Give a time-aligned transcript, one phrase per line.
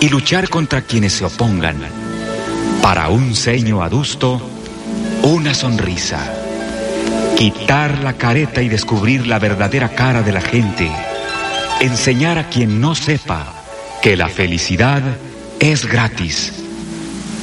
[0.00, 1.78] y luchar contra quienes se opongan.
[2.82, 4.40] Para un ceño adusto,
[5.22, 6.34] una sonrisa.
[7.36, 10.90] Quitar la careta y descubrir la verdadera cara de la gente.
[11.80, 13.54] Enseñar a quien no sepa
[14.02, 15.02] que la felicidad
[15.58, 16.54] es gratis.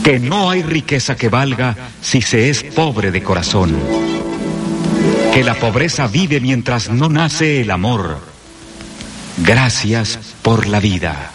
[0.04, 3.76] Que no hay riqueza que valga si se es pobre de corazón.
[5.34, 8.20] Que la pobreza vive mientras no nace el amor.
[9.38, 11.32] Gracias por la vida.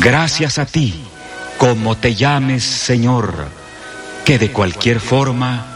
[0.00, 0.94] Gracias a ti,
[1.58, 3.48] como te llames Señor,
[4.24, 5.66] que de cualquier forma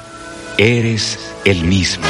[0.59, 2.05] eres el mismo.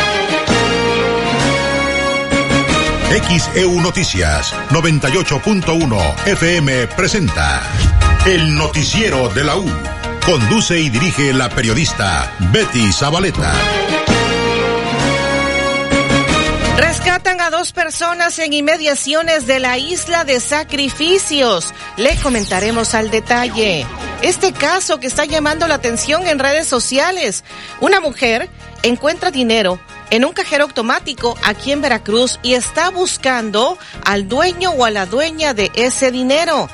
[3.11, 7.63] XEU Noticias 98.1 FM presenta
[8.27, 9.67] El Noticiero de la U.
[10.27, 13.53] Conduce y dirige la periodista Betty Zabaleta.
[16.81, 21.75] Rescatan a dos personas en inmediaciones de la isla de sacrificios.
[21.99, 23.87] Le comentaremos al detalle.
[24.23, 27.45] Este caso que está llamando la atención en redes sociales.
[27.83, 28.49] Una mujer
[28.83, 34.87] encuentra dinero en un cajero automático aquí en Veracruz y está buscando al dueño o
[34.87, 36.71] a la dueña de ese dinero.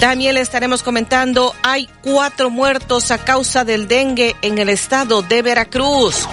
[0.00, 5.42] También le estaremos comentando, hay cuatro muertos a causa del dengue en el estado de
[5.42, 6.26] Veracruz.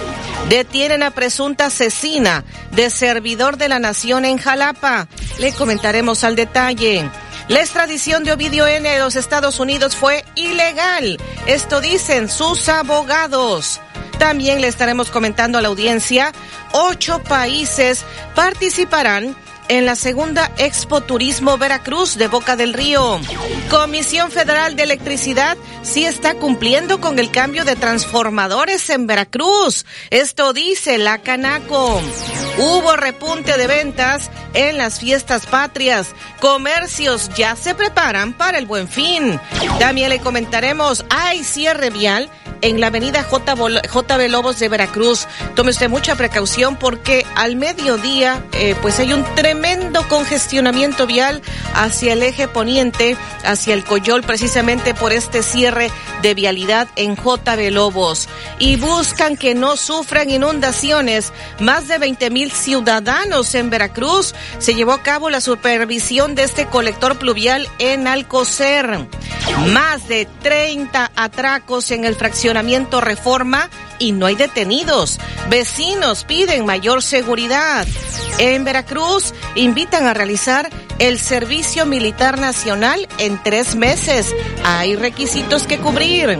[0.47, 5.09] Detienen a presunta asesina de servidor de la nación en Jalapa.
[5.39, 7.11] Le comentaremos al detalle.
[7.49, 8.87] La extradición de Ovidio N.
[8.87, 11.19] de los Estados Unidos fue ilegal.
[11.45, 13.81] Esto dicen sus abogados.
[14.17, 16.31] También le estaremos comentando a la audiencia,
[16.71, 19.36] ocho países participarán
[19.70, 23.20] en la segunda Expo Turismo Veracruz de Boca del Río.
[23.70, 29.86] Comisión Federal de Electricidad sí está cumpliendo con el cambio de transformadores en Veracruz.
[30.10, 32.02] Esto dice la Canaco.
[32.58, 36.08] Hubo repunte de ventas en las fiestas patrias.
[36.39, 39.39] Comercios ya se preparan para el buen fin.
[39.80, 42.30] También le comentaremos, hay cierre vial
[42.61, 43.25] en la avenida.
[43.29, 45.27] JB Lobos de Veracruz.
[45.55, 51.41] Tome usted mucha precaución porque al mediodía eh, pues hay un tremendo congestionamiento vial
[51.73, 55.91] hacia el eje poniente, hacia el Coyol, precisamente por este cierre
[56.21, 58.27] de vialidad en JB Lobos.
[58.59, 61.31] Y buscan que no sufran inundaciones.
[61.59, 66.65] Más de 20 mil ciudadanos en Veracruz se llevó a cabo la supervisión de este
[66.65, 69.07] colector pluvial en Alcocer.
[69.73, 72.46] Más de 30 atracos en el fraccionamiento
[73.02, 73.69] Reforma
[73.99, 75.19] y no hay detenidos.
[75.49, 77.85] Vecinos piden mayor seguridad.
[78.39, 80.69] En Veracruz invitan a realizar
[80.99, 84.36] el servicio militar nacional en tres meses.
[84.63, 86.39] Hay requisitos que cubrir.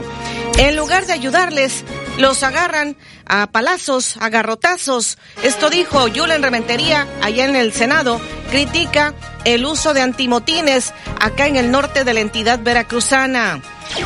[0.58, 1.84] En lugar de ayudarles,
[2.18, 5.18] los agarran a palazos, a garrotazos.
[5.42, 8.20] Esto dijo Julen Rementería allá en el Senado.
[8.50, 9.14] Critica
[9.44, 13.62] el uso de antimotines acá en el norte de la entidad veracruzana.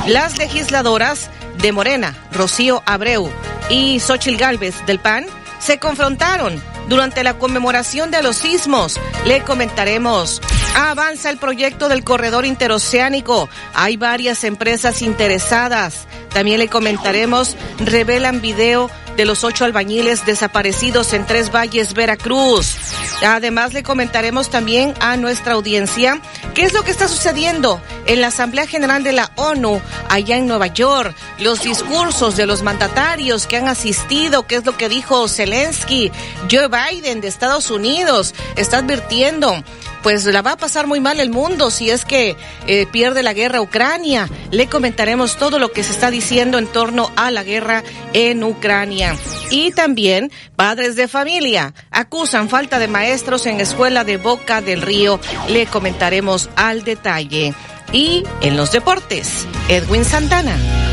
[0.06, 3.30] Las legisladoras de Morena, Rocío Abreu
[3.68, 5.26] y Xochil Gálvez del PAN
[5.58, 8.98] se confrontaron durante la conmemoración de los sismos.
[9.24, 10.42] Le comentaremos.
[10.74, 13.48] Avanza el proyecto del corredor interoceánico.
[13.74, 16.06] Hay varias empresas interesadas.
[16.34, 17.56] También le comentaremos.
[17.78, 22.76] Revelan video de los ocho albañiles desaparecidos en Tres Valles, Veracruz.
[23.25, 26.21] Además, le comentaremos también a nuestra audiencia
[26.54, 30.47] qué es lo que está sucediendo en la Asamblea General de la ONU allá en
[30.47, 35.28] Nueva York, los discursos de los mandatarios que han asistido, qué es lo que dijo
[35.28, 36.10] Zelensky,
[36.50, 39.62] Joe Biden de Estados Unidos, está advirtiendo
[40.02, 42.36] pues la va a pasar muy mal el mundo si es que
[42.66, 44.28] eh, pierde la guerra Ucrania.
[44.50, 47.82] Le comentaremos todo lo que se está diciendo en torno a la guerra
[48.12, 49.16] en Ucrania.
[49.50, 55.21] Y también padres de familia acusan falta de maestros en escuela de Boca del Río.
[55.48, 57.54] Le comentaremos al detalle.
[57.92, 60.91] Y en los deportes, Edwin Santana.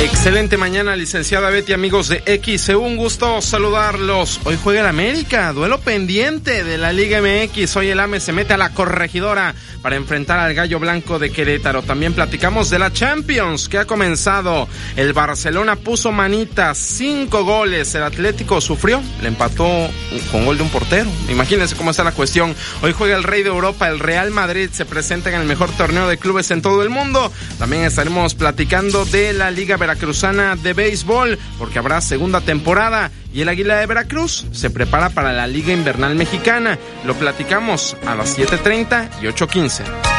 [0.00, 2.68] Excelente mañana, licenciada Betty, amigos de X.
[2.68, 4.40] Un gusto saludarlos.
[4.44, 7.76] Hoy juega el América, duelo pendiente de la Liga MX.
[7.76, 11.82] Hoy el AME se mete a la corregidora para enfrentar al Gallo Blanco de Querétaro.
[11.82, 14.68] También platicamos de la Champions que ha comenzado.
[14.94, 17.92] El Barcelona puso manitas, cinco goles.
[17.96, 19.90] El Atlético sufrió, le empató
[20.30, 21.10] con gol de un portero.
[21.28, 22.54] Imagínense cómo está la cuestión.
[22.82, 24.70] Hoy juega el Rey de Europa, el Real Madrid.
[24.72, 27.32] Se presenta en el mejor torneo de clubes en todo el mundo.
[27.58, 33.48] También estaremos platicando de la Liga Veracruzana de Béisbol, porque habrá segunda temporada y el
[33.48, 36.78] Águila de Veracruz se prepara para la Liga Invernal Mexicana.
[37.06, 40.17] Lo platicamos a las 7.30 y 8.15.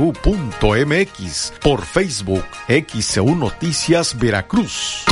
[1.62, 5.04] por Facebook XEU Noticias Veracruz.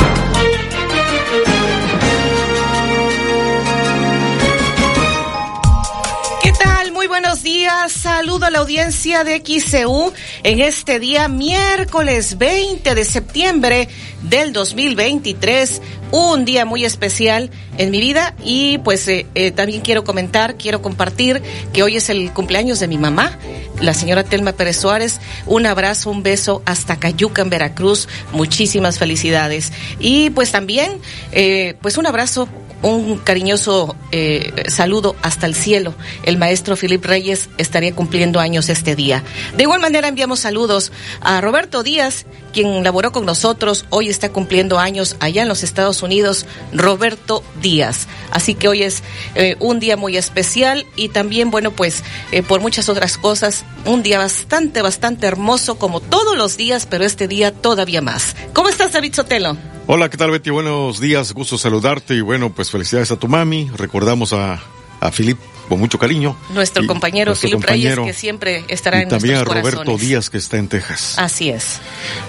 [7.22, 7.94] Buenos días.
[7.94, 10.12] Saludo a la audiencia de XCU
[10.44, 13.88] en este día miércoles 20 de septiembre
[14.24, 15.82] del 2023.
[16.12, 20.82] Un día muy especial en mi vida y pues eh, eh, también quiero comentar, quiero
[20.82, 21.42] compartir
[21.72, 23.40] que hoy es el cumpleaños de mi mamá,
[23.80, 25.22] la señora Telma Pérez Suárez.
[25.46, 28.10] Un abrazo, un beso hasta Cayuca en Veracruz.
[28.34, 29.72] Muchísimas felicidades.
[30.00, 31.00] Y pues también,
[31.32, 32.50] eh, pues un abrazo
[32.86, 35.94] un cariñoso eh, saludo hasta el cielo.
[36.24, 39.24] El maestro Filip Reyes estaría cumpliendo años este día.
[39.58, 40.92] De igual manera enviamos saludos
[41.22, 46.02] a Roberto Díaz, quien laboró con nosotros, hoy está cumpliendo años allá en los Estados
[46.02, 48.08] Unidos, Roberto Díaz.
[48.32, 49.04] Así que hoy es
[49.36, 54.04] eh, un día muy especial y también, bueno, pues eh, por muchas otras cosas, un
[54.04, 58.38] día bastante, bastante hermoso como todos los días, pero este día todavía más.
[58.54, 59.58] ¿Cómo estás, David Sotelo?
[59.88, 60.50] Hola, ¿qué tal Betty?
[60.50, 63.70] Buenos días, gusto saludarte y bueno, pues felicidades a tu mami.
[63.76, 64.62] Recordamos a,
[65.02, 65.38] a Filip
[65.68, 66.36] con mucho cariño.
[66.54, 70.68] Nuestro compañero Filip Reyes, que siempre estará en también a Roberto Díaz, que está en
[70.68, 71.16] Texas.
[71.18, 71.80] Así es.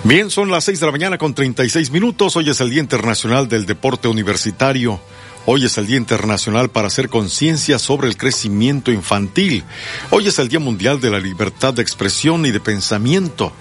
[0.05, 2.37] Bien, son las seis de la mañana con 36 minutos.
[2.37, 5.00] Hoy es el Día Internacional del Deporte Universitario.
[5.49, 9.62] Hoy es el Día Internacional para hacer conciencia sobre el crecimiento infantil.
[10.11, 13.53] Hoy es el Día Mundial de la Libertad de Expresión y de Pensamiento.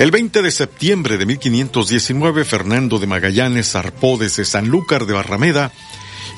[0.00, 5.70] El 20 de septiembre de 1519, Fernando de Magallanes zarpó desde Sanlúcar de Barrameda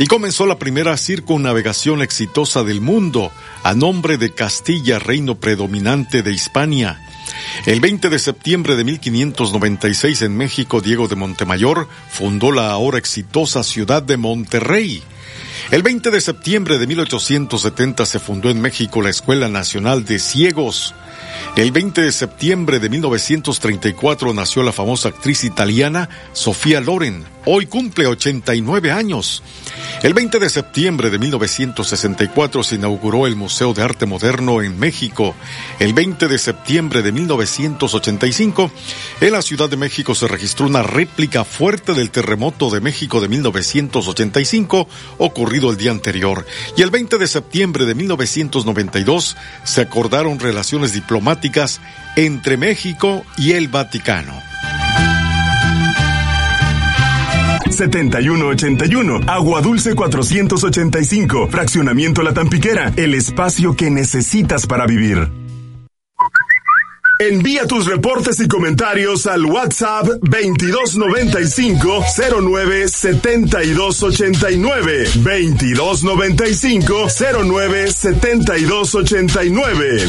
[0.01, 3.31] y comenzó la primera circunnavegación exitosa del mundo
[3.63, 6.99] a nombre de Castilla, reino predominante de Hispania.
[7.67, 13.63] El 20 de septiembre de 1596 en México, Diego de Montemayor fundó la ahora exitosa
[13.63, 15.03] ciudad de Monterrey.
[15.71, 20.95] El 20 de septiembre de 1870 se fundó en México la Escuela Nacional de Ciegos.
[21.57, 27.25] El 20 de septiembre de 1934 nació la famosa actriz italiana Sofía Loren.
[27.45, 29.43] Hoy cumple 89 años.
[30.03, 35.35] El 20 de septiembre de 1964 se inauguró el Museo de Arte Moderno en México.
[35.79, 38.71] El 20 de septiembre de 1985,
[39.21, 43.29] en la Ciudad de México se registró una réplica fuerte del terremoto de México de
[43.29, 44.89] 1985
[45.19, 46.47] ocurrido el día anterior.
[46.77, 51.40] Y el 20 de septiembre de 1992 se acordaron relaciones diplomáticas
[52.17, 54.35] entre México y el Vaticano.
[57.71, 65.41] 7181, Agua Dulce 485, Fraccionamiento La Tampiquera, el espacio que necesitas para vivir.
[67.21, 72.03] Envía tus reportes y comentarios al WhatsApp 2295
[72.41, 77.09] 09 7289 2295
[77.45, 80.09] 09 7289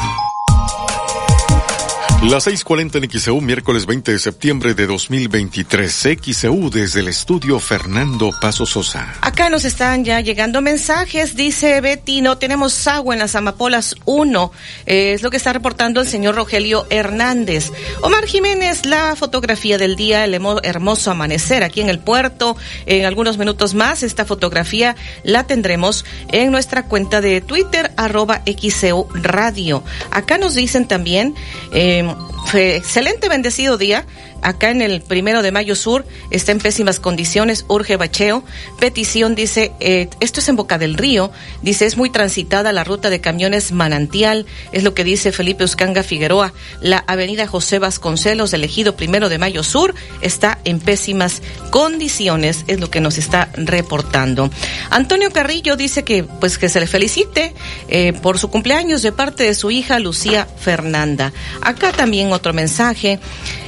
[2.29, 6.07] Las 6:40 en XEU, miércoles 20 de septiembre de 2023.
[6.21, 9.15] XEU desde el estudio Fernando Paso Sosa.
[9.21, 11.35] Acá nos están ya llegando mensajes.
[11.35, 14.51] Dice Betty, no tenemos agua en las Amapolas 1.
[14.85, 17.71] Eh, es lo que está reportando el señor Rogelio Hernández.
[18.01, 22.55] Omar Jiménez, la fotografía del día, el hermoso amanecer aquí en el puerto.
[22.85, 29.07] En algunos minutos más, esta fotografía la tendremos en nuestra cuenta de Twitter, arroba XEU
[29.15, 29.83] Radio.
[30.11, 31.33] Acá nos dicen también,
[31.73, 32.10] eh,
[32.45, 34.05] fue excelente, bendecido día.
[34.41, 38.43] Acá en el primero de mayo sur está en pésimas condiciones, urge bacheo.
[38.79, 41.31] Petición dice, eh, esto es en Boca del Río,
[41.61, 46.03] dice, es muy transitada la ruta de camiones manantial, es lo que dice Felipe Uscanga
[46.03, 46.53] Figueroa.
[46.81, 52.89] La avenida José Vasconcelos, elegido primero de mayo sur, está en pésimas condiciones, es lo
[52.89, 54.49] que nos está reportando.
[54.89, 57.53] Antonio Carrillo dice que, pues que se le felicite
[57.87, 61.33] eh, por su cumpleaños de parte de su hija Lucía Fernanda.
[61.61, 63.19] Acá también otro mensaje.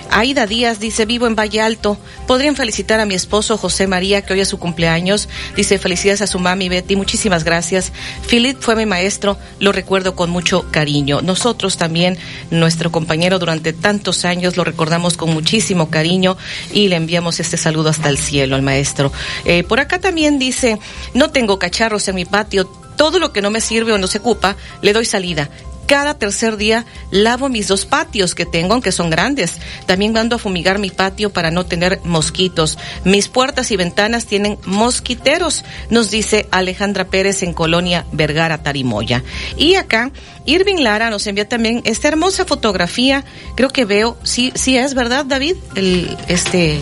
[0.10, 1.98] Aida Díaz dice, vivo en Valle Alto.
[2.28, 5.28] ¿Podrían felicitar a mi esposo José María, que hoy es su cumpleaños?
[5.56, 7.92] Dice, felicidades a su mami Betty, muchísimas gracias.
[8.30, 11.22] Philip fue mi maestro, lo recuerdo con mucho cariño.
[11.22, 12.18] Nosotros también,
[12.52, 16.38] nuestro compañero durante tantos años, lo recordamos con muchísimo cariño
[16.72, 19.12] y le enviamos este saludo hasta el cielo al maestro.
[19.46, 20.80] Eh, por acá también dice,
[21.14, 24.20] no tengo cacharros en mi patio, todo lo que no me sirve o no se
[24.20, 25.50] ocupa, le doy salida
[25.86, 29.60] cada tercer día lavo mis dos patios que tengo, aunque son grandes.
[29.86, 32.78] También mando a fumigar mi patio para no tener mosquitos.
[33.04, 39.24] Mis puertas y ventanas tienen mosquiteros, nos dice Alejandra Pérez en Colonia Vergara, Tarimoya.
[39.58, 40.12] Y acá,
[40.46, 43.24] Irving Lara nos envía también esta hermosa fotografía.
[43.56, 46.82] Creo que veo, sí, sí es verdad, David, el, este,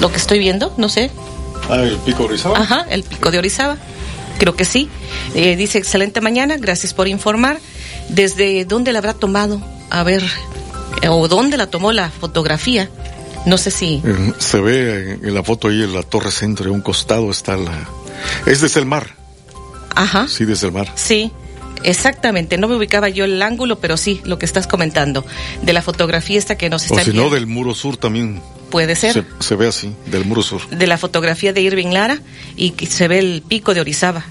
[0.00, 1.10] lo que estoy viendo, no sé.
[1.68, 2.58] Ah, el pico de Orizaba.
[2.58, 3.76] Ajá, el pico de Orizaba.
[4.38, 4.88] Creo que sí.
[5.34, 7.58] Eh, dice, excelente mañana, gracias por informar.
[8.08, 9.60] ¿Desde dónde la habrá tomado?
[9.90, 10.22] A ver,
[11.02, 12.90] eh, o dónde la tomó la fotografía.
[13.46, 14.02] No sé si...
[14.38, 17.88] Se ve en la foto ahí en la torre centro, un costado está la...
[18.46, 19.16] Es desde el mar.
[19.94, 20.26] Ajá.
[20.28, 20.90] Sí, desde el mar.
[20.94, 21.30] Sí.
[21.84, 25.24] Exactamente, no me ubicaba yo el ángulo, pero sí, lo que estás comentando,
[25.62, 27.02] de la fotografía esta que nos está...
[27.02, 28.42] O si no, del muro sur también.
[28.70, 29.24] Puede ser.
[29.38, 30.68] Se, ve así, del muro sur.
[30.68, 32.20] De la fotografía de Irving Lara
[32.56, 34.24] y se ve el pico de Orizaba.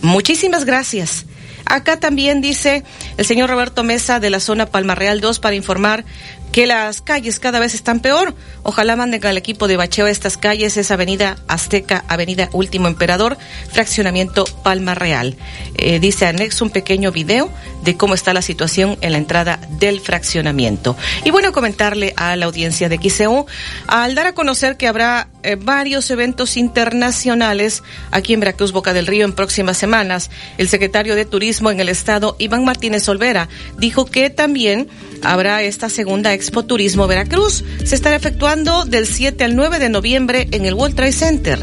[0.00, 1.26] Muchísimas gracias.
[1.70, 2.82] Acá también dice
[3.16, 6.04] el señor Roberto Mesa de la zona Palma Real 2 para informar
[6.52, 8.34] que las calles cada vez están peor.
[8.62, 10.76] Ojalá manden al equipo de bacheo a estas calles.
[10.76, 13.38] Es Avenida Azteca, Avenida Último Emperador,
[13.72, 15.36] Fraccionamiento Palma Real.
[15.76, 17.50] Eh, dice anexo un pequeño video
[17.84, 20.96] de cómo está la situación en la entrada del fraccionamiento.
[21.24, 23.46] Y bueno, comentarle a la audiencia de XEU,
[23.86, 29.06] al dar a conocer que habrá eh, varios eventos internacionales aquí en Veracruz, Boca del
[29.06, 34.04] Río, en próximas semanas, el secretario de Turismo en el Estado, Iván Martínez Olvera, dijo
[34.04, 34.88] que también
[35.22, 37.62] habrá esta segunda Expo Turismo Veracruz.
[37.84, 41.58] Se estará efectuando del 7 al 9 de noviembre en el World Trade Center.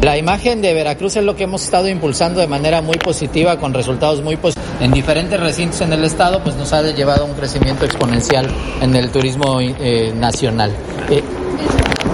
[0.00, 3.74] La imagen de Veracruz es lo que hemos estado impulsando de manera muy positiva, con
[3.74, 4.66] resultados muy positivos.
[4.80, 8.48] En diferentes recintos en el estado, pues nos ha llevado a un crecimiento exponencial
[8.80, 10.72] en el turismo eh, nacional.
[11.10, 11.22] Eh,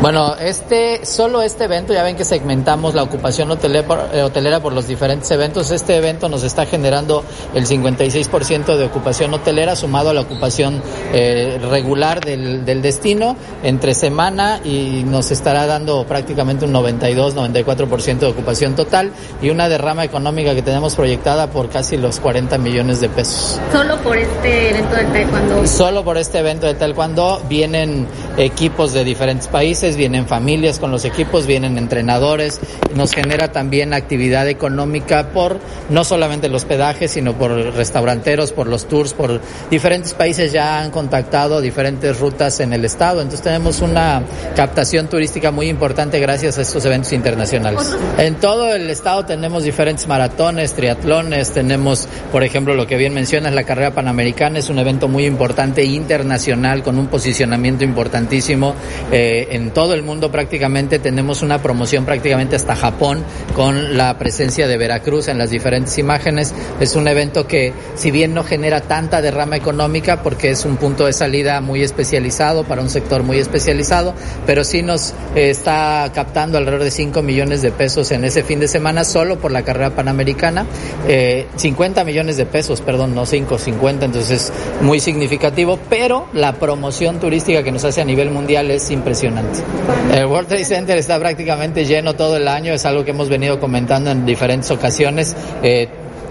[0.05, 4.87] bueno, este, solo este evento, ya ven que segmentamos la ocupación eh, hotelera por, los
[4.87, 5.71] diferentes eventos.
[5.71, 10.83] Este evento nos está generando el 56% de ocupación hotelera sumado a la ocupación
[11.15, 18.27] eh, regular del, del, destino entre semana y nos estará dando prácticamente un 92-94% de
[18.27, 23.09] ocupación total y una derrama económica que tenemos proyectada por casi los 40 millones de
[23.09, 23.59] pesos.
[23.73, 25.67] Solo por este evento de taekwondo.
[25.67, 28.07] Solo por este evento de taekwondo vienen
[28.37, 32.61] equipos de diferentes países vienen familias con los equipos, vienen entrenadores,
[32.95, 35.59] nos genera también actividad económica por
[35.91, 40.91] no solamente el hospedaje, sino por restauranteros, por los tours, por diferentes países ya han
[40.91, 44.23] contactado diferentes rutas en el estado, entonces tenemos una
[44.57, 47.93] captación turística muy importante gracias a estos eventos internacionales.
[48.19, 53.55] En todo el estado tenemos diferentes maratones, triatlones, tenemos, por ejemplo, lo que bien mencionas,
[53.55, 58.75] la carrera panamericana es un evento muy importante internacional con un posicionamiento importantísimo
[59.13, 63.23] eh, en todo todo el mundo prácticamente tenemos una promoción prácticamente hasta Japón
[63.55, 66.55] con la presencia de Veracruz en las diferentes imágenes.
[66.81, 71.05] Es un evento que si bien no genera tanta derrama económica porque es un punto
[71.05, 74.15] de salida muy especializado para un sector muy especializado,
[74.47, 78.61] pero sí nos eh, está captando alrededor de 5 millones de pesos en ese fin
[78.61, 80.65] de semana solo por la carrera panamericana.
[81.09, 86.55] Eh, 50 millones de pesos, perdón, no 5, 50, entonces es muy significativo, pero la
[86.55, 89.61] promoción turística que nos hace a nivel mundial es impresionante.
[90.13, 93.59] El World Trade Center está prácticamente lleno todo el año, es algo que hemos venido
[93.61, 95.37] comentando en diferentes ocasiones.
[95.63, 95.89] Eh,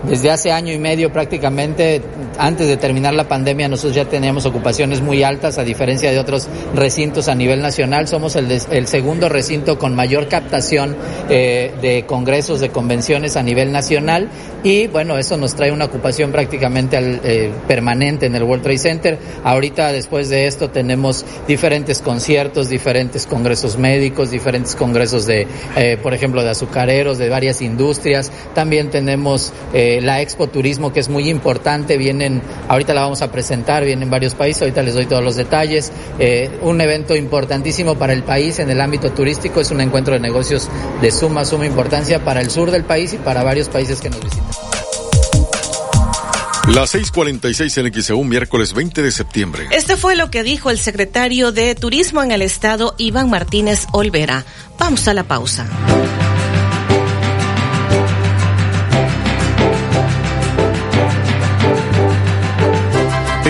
[0.08, 2.02] desde hace año y medio prácticamente
[2.38, 6.48] antes de terminar la pandemia nosotros ya teníamos ocupaciones muy altas, a diferencia de otros
[6.76, 8.08] recintos a nivel nacional.
[8.08, 10.96] Somos el, el segundo recinto con mayor captación
[11.30, 14.30] eh, de congresos, de convenciones a nivel nacional
[14.64, 18.78] y bueno, eso nos trae una ocupación prácticamente al, eh, permanente en el World Trade
[18.78, 19.20] Center.
[19.44, 26.14] Ahorita después de esto tenemos diferentes conciertos, diferentes congresos médicos, diferentes congresos de, eh, por
[26.14, 28.32] ejemplo, de azucareros, de varias industrias.
[28.56, 31.98] También tenemos eh, la Expo Turismo que es muy importante.
[31.98, 34.62] Vienen, ahorita la vamos a presentar, vienen varios países.
[34.62, 35.92] Ahorita les doy todos los detalles.
[36.62, 40.70] un evento importantísimo para el país en el ámbito turístico es un encuentro de negocios
[41.02, 44.22] de suma, suma importancia para el sur del país y para varios países que nos
[44.22, 44.48] visitan.
[46.68, 49.68] Las 6:46 en XEU, miércoles 20 de septiembre.
[49.72, 54.46] Este fue lo que dijo el secretario de Turismo en el Estado, Iván Martínez Olvera.
[54.80, 55.68] Vamos a la pausa.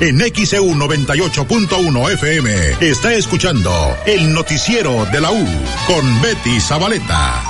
[0.00, 3.70] En XEU 98.1 FM está escuchando
[4.06, 5.46] el noticiero de la U
[5.86, 7.42] con Betty Zabaleta.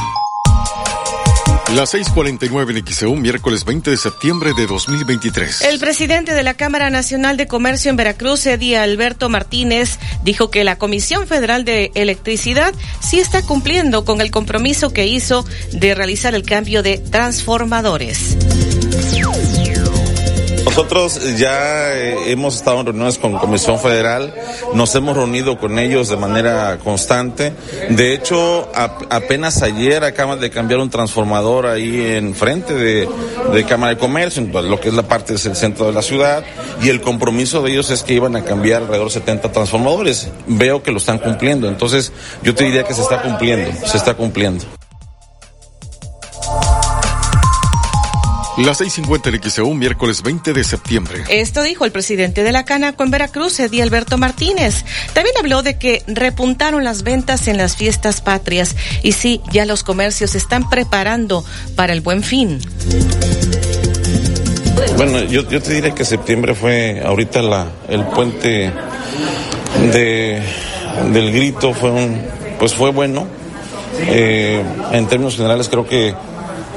[1.74, 5.62] Las 6:49 en XEU, miércoles 20 de septiembre de 2023.
[5.62, 10.62] El presidente de la Cámara Nacional de Comercio en Veracruz, Eddie Alberto Martínez, dijo que
[10.62, 16.34] la Comisión Federal de Electricidad sí está cumpliendo con el compromiso que hizo de realizar
[16.34, 18.36] el cambio de transformadores.
[20.64, 24.34] Nosotros ya eh, hemos estado en reuniones con Comisión Federal,
[24.74, 27.52] nos hemos reunido con ellos de manera constante.
[27.90, 33.08] De hecho, apenas ayer acaban de cambiar un transformador ahí en frente de,
[33.68, 36.44] Cámara de Comercio, lo que es la parte del centro de la ciudad,
[36.82, 40.28] y el compromiso de ellos es que iban a cambiar alrededor de 70 transformadores.
[40.46, 44.14] Veo que lo están cumpliendo, entonces yo te diría que se está cumpliendo, se está
[44.14, 44.64] cumpliendo.
[48.56, 51.24] Las 6.50 en XEU, miércoles 20 de septiembre.
[51.28, 54.84] Esto dijo el presidente de la Canaco en Veracruz, Eddie Alberto Martínez.
[55.12, 59.82] También habló de que repuntaron las ventas en las fiestas patrias y sí, ya los
[59.82, 62.60] comercios se están preparando para el buen fin.
[64.96, 68.72] Bueno, yo, te diré que septiembre fue ahorita la, el puente
[69.92, 70.42] de,
[71.12, 72.22] del grito, fue un,
[72.60, 73.26] pues fue bueno.
[73.98, 76.14] Eh, en términos generales creo que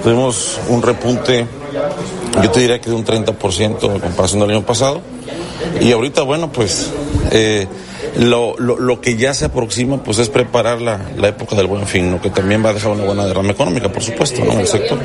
[0.01, 1.45] tuvimos un repunte
[2.43, 5.01] yo te diría que de un 30% en comparación del año pasado.
[5.81, 6.91] Y ahorita, bueno, pues
[7.31, 7.67] eh,
[8.17, 12.11] lo, lo, que ya se aproxima pues es preparar la, la, época del buen fin,
[12.11, 14.53] lo que también va a dejar una buena derrama económica, por supuesto, ¿no?
[14.53, 14.99] En el sector.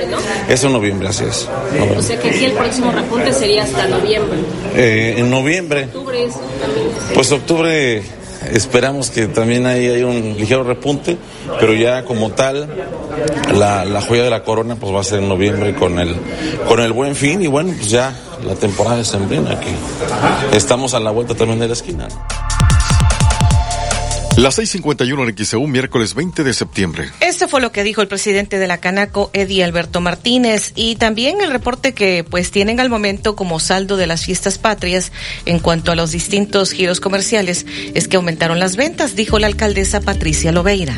[0.49, 1.49] Es en noviembre, así es.
[1.97, 4.39] O sea que aquí el próximo repunte sería hasta noviembre.
[4.75, 5.85] Eh, en noviembre.
[5.85, 6.29] Octubre
[7.15, 8.03] Pues octubre
[8.53, 11.17] esperamos que también ahí hay un ligero repunte,
[11.59, 12.69] pero ya como tal,
[13.55, 16.15] la, la joya de la corona pues va a ser en noviembre con el,
[16.69, 21.01] con el buen fin y bueno, pues ya la temporada de sembrina que estamos a
[21.01, 22.09] la vuelta también de la esquina.
[24.37, 27.11] Las 6:51 en XEU, miércoles 20 de septiembre.
[27.21, 31.41] Este fue lo que dijo el presidente de la Canaco, Eddie Alberto Martínez, y también
[31.43, 35.13] el reporte que pues tienen al momento como saldo de las fiestas patrias
[35.45, 40.01] en cuanto a los distintos giros comerciales es que aumentaron las ventas, dijo la alcaldesa
[40.01, 40.97] Patricia Lobeira.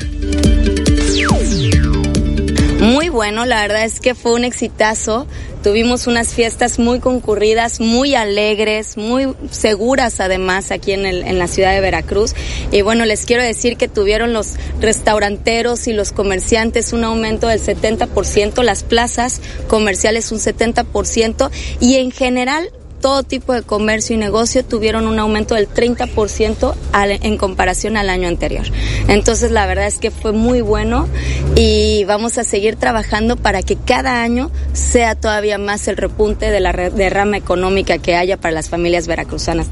[2.84, 5.26] Muy bueno, la verdad es que fue un exitazo.
[5.62, 11.46] Tuvimos unas fiestas muy concurridas, muy alegres, muy seguras además aquí en, el, en la
[11.46, 12.34] ciudad de Veracruz.
[12.70, 17.60] Y bueno, les quiero decir que tuvieron los restauranteros y los comerciantes un aumento del
[17.60, 22.70] 70%, las plazas comerciales un 70% y en general
[23.04, 28.28] todo tipo de comercio y negocio tuvieron un aumento del 30% en comparación al año
[28.28, 28.64] anterior.
[29.08, 31.06] Entonces la verdad es que fue muy bueno
[31.54, 36.60] y vamos a seguir trabajando para que cada año sea todavía más el repunte de
[36.60, 39.66] la derrama económica que haya para las familias veracruzanas.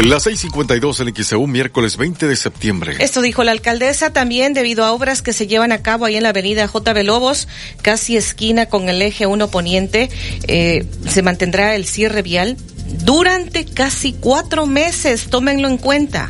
[0.00, 2.96] Las 6:52 en XEU, miércoles 20 de septiembre.
[2.98, 6.24] Esto dijo la alcaldesa también debido a obras que se llevan a cabo ahí en
[6.24, 7.46] la avenida JB Lobos,
[7.80, 10.10] casi esquina con el eje 1 poniente.
[10.48, 12.56] Eh, se mantendrá el cierre vial
[13.04, 15.26] durante casi cuatro meses.
[15.30, 16.28] Tómenlo en cuenta.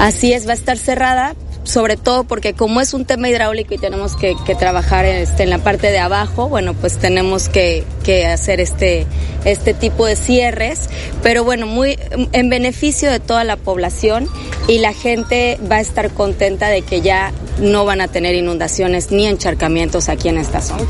[0.00, 3.78] Así es, va a estar cerrada sobre todo porque como es un tema hidráulico y
[3.78, 8.60] tenemos que, trabajar este, en la parte de abajo, bueno, pues tenemos que, que, hacer
[8.60, 9.06] este,
[9.44, 10.88] este tipo de cierres,
[11.22, 11.98] pero bueno, muy
[12.32, 14.28] en beneficio de toda la población
[14.68, 19.10] y la gente va a estar contenta de que ya no van a tener inundaciones
[19.10, 20.86] ni encharcamientos aquí en esta zona.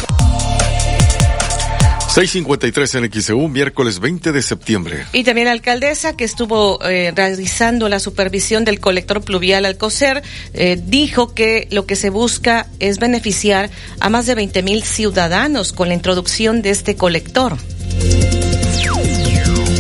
[2.12, 5.06] 653 en XEU, miércoles 20 de septiembre.
[5.14, 10.22] Y también la alcaldesa que estuvo eh, realizando la supervisión del colector pluvial Alcocer
[10.52, 15.72] eh, dijo que lo que se busca es beneficiar a más de 20 mil ciudadanos
[15.72, 17.56] con la introducción de este colector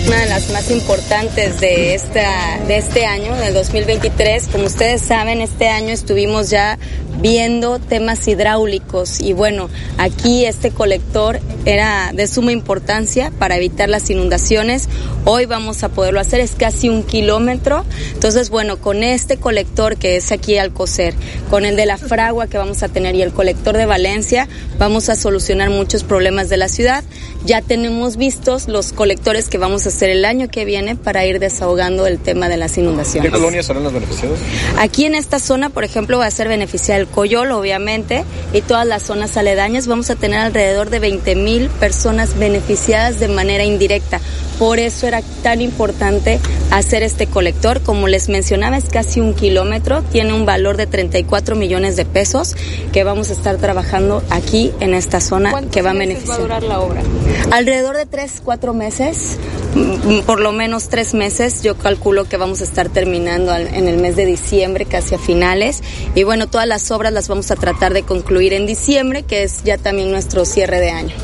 [0.06, 4.48] una de las más importantes de, esta, de este año, del 2023.
[4.48, 6.78] Como ustedes saben, este año estuvimos ya
[7.22, 14.10] viendo temas hidráulicos y bueno, aquí este colector era de suma importancia para evitar las
[14.10, 14.88] inundaciones.
[15.24, 17.84] Hoy vamos a poderlo hacer, es casi un kilómetro.
[18.14, 21.14] Entonces, bueno, con este colector que es aquí al coser,
[21.48, 25.08] con el de la fragua que vamos a tener y el colector de Valencia, vamos
[25.08, 27.04] a solucionar muchos problemas de la ciudad.
[27.44, 31.38] Ya tenemos vistos los colectores que vamos a hacer el año que viene para ir
[31.38, 33.30] desahogando el tema de las inundaciones.
[33.30, 34.38] ¿Qué colonias serán las beneficiadas?
[34.78, 38.86] Aquí en esta zona, por ejemplo, va a ser beneficiada el Coyol, obviamente, y todas
[38.86, 39.86] las zonas aledañas.
[39.86, 44.20] Vamos a tener alrededor de 20 mil personas beneficiadas de manera indirecta.
[44.62, 46.38] Por eso era tan importante
[46.70, 47.82] hacer este colector.
[47.82, 52.54] Como les mencionaba, es casi un kilómetro, tiene un valor de 34 millones de pesos
[52.92, 56.30] que vamos a estar trabajando aquí en esta zona que va a beneficiar.
[56.30, 57.02] va a durar la obra?
[57.50, 59.36] Alrededor de tres, cuatro meses,
[59.74, 61.64] mm, por lo menos tres meses.
[61.64, 65.82] Yo calculo que vamos a estar terminando en el mes de diciembre, casi a finales.
[66.14, 69.64] Y bueno, todas las obras las vamos a tratar de concluir en diciembre, que es
[69.64, 71.16] ya también nuestro cierre de año.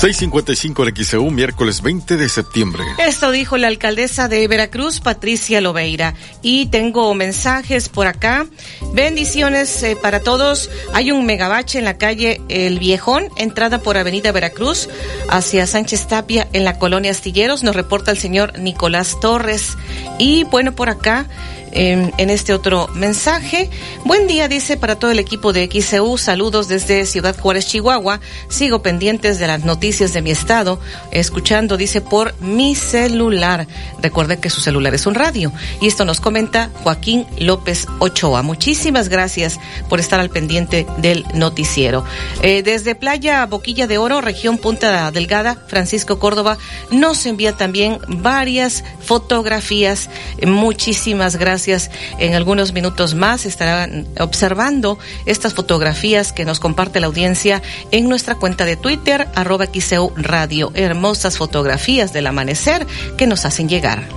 [0.00, 2.82] 655 en XEU, miércoles 20 de septiembre.
[3.06, 6.14] Esto dijo la alcaldesa de Veracruz, Patricia Lobeira.
[6.40, 8.46] Y tengo mensajes por acá.
[8.94, 10.70] Bendiciones eh, para todos.
[10.94, 14.88] Hay un megabache en la calle El Viejón, entrada por Avenida Veracruz,
[15.28, 17.62] hacia Sánchez Tapia, en la colonia Astilleros.
[17.62, 19.76] Nos reporta el señor Nicolás Torres.
[20.18, 21.26] Y bueno, por acá
[21.72, 23.70] en, este otro mensaje.
[24.04, 26.18] Buen día, dice, para todo el equipo de XCU.
[26.18, 28.20] Saludos desde Ciudad Juárez, Chihuahua.
[28.48, 30.80] Sigo pendientes de las noticias de mi estado,
[31.10, 33.66] escuchando, dice, por mi celular.
[34.02, 35.52] Recuerde que su celular es un radio.
[35.80, 38.42] Y esto nos comenta Joaquín López Ochoa.
[38.42, 42.04] Muchísimas gracias por estar al pendiente del noticiero.
[42.42, 46.58] Eh, desde Playa Boquilla de Oro, región Punta Delgada, Francisco Córdoba,
[46.90, 50.10] nos envía también varias fotografías.
[50.44, 57.62] Muchísimas gracias en algunos minutos más estarán observando estas fotografías que nos comparte la audiencia
[57.90, 60.72] en nuestra cuenta de Twitter, arroba XEU Radio.
[60.74, 64.08] Hermosas fotografías del amanecer que nos hacen llegar.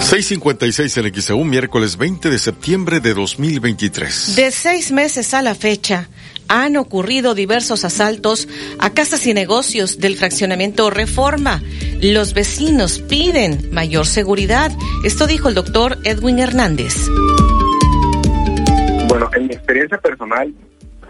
[0.00, 4.36] 656 en XEU, miércoles 20 de septiembre de 2023.
[4.36, 6.08] De seis meses a la fecha,
[6.48, 11.62] han ocurrido diversos asaltos a casas y negocios del fraccionamiento Reforma.
[12.00, 14.70] Los vecinos piden mayor seguridad.
[15.04, 17.08] Esto dijo el doctor Edwin Hernández.
[19.08, 20.52] Bueno, en mi experiencia personal,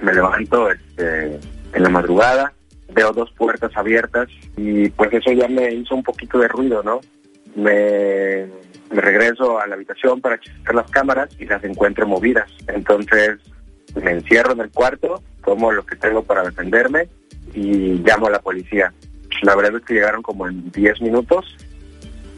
[0.01, 1.41] me levanto este,
[1.73, 2.53] en la madrugada,
[2.95, 7.01] veo dos puertas abiertas y pues eso ya me hizo un poquito de ruido, ¿no?
[7.55, 8.47] Me,
[8.91, 12.51] regreso a la habitación para checar las cámaras y las encuentro movidas.
[12.69, 13.39] Entonces
[14.03, 17.09] me encierro en el cuarto, tomo lo que tengo para defenderme
[17.55, 18.93] y llamo a la policía.
[19.43, 21.57] La verdad es que llegaron como en 10 minutos.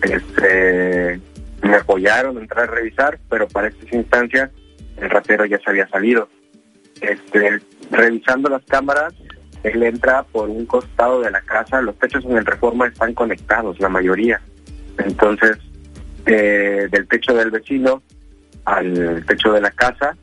[0.02, 1.20] Este,
[1.62, 4.50] me apoyaron entrar a revisar, pero para estas instancias
[4.96, 6.28] el ratero ya se había salido.
[7.00, 9.14] Este, revisando las cámaras,
[9.62, 13.78] él entra por un costado de la casa, los techos en el reforma están conectados,
[13.80, 14.40] la mayoría.
[14.98, 15.58] Entonces,
[16.26, 18.02] eh, del techo del vecino
[18.64, 20.16] al techo de la casa,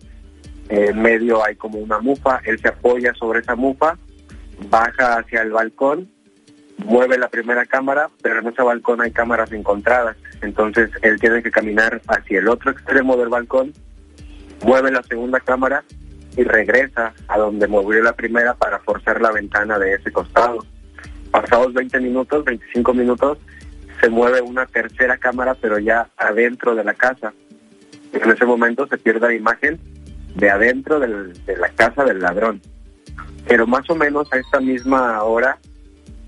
[0.69, 3.97] en medio hay como una mufa, él se apoya sobre esa mufa,
[4.69, 6.09] baja hacia el balcón,
[6.77, 11.51] mueve la primera cámara, pero en ese balcón hay cámaras encontradas, entonces él tiene que
[11.51, 13.73] caminar hacia el otro extremo del balcón,
[14.63, 15.83] mueve la segunda cámara
[16.35, 20.65] y regresa a donde movió la primera para forzar la ventana de ese costado.
[21.31, 23.37] Pasados 20 minutos, 25 minutos,
[24.01, 27.33] se mueve una tercera cámara, pero ya adentro de la casa.
[28.11, 29.79] En ese momento se pierde la imagen
[30.35, 32.61] de adentro de la casa del ladrón.
[33.47, 35.57] Pero más o menos a esta misma hora,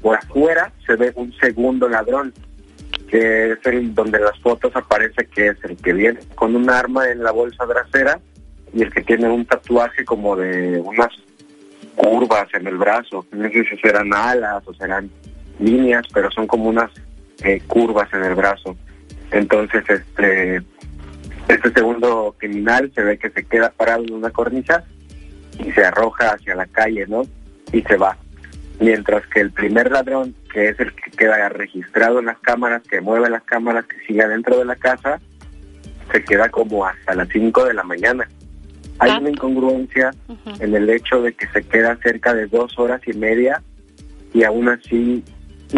[0.02, 2.34] por afuera, se ve un segundo ladrón,
[3.10, 7.10] que es el donde las fotos aparece que es el que viene con un arma
[7.10, 8.20] en la bolsa trasera
[8.74, 11.10] y el que tiene un tatuaje como de unas
[11.96, 13.26] curvas en el brazo.
[13.32, 15.10] No sé si serán alas o serán
[15.60, 16.91] líneas, pero son como unas
[17.43, 18.76] eh, curvas en el brazo.
[19.32, 20.62] Entonces, este,
[21.47, 24.83] este segundo criminal se ve que se queda parado en una cornisa
[25.60, 27.23] y se arroja hacia la calle, ¿no?
[27.71, 28.17] Y se va.
[28.79, 33.01] Mientras que el primer ladrón, que es el que queda registrado en las cámaras, que
[33.01, 35.19] mueve las cámaras, que sigue dentro de la casa,
[36.12, 38.27] se queda como hasta las 5 de la mañana.
[38.99, 40.12] Hay una incongruencia
[40.60, 43.62] en el hecho de que se queda cerca de dos horas y media
[44.33, 45.23] y aún así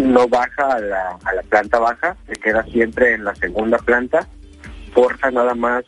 [0.02, 4.26] no baja a la, a la planta baja, se queda siempre en la segunda planta,
[4.92, 5.84] forza nada más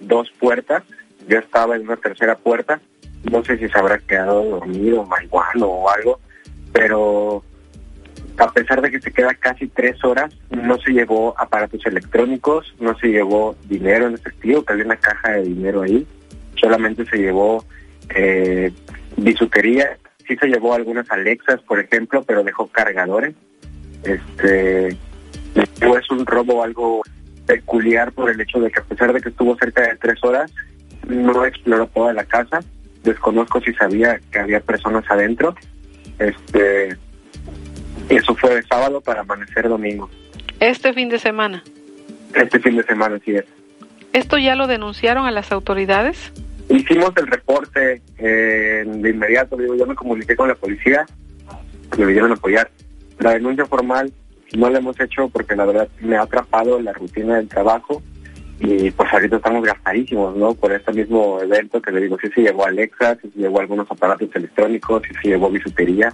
[0.00, 0.82] dos puertas,
[1.28, 2.80] yo estaba en una tercera puerta,
[3.30, 6.20] no sé si se habrá quedado dormido, marihuano o algo,
[6.72, 7.42] pero
[8.36, 12.96] a pesar de que se queda casi tres horas, no se llevó aparatos electrónicos, no
[12.98, 16.06] se llevó dinero en efectivo, que había una caja de dinero ahí,
[16.56, 17.64] solamente se llevó
[18.14, 18.72] eh,
[19.16, 23.34] bisutería, sí se llevó algunas Alexas, por ejemplo, pero dejó cargadores.
[24.02, 27.02] Este, es un robo algo
[27.46, 30.52] peculiar por el hecho de que a pesar de que estuvo cerca de tres horas,
[31.08, 32.60] no exploró toda la casa.
[33.02, 35.54] Desconozco si sabía que había personas adentro.
[36.18, 36.96] Este,
[38.08, 40.08] eso fue de sábado para amanecer domingo.
[40.60, 41.62] Este fin de semana.
[42.34, 43.44] Este fin de semana, sí es.
[44.12, 46.32] ¿Esto ya lo denunciaron a las autoridades?
[46.68, 51.04] Hicimos el reporte eh, de inmediato, digo, yo me comuniqué con la policía,
[51.98, 52.70] me vinieron a apoyar.
[53.18, 54.12] La denuncia formal
[54.56, 58.02] no la hemos hecho porque la verdad me ha atrapado la rutina del trabajo
[58.60, 60.54] y pues ahorita estamos gastadísimos, ¿no?
[60.54, 63.90] Por este mismo evento que le digo, sí se llevó Alexa, sí se llevó algunos
[63.90, 66.12] aparatos electrónicos, sí se llevó bisutería,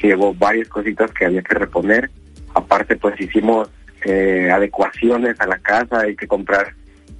[0.00, 2.10] sí llevó varias cositas que había que reponer.
[2.54, 3.70] Aparte pues hicimos
[4.04, 6.74] eh, adecuaciones a la casa, hay que comprar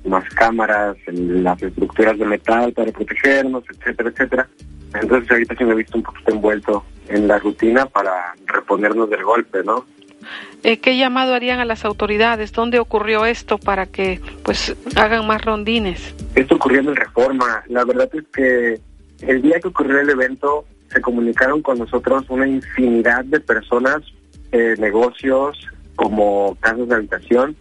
[0.05, 4.49] más cámaras, las estructuras de metal para protegernos, etcétera, etcétera.
[4.95, 9.25] Entonces ahorita sí me he visto un poquito envuelto en la rutina para reponernos del
[9.25, 9.85] golpe, ¿no?
[10.62, 12.52] Eh, ¿Qué llamado harían a las autoridades?
[12.52, 16.14] ¿Dónde ocurrió esto para que pues hagan más rondines?
[16.35, 17.62] Esto ocurrió en Reforma.
[17.68, 18.80] La verdad es que
[19.26, 24.02] el día que ocurrió el evento se comunicaron con nosotros una infinidad de personas,
[24.52, 25.59] eh, negocios
[25.96, 27.56] como casas de habitación,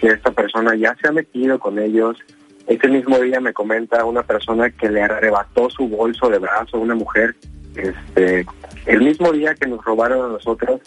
[0.00, 2.18] que esta persona ya se ha metido con ellos.
[2.66, 6.80] Ese mismo día me comenta una persona que le arrebató su bolso de brazo a
[6.80, 7.36] una mujer.
[7.74, 8.44] Este,
[8.86, 10.80] el mismo día que nos robaron a nosotros,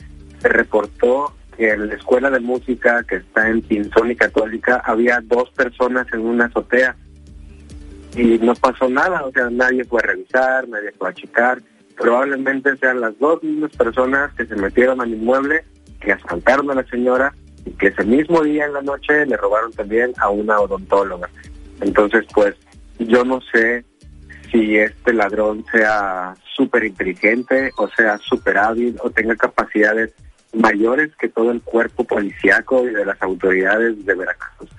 [0.46, 5.20] se reportó que en la escuela de música que está en Pinzón y Católica había
[5.24, 6.96] dos personas en una azotea
[8.16, 11.64] y no pasó nada, o sea, nadie fue a revisar, nadie fue a checar.
[11.98, 15.64] Probablemente sean las dos mismas personas que se metieron al inmueble,
[16.00, 17.34] que asaltaron a la señora
[17.66, 21.28] y que ese mismo día en la noche le robaron también a una odontóloga.
[21.82, 22.54] Entonces, pues
[23.00, 23.84] yo no sé
[24.52, 30.14] si este ladrón sea súper inteligente o sea súper hábil o tenga capacidades
[30.56, 34.70] mayores que todo el cuerpo policíaco y de las autoridades de Veracruz.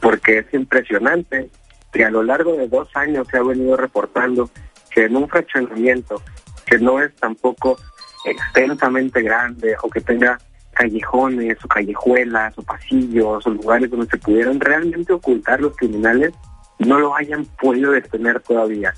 [0.00, 1.50] Porque es impresionante
[1.92, 4.50] que a lo largo de dos años se ha venido reportando
[4.90, 6.22] que en un fraccionamiento
[6.64, 7.78] que no es tampoco
[8.24, 10.38] extensamente grande o que tenga
[10.72, 16.34] callejones o callejuelas o pasillos o lugares donde se pudieran realmente ocultar los criminales,
[16.78, 18.94] no lo hayan podido detener todavía.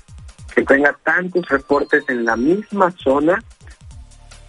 [0.53, 3.41] Que tenga tantos reportes en la misma zona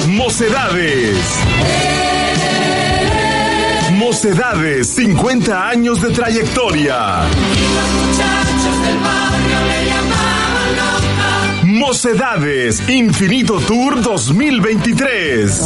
[0.08, 1.93] Mocedades.
[4.14, 7.22] Mocedades, 50 años de trayectoria.
[11.64, 15.60] Mocedades, Infinito Tour 2023.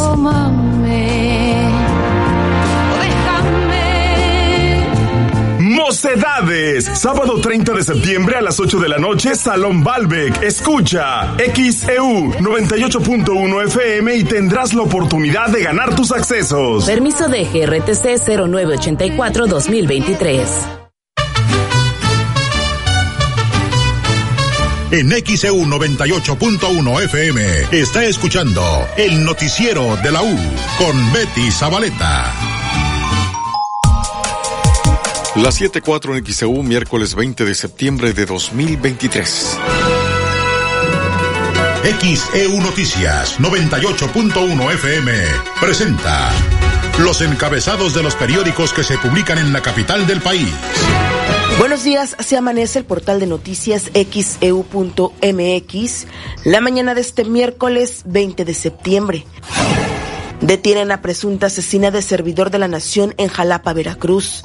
[5.98, 10.40] Mocedades, sábado 30 de septiembre a las 8 de la noche, Salón Balbec.
[10.44, 16.84] Escucha XEU 98.1 FM y tendrás la oportunidad de ganar tus accesos.
[16.84, 20.46] Permiso de GRTC 0984-2023.
[24.92, 28.62] En XEU 98.1 FM está escuchando
[28.96, 30.38] el noticiero de la U
[30.78, 32.47] con Betty Zabaleta.
[35.42, 39.56] Las 7.4 en XEU, miércoles 20 de septiembre de 2023.
[42.00, 45.12] XEU Noticias 98.1 FM
[45.60, 46.32] presenta
[46.98, 50.48] los encabezados de los periódicos que se publican en la capital del país.
[51.60, 56.06] Buenos días, se amanece el portal de noticias xeu.mx
[56.44, 59.24] la mañana de este miércoles 20 de septiembre.
[60.40, 64.44] Detienen a presunta asesina de servidor de la nación en Jalapa, Veracruz.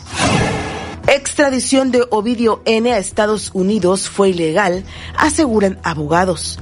[1.13, 4.83] Extradición de Ovidio N a Estados Unidos fue ilegal,
[5.15, 6.59] aseguran abogados.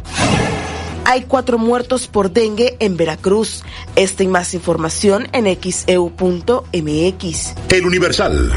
[1.05, 3.63] Hay cuatro muertos por dengue en Veracruz.
[3.95, 6.65] Esta y más información en xeu.mx.
[7.69, 8.51] El Universal.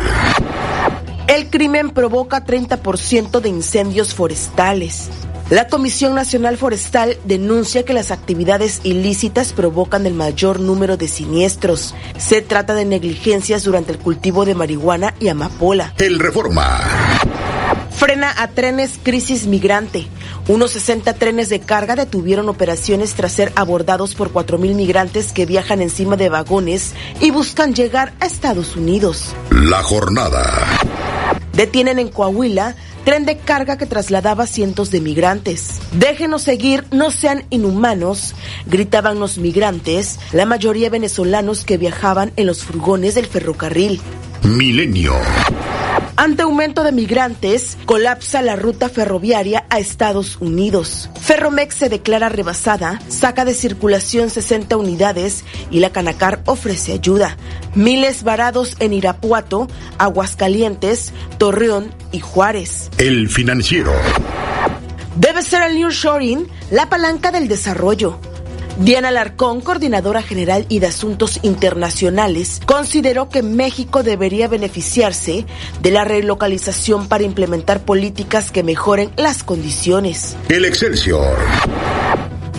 [1.29, 5.11] El crimen provoca 30% de incendios forestales.
[5.51, 11.95] La Comisión Nacional Forestal denuncia que las actividades ilícitas provocan el mayor número de siniestros.
[12.17, 15.93] Se trata de negligencias durante el cultivo de marihuana y amapola.
[15.99, 16.81] El Reforma.
[17.91, 20.07] Frena a trenes crisis migrante.
[20.49, 25.83] Unos 60 trenes de carga detuvieron operaciones tras ser abordados por 4.000 migrantes que viajan
[25.83, 29.35] encima de vagones y buscan llegar a Estados Unidos.
[29.51, 30.43] La jornada.
[31.53, 35.81] Detienen en Coahuila tren de carga que trasladaba cientos de migrantes.
[35.93, 38.35] Déjenos seguir, no sean inhumanos,
[38.67, 44.01] gritaban los migrantes, la mayoría venezolanos que viajaban en los furgones del ferrocarril.
[44.45, 45.15] Milenio.
[46.17, 51.09] Ante aumento de migrantes, colapsa la ruta ferroviaria a Estados Unidos.
[51.19, 57.39] Ferromex se declara rebasada, saca de circulación 60 unidades y la Canacar ofrece ayuda.
[57.75, 62.91] Miles varados en Irapuato, Aguascalientes, Torreón y Juárez.
[62.99, 63.93] El financiero.
[65.17, 68.21] Debe ser el New Shoring la palanca del desarrollo.
[68.79, 75.47] Diana Larcón, coordinadora general y de asuntos internacionales, consideró que México debería beneficiarse
[75.81, 80.37] de la relocalización para implementar políticas que mejoren las condiciones.
[80.49, 81.37] El Excelsior.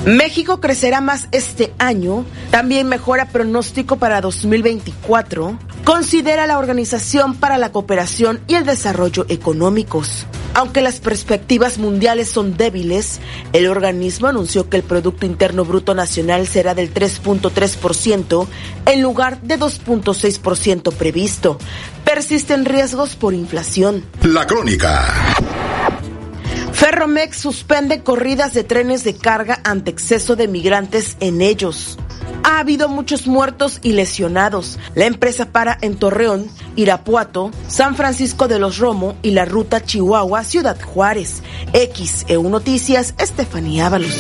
[0.06, 7.72] México crecerá más este año, también mejora pronóstico para 2024, considera la Organización para la
[7.72, 10.28] Cooperación y el Desarrollo Económicos.
[10.54, 13.20] Aunque las perspectivas mundiales son débiles,
[13.52, 18.48] el organismo anunció que el Producto Interno Bruto Nacional será del 3.3%
[18.86, 21.58] en lugar de 2.6% previsto.
[22.06, 24.06] Persisten riesgos por inflación.
[24.22, 25.04] La crónica.
[26.76, 31.98] Ferromex suspende corridas de trenes de carga ante exceso de migrantes en ellos.
[32.44, 34.78] Ha habido muchos muertos y lesionados.
[34.94, 40.44] La empresa para en Torreón, Irapuato, San Francisco de los Romo y la ruta Chihuahua,
[40.44, 41.42] Ciudad Juárez.
[41.74, 44.14] XEU Noticias, Estefanía Ábalos.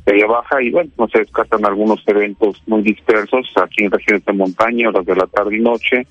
[0.04, 4.32] sería baja y bueno, no se descartan algunos eventos muy dispersos aquí en regiones de
[4.32, 6.06] montaña, horas de la tarde y noche,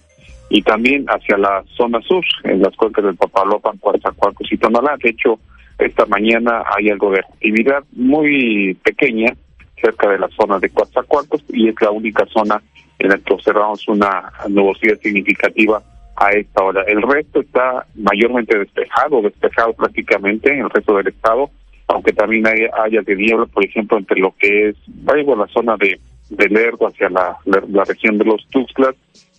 [0.52, 4.98] y también hacia la zona sur, en las cuencas del Papalopan, Coatzacoalcos y Tonalá.
[5.02, 5.40] De hecho,
[5.80, 9.34] esta mañana hay algo de actividad muy pequeña
[9.82, 12.62] cerca de la zona de Coatzacoalcos y es la única zona
[13.00, 15.82] en la que observamos una nubosidad significativa
[16.18, 16.84] a esta hora.
[16.86, 21.50] El resto está mayormente despejado, despejado prácticamente en el resto del estado,
[21.88, 25.78] aunque también hay áreas de niebla, por ejemplo, entre lo que es, vaya la zona
[25.78, 25.98] de,
[26.30, 28.96] de Lerdo hacia la, la región de los Tuxtlas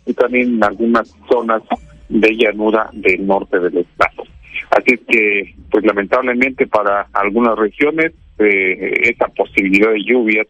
[0.07, 1.63] y también en algunas zonas
[2.09, 4.25] de llanura del norte del estado.
[4.71, 10.47] Así es que, pues lamentablemente para algunas regiones, eh, esa posibilidad de lluvias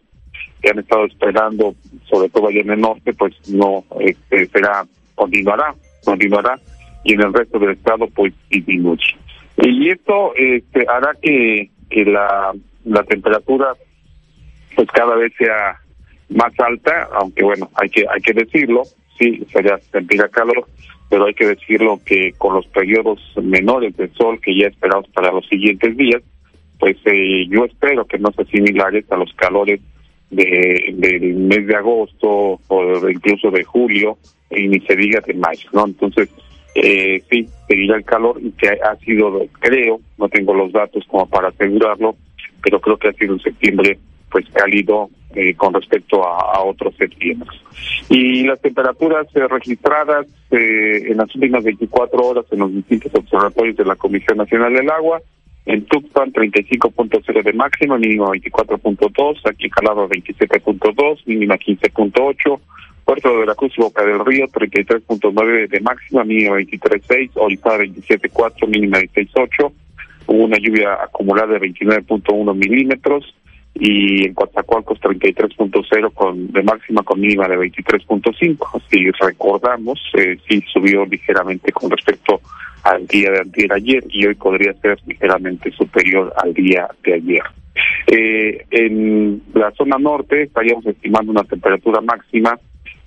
[0.61, 1.75] que han estado esperando,
[2.09, 4.15] sobre todo allá en el norte, pues no eh,
[4.51, 4.85] será,
[5.15, 5.75] continuará,
[6.05, 6.59] continuará,
[7.03, 9.15] y en el resto del estado, pues disminuye.
[9.57, 12.53] Y esto este, hará que, que la,
[12.85, 13.73] la temperatura,
[14.75, 15.79] pues cada vez sea
[16.29, 18.83] más alta, aunque bueno, hay que, hay que decirlo,
[19.17, 20.65] sí, sería sentir calor,
[21.09, 25.31] pero hay que decirlo que con los periodos menores de sol que ya esperamos para
[25.31, 26.21] los siguientes días,
[26.79, 29.79] pues eh, yo espero que no sean similares a los calores
[30.29, 34.17] de, del mes de agosto o incluso de julio
[34.49, 35.85] y ni se diga de mayo, ¿no?
[35.85, 36.29] Entonces,
[36.75, 41.27] eh, sí, seguirá el calor y que ha sido, creo, no tengo los datos como
[41.27, 42.15] para asegurarlo,
[42.63, 43.99] pero creo que ha sido en septiembre
[44.31, 47.49] pues cálido eh, con respecto a, otros septiembre.
[48.09, 53.75] Y las temperaturas eh, registradas eh, en las últimas 24 horas en los distintos observatorios
[53.77, 55.21] de la Comisión Nacional del Agua,
[55.65, 62.59] en Tuxpan 35.0 de máxima, mínima 24.2, aquí Calado 27.2, mínima 15.8,
[63.05, 68.99] Puerto de Veracruz y Boca del Río 33.9 de máxima, mínima 23.6, Orizaba 27.4, mínima
[68.99, 69.71] 16.8,
[70.27, 73.33] hubo una lluvia acumulada de 29.1 milímetros,
[73.75, 78.81] y en Coatzacoalcos 33.0 con de máxima con mínima de 23.5.
[78.89, 82.39] Si recordamos, eh, sí subió ligeramente con respecto
[82.83, 87.43] al día de antier ayer y hoy podría ser ligeramente superior al día de ayer.
[88.07, 92.59] Eh, en la zona norte estaríamos estimando una temperatura máxima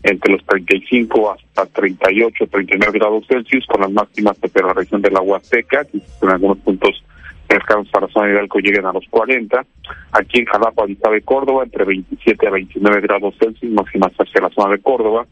[0.02, 5.10] entre los 35 hasta 38, 39 grados Celsius, con las máximas de la región de
[5.10, 7.02] la Huasteca, en algunos puntos
[7.48, 9.64] cercanos para zona de Hidalgo lleguen a los 40.
[10.12, 14.72] Aquí en Jalapa, de Córdoba, entre 27 a 29 grados Celsius, máximas hacia la zona
[14.74, 15.26] de Córdoba.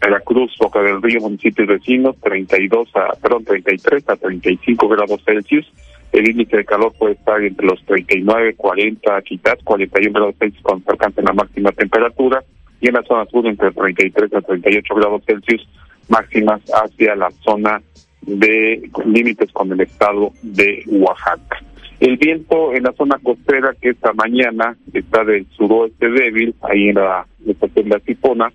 [0.00, 5.70] Veracruz, Boca del Río, municipios vecinos, 32 a, perdón, 33 a 35 grados Celsius.
[6.12, 10.84] El índice de calor puede estar entre los 39, 40, quizás 41 grados Celsius cuando
[10.84, 12.42] se alcance la máxima temperatura.
[12.80, 15.68] Y en la zona sur, entre 33 a 38 grados Celsius,
[16.08, 17.82] máximas hacia la zona
[18.22, 21.62] de límites con el estado de Oaxaca.
[22.00, 26.94] El viento en la zona costera que esta mañana está del suroeste débil, ahí en
[26.94, 28.52] la estación de la Tipona,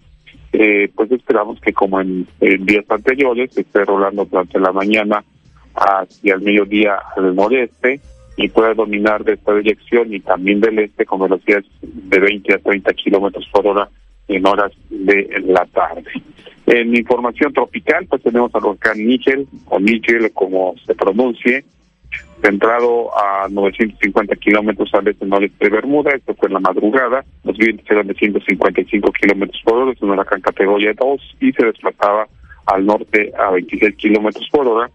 [0.52, 5.24] eh, pues esperamos que como en, días anteriores esté rolando durante la mañana
[5.76, 8.00] hacia el mediodía al noreste
[8.38, 12.60] y pueda dominar de esta dirección y también del este con velocidades de 20 a
[12.60, 13.90] 30 kilómetros por hora
[14.28, 16.12] en horas de la tarde.
[16.68, 21.64] En información tropical, pues tenemos al volcán Nígel, o Nígel como se pronuncie,
[22.42, 27.58] centrado a 950 kilómetros al este noreste de Bermuda, esto fue en la madrugada, los
[27.58, 32.28] vientos eran de 155 kilómetros por hora, es un huracán categoría 2 y se desplazaba
[32.66, 34.90] al norte a 26 kilómetros por hora.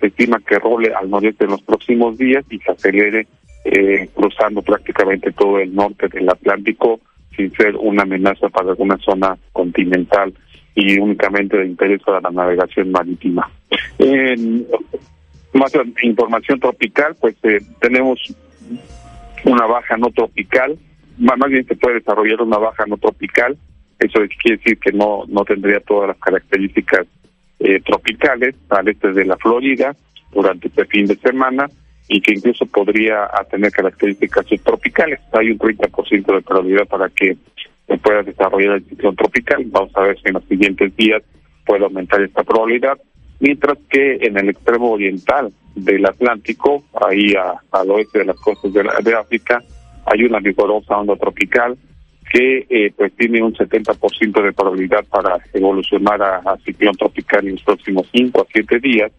[0.00, 3.26] Se estima que role al noreste en los próximos días y se acelere
[3.64, 7.00] eh, cruzando prácticamente todo el norte del Atlántico
[7.36, 10.32] sin ser una amenaza para alguna zona continental
[10.74, 13.50] y únicamente de interés para la navegación marítima.
[15.52, 15.72] más
[16.02, 18.18] información tropical, pues eh, tenemos
[19.44, 20.76] una baja no tropical,
[21.18, 23.56] más, bien se puede desarrollar una baja no tropical,
[24.00, 27.06] eso quiere decir que no, no tendría todas las características
[27.60, 29.94] eh, tropicales al este de la Florida
[30.32, 31.68] durante este fin de semana
[32.08, 35.20] y que incluso podría tener características subtropicales.
[35.32, 37.36] Hay un 30% de probabilidad para que
[37.86, 39.64] se pueda desarrollar el ciclón tropical.
[39.66, 41.22] Vamos a ver si en los siguientes días
[41.64, 42.98] puede aumentar esta probabilidad.
[43.40, 47.34] Mientras que en el extremo oriental del Atlántico, ahí
[47.72, 49.62] al oeste de las costas de, África,
[50.06, 51.76] hay una vigorosa onda tropical
[52.30, 57.52] que eh, pues tiene un 70% de probabilidad para evolucionar a, a ciclón tropical en
[57.52, 59.12] los próximos 5 a 7 días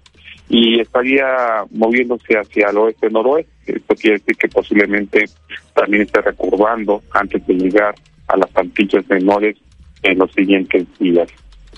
[0.50, 3.78] y estaría moviéndose hacia el oeste-noroeste.
[3.78, 5.26] Esto quiere decir que posiblemente
[5.74, 7.96] también esté recurvando antes de llegar
[8.28, 9.58] a las Antillas menores
[10.04, 11.28] en los siguientes días.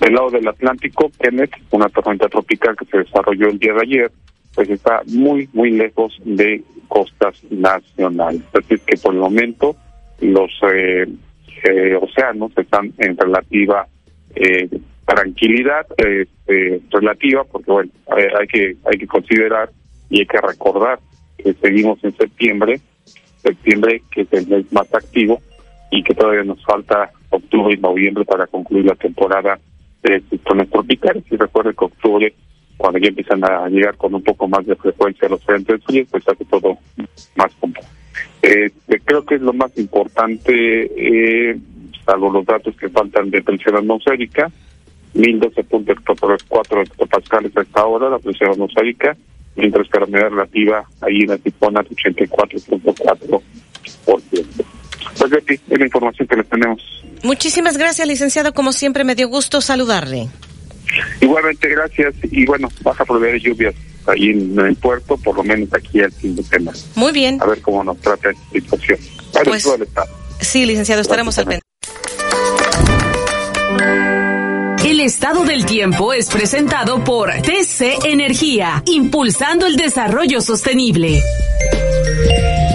[0.00, 4.12] Del lado del Atlántico, Kenneth, una tormenta tropical que se desarrolló el día de ayer,
[4.54, 8.42] pues está muy, muy lejos de costas nacionales.
[8.52, 9.76] Es que por el momento
[10.20, 11.06] los eh,
[11.64, 13.86] eh, océanos están en relativa
[14.34, 14.68] eh,
[15.08, 19.70] tranquilidad este, relativa, porque bueno, hay, que hay que considerar
[20.10, 21.00] y hay que recordar
[21.38, 22.78] que seguimos en septiembre,
[23.42, 25.40] septiembre que es el mes más activo
[25.90, 29.58] y que todavía nos falta octubre y noviembre para concluir la temporada
[30.02, 31.24] de ciclones tropicales.
[31.30, 32.34] Y recuerden que octubre,
[32.76, 36.28] cuando ya empiezan a llegar con un poco más de frecuencia los frentes fríos, pues
[36.28, 36.76] hace todo
[37.34, 37.88] más complejo.
[38.42, 38.70] Eh,
[39.04, 40.52] creo que es lo más importante,
[40.96, 41.58] eh,
[42.04, 44.50] salvo los datos que faltan de presión atmosférica,
[45.14, 49.16] 1012.4 hectopascales a esta hora, la presión atmosférica,
[49.56, 53.42] mientras que la humedad relativa ahí en la tipona 84.4%.
[54.04, 56.82] Pues Betty, es la información que les tenemos.
[57.22, 58.52] Muchísimas gracias, licenciado.
[58.54, 60.28] Como siempre, me dio gusto saludarle.
[61.20, 62.14] Igualmente, gracias.
[62.22, 63.74] Y bueno, vas a proveer lluvias
[64.06, 66.78] ahí en el puerto, por lo menos aquí al fin de semana.
[66.94, 67.42] Muy bien.
[67.42, 68.98] A ver cómo nos trata esta situación.
[69.44, 69.68] Pues,
[70.40, 71.68] sí, licenciado, estaremos al pendiente.
[74.88, 81.22] El estado del tiempo es presentado por TC Energía, impulsando el desarrollo sostenible.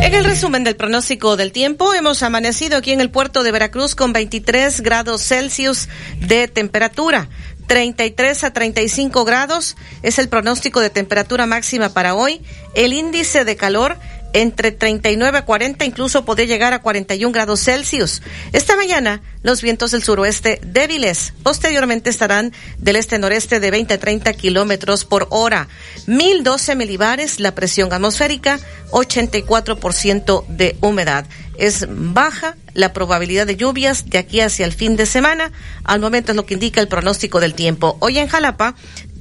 [0.03, 3.95] En el resumen del pronóstico del tiempo, hemos amanecido aquí en el puerto de Veracruz
[3.95, 5.89] con 23 grados Celsius
[6.19, 7.29] de temperatura.
[7.65, 12.43] 33 a 35 grados es el pronóstico de temperatura máxima para hoy.
[12.75, 13.97] El índice de calor
[14.33, 18.21] entre 39 a 40, incluso puede llegar a 41 grados Celsius.
[18.51, 21.33] Esta mañana, los vientos del suroeste débiles.
[21.43, 25.67] Posteriormente estarán del este-noreste de 20 a 30 kilómetros por hora.
[26.07, 28.59] 1012 milibares la presión atmosférica,
[28.91, 31.25] 84% de humedad.
[31.57, 35.51] Es baja la probabilidad de lluvias de aquí hacia el fin de semana.
[35.83, 37.97] Al momento es lo que indica el pronóstico del tiempo.
[37.99, 38.75] Hoy en Jalapa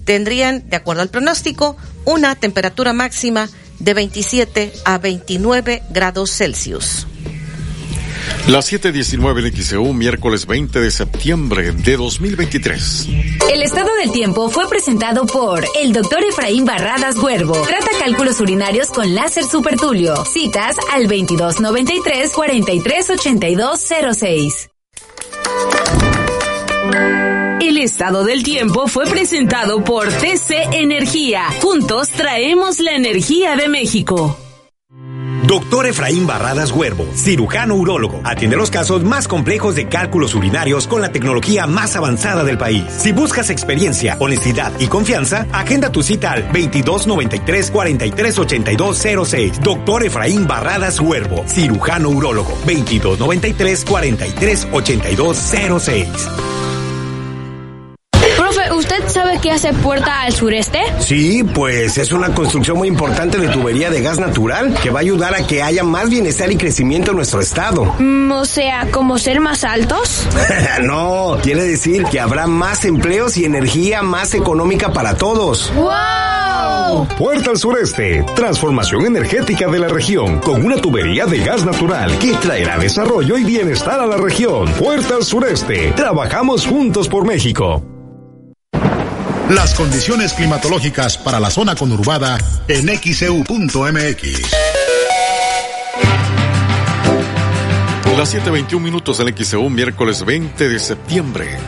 [0.04, 3.48] tendrían, de acuerdo al pronóstico, una temperatura máxima
[3.82, 7.06] de 27 a 29 grados Celsius.
[8.48, 13.06] Las 7:19 en XEU, miércoles 20 de septiembre de 2023.
[13.52, 17.54] El estado del tiempo fue presentado por el doctor Efraín Barradas Huervo.
[17.62, 20.24] Trata cálculos urinarios con láser supertulio.
[20.24, 24.70] Citas al 2293 438206.
[27.62, 31.44] El estado del tiempo fue presentado por TC Energía.
[31.60, 34.36] Juntos traemos la energía de México.
[35.46, 41.00] Doctor Efraín Barradas Huervo, cirujano urólogo, atiende los casos más complejos de cálculos urinarios con
[41.02, 42.82] la tecnología más avanzada del país.
[42.88, 49.60] Si buscas experiencia, honestidad y confianza, agenda tu cita al 2293 438206.
[49.62, 53.84] Doctor Efraín Barradas Huervo, cirujano urólogo, 2293
[59.32, 59.32] 438206.
[59.32, 60.80] ¿Usted sabe qué hace Puerta al Sureste?
[61.00, 65.02] Sí, pues es una construcción muy importante de tubería de gas natural que va a
[65.02, 67.94] ayudar a que haya más bienestar y crecimiento en nuestro estado.
[67.98, 70.26] Mm, o sea, ¿como ser más altos?
[70.82, 75.72] no, quiere decir que habrá más empleos y energía más económica para todos.
[75.74, 77.06] ¡Wow!
[77.16, 82.34] Puerta al Sureste, transformación energética de la región con una tubería de gas natural que
[82.34, 84.70] traerá desarrollo y bienestar a la región.
[84.72, 87.91] Puerta al Sureste, trabajamos juntos por México.
[89.54, 92.38] Las condiciones climatológicas para la zona conurbada
[92.68, 94.50] en xeu.mx.
[98.16, 101.58] Las 7:21 minutos en XEU, miércoles 20 de septiembre.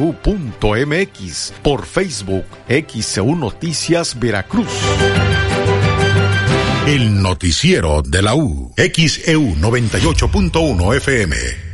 [0.85, 1.09] e
[1.65, 4.69] por Facebook XEU Noticias Veracruz.
[6.87, 11.74] El noticiero de la U, XEU 98.1 FM.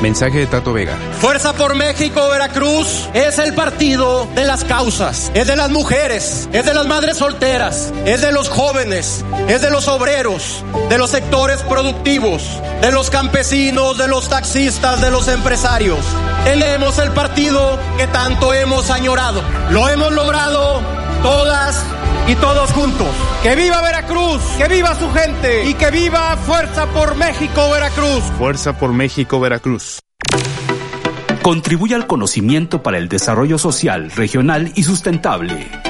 [0.00, 0.96] Mensaje de Tato Vega.
[1.20, 6.64] Fuerza por México, Veracruz, es el partido de las causas, es de las mujeres, es
[6.64, 11.62] de las madres solteras, es de los jóvenes, es de los obreros, de los sectores
[11.62, 12.42] productivos,
[12.80, 16.00] de los campesinos, de los taxistas, de los empresarios.
[16.44, 19.42] Tenemos el partido que tanto hemos añorado.
[19.70, 20.80] Lo hemos logrado
[21.22, 21.84] todas
[22.30, 23.08] y todos juntos.
[23.42, 28.22] Que viva Veracruz, que viva su gente y que viva Fuerza por México Veracruz.
[28.38, 29.98] Fuerza por México Veracruz.
[31.42, 35.89] Contribuye al conocimiento para el desarrollo social, regional y sustentable.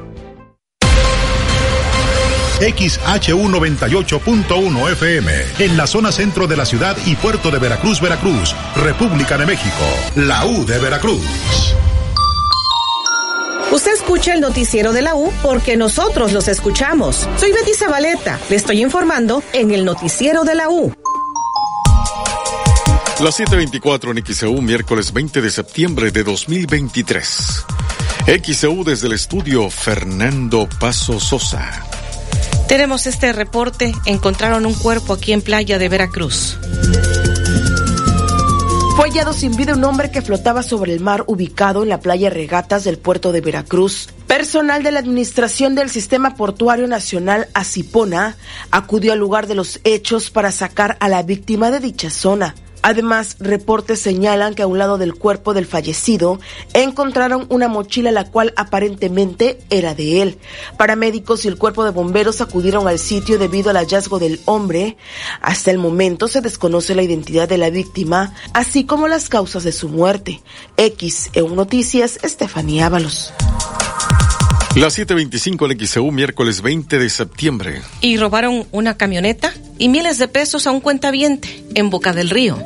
[2.61, 8.55] XHU 98.1 FM, en la zona centro de la ciudad y puerto de Veracruz, Veracruz,
[8.75, 9.83] República de México,
[10.15, 11.25] la U de Veracruz.
[13.71, 17.27] Usted escucha el noticiero de la U porque nosotros los escuchamos.
[17.37, 20.93] Soy Betty Zabaleta, le estoy informando en el noticiero de la U.
[23.21, 27.65] Las 7:24 en XEU, miércoles 20 de septiembre de 2023.
[28.43, 32.00] XEU desde el estudio Fernando Paso Sosa.
[32.71, 33.93] Tenemos este reporte.
[34.05, 36.57] Encontraron un cuerpo aquí en playa de Veracruz.
[38.95, 42.29] Fue hallado sin vida un hombre que flotaba sobre el mar ubicado en la playa
[42.29, 44.07] Regatas del puerto de Veracruz.
[44.25, 48.37] Personal de la Administración del Sistema Portuario Nacional Acipona
[48.71, 52.55] acudió al lugar de los hechos para sacar a la víctima de dicha zona.
[52.81, 56.39] Además, reportes señalan que a un lado del cuerpo del fallecido
[56.73, 60.37] encontraron una mochila la cual aparentemente era de él.
[60.77, 64.97] Paramédicos y el cuerpo de bomberos acudieron al sitio debido al hallazgo del hombre.
[65.41, 69.71] Hasta el momento se desconoce la identidad de la víctima, así como las causas de
[69.71, 70.41] su muerte.
[70.77, 73.33] X en Noticias, Estefanía Ábalos.
[74.75, 77.81] Las 7:25 en XEU, miércoles 20 de septiembre.
[77.99, 82.57] Y robaron una camioneta y miles de pesos a un cuentaviente en Boca del Río.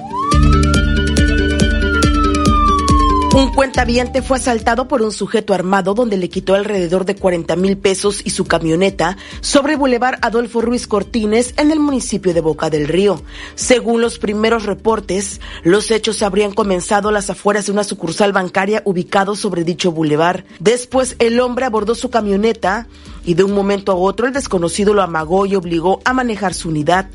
[3.35, 7.77] Un cuentaviente fue asaltado por un sujeto armado donde le quitó alrededor de 40 mil
[7.77, 12.87] pesos y su camioneta sobre Boulevard Adolfo Ruiz Cortines en el municipio de Boca del
[12.87, 13.21] Río.
[13.55, 19.35] Según los primeros reportes, los hechos habrían comenzado las afueras de una sucursal bancaria ubicado
[19.35, 20.45] sobre dicho bulevar.
[20.61, 22.87] Después el hombre abordó su camioneta
[23.25, 26.69] y de un momento a otro el desconocido lo amagó y obligó a manejar su
[26.69, 27.09] unidad.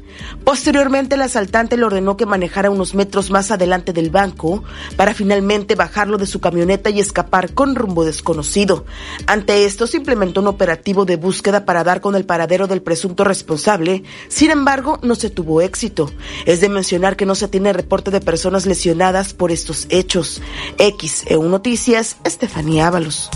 [0.45, 4.65] Posteriormente el asaltante le ordenó que manejara unos metros más adelante del banco
[4.97, 8.85] para finalmente bajarlo de su camioneta y escapar con rumbo desconocido.
[9.27, 13.25] Ante esto se implementó un operativo de búsqueda para dar con el paradero del presunto
[13.25, 16.11] responsable, sin embargo no se tuvo éxito.
[16.47, 20.43] Es de mencionar que no se tiene reporte de personas lesionadas por estos hechos.
[20.79, 23.31] X EU Noticias, Estefanía Ábalos.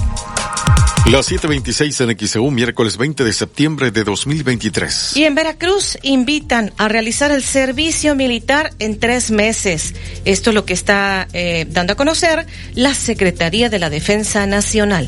[1.11, 5.19] Las 7:26 en XEU, miércoles 20 de septiembre de 2023.
[5.19, 9.95] Y en Veracruz invitan a realizar el servicio militar en tres meses.
[10.25, 15.07] Esto es lo que está eh, dando a conocer la Secretaría de la Defensa Nacional.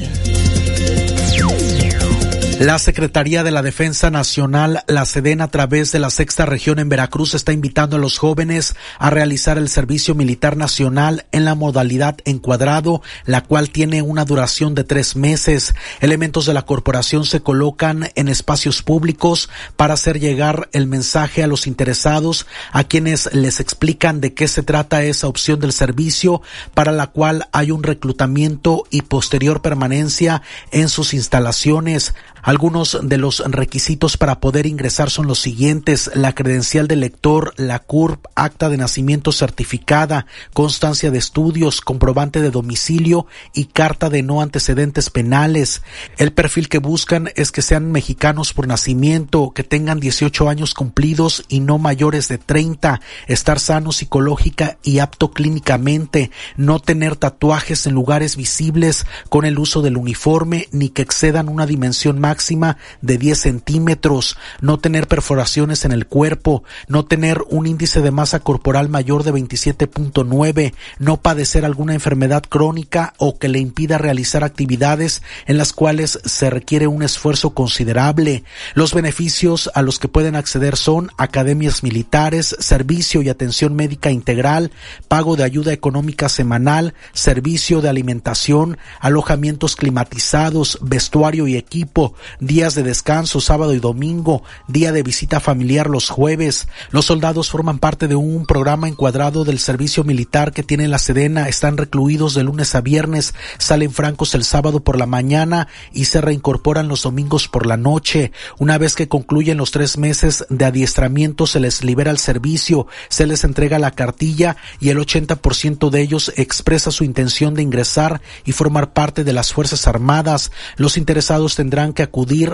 [2.61, 6.89] La Secretaría de la Defensa Nacional, la SEDEN, a través de la sexta región en
[6.89, 12.17] Veracruz, está invitando a los jóvenes a realizar el servicio militar nacional en la modalidad
[12.25, 15.75] encuadrado, la cual tiene una duración de tres meses.
[16.01, 21.49] Elementos de la corporación se colocan en espacios públicos para hacer llegar el mensaje a
[21.49, 26.41] los interesados, a quienes les explican de qué se trata esa opción del servicio,
[26.73, 30.41] para la cual hay un reclutamiento y posterior permanencia
[30.71, 32.15] en sus instalaciones.
[32.47, 37.81] Algunos de los requisitos para poder ingresar son los siguientes, la credencial de lector, la
[37.81, 44.43] CURP, acta de nacimiento certificada, constancia de estudios, comprobante de domicilio y carta de no
[44.43, 45.83] antecedentes penales.
[46.19, 51.47] El perfil que buscan es que sean mexicanos por nacimiento, que tengan 18 años cumplidos
[51.49, 57.95] y no mayores de 30, estar sano psicológica y apto clínicamente, no tener tatuajes en
[57.95, 63.17] lugares visibles con el uso del uniforme ni que excedan una dimensión máxima máxima de
[63.17, 68.91] 10 centímetros, no tener perforaciones en el cuerpo, no tener un índice de masa corporal
[68.91, 75.57] mayor de 27.9, no padecer alguna enfermedad crónica o que le impida realizar actividades en
[75.57, 78.45] las cuales se requiere un esfuerzo considerable.
[78.75, 84.73] Los beneficios a los que pueden acceder son academias militares, servicio y atención médica integral,
[85.09, 92.83] pago de ayuda económica semanal, servicio de alimentación, alojamientos climatizados, vestuario y equipo, días de
[92.83, 96.69] descanso sábado y domingo, día de visita familiar los jueves.
[96.91, 101.49] Los soldados forman parte de un programa encuadrado del servicio militar que tiene la Sedena,
[101.49, 106.21] están recluidos de lunes a viernes, salen francos el sábado por la mañana y se
[106.21, 108.33] reincorporan los domingos por la noche.
[108.59, 113.27] Una vez que concluyen los tres meses de adiestramiento se les libera el servicio, se
[113.27, 118.53] les entrega la cartilla y el 80% de ellos expresa su intención de ingresar y
[118.53, 120.51] formar parte de las Fuerzas Armadas.
[120.77, 122.03] Los interesados tendrán que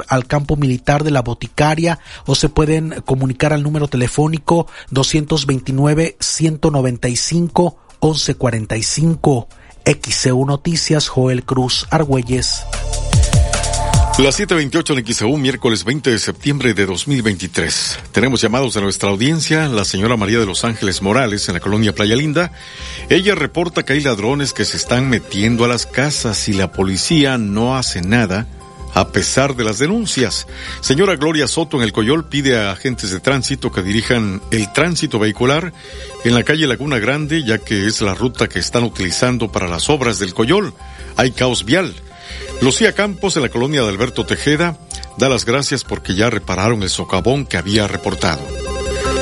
[0.09, 7.77] al campo militar de la boticaria o se pueden comunicar al número telefónico 229 195
[8.03, 9.49] 1145.
[9.85, 12.65] XCU Noticias, Joel Cruz Argüelles.
[14.19, 17.99] Las 7:28 en XEU, miércoles 20 de septiembre de 2023.
[18.13, 21.95] Tenemos llamados de nuestra audiencia, la señora María de los Ángeles Morales, en la colonia
[21.95, 22.53] Playa Linda.
[23.09, 27.39] Ella reporta que hay ladrones que se están metiendo a las casas y la policía
[27.39, 28.47] no hace nada
[28.95, 30.47] a pesar de las denuncias.
[30.81, 35.19] Señora Gloria Soto en el Coyol pide a agentes de tránsito que dirijan el tránsito
[35.19, 35.73] vehicular
[36.25, 39.89] en la calle Laguna Grande, ya que es la ruta que están utilizando para las
[39.91, 40.75] obras del Coyol.
[41.17, 41.95] Hay caos vial.
[42.61, 44.79] Lucía Campos en la colonia de Alberto Tejeda
[45.19, 48.62] da las gracias porque ya repararon el socavón que había reportado.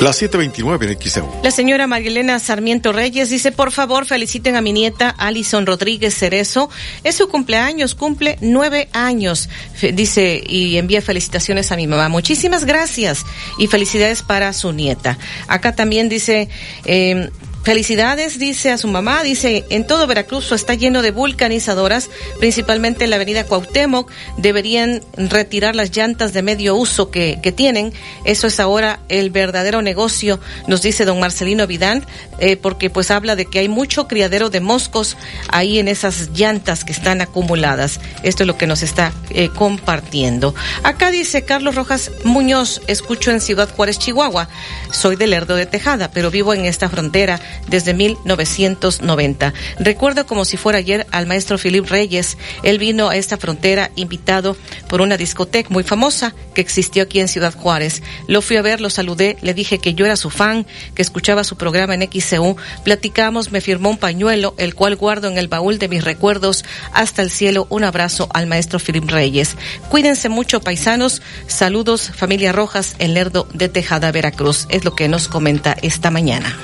[0.00, 1.28] La 729 en XEU.
[1.42, 6.70] La señora Marilena Sarmiento Reyes dice, por favor, feliciten a mi nieta Alison Rodríguez Cerezo.
[7.04, 9.50] Es su cumpleaños, cumple nueve años.
[9.92, 12.08] dice, y envía felicitaciones a mi mamá.
[12.08, 13.26] Muchísimas gracias
[13.58, 15.18] y felicidades para su nieta.
[15.48, 16.48] Acá también dice,
[16.86, 17.28] eh,
[17.62, 22.08] Felicidades, dice a su mamá, dice, en todo Veracruz está lleno de vulcanizadoras,
[22.38, 27.92] principalmente en la avenida Cuauhtémoc, deberían retirar las llantas de medio uso que, que tienen,
[28.24, 32.06] eso es ahora el verdadero negocio, nos dice don Marcelino Vidal,
[32.38, 36.82] eh, porque pues habla de que hay mucho criadero de moscos ahí en esas llantas
[36.82, 40.54] que están acumuladas, esto es lo que nos está eh, compartiendo.
[40.82, 44.48] Acá dice Carlos Rojas Muñoz, escucho en Ciudad Juárez, Chihuahua,
[44.90, 47.38] soy de Lerdo de Tejada, pero vivo en esta frontera
[47.68, 49.54] desde 1990.
[49.78, 52.36] Recuerdo como si fuera ayer al maestro Philip Reyes.
[52.62, 54.56] Él vino a esta frontera invitado
[54.88, 58.02] por una discoteca muy famosa que existió aquí en Ciudad Juárez.
[58.26, 61.44] Lo fui a ver, lo saludé, le dije que yo era su fan, que escuchaba
[61.44, 62.56] su programa en XCU.
[62.84, 67.22] Platicamos, me firmó un pañuelo, el cual guardo en el baúl de mis recuerdos hasta
[67.22, 67.66] el cielo.
[67.70, 69.56] Un abrazo al maestro Philip Reyes.
[69.88, 71.22] Cuídense mucho, paisanos.
[71.46, 74.66] Saludos, familia Rojas, en Lerdo de Tejada, Veracruz.
[74.68, 76.56] Es lo que nos comenta esta mañana.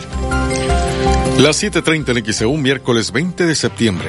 [1.38, 4.08] Las 7.30 en XEU, miércoles 20 de septiembre.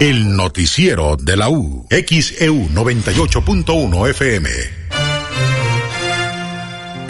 [0.00, 1.86] El noticiero de la U.
[1.88, 4.79] XEU 98.1 FM.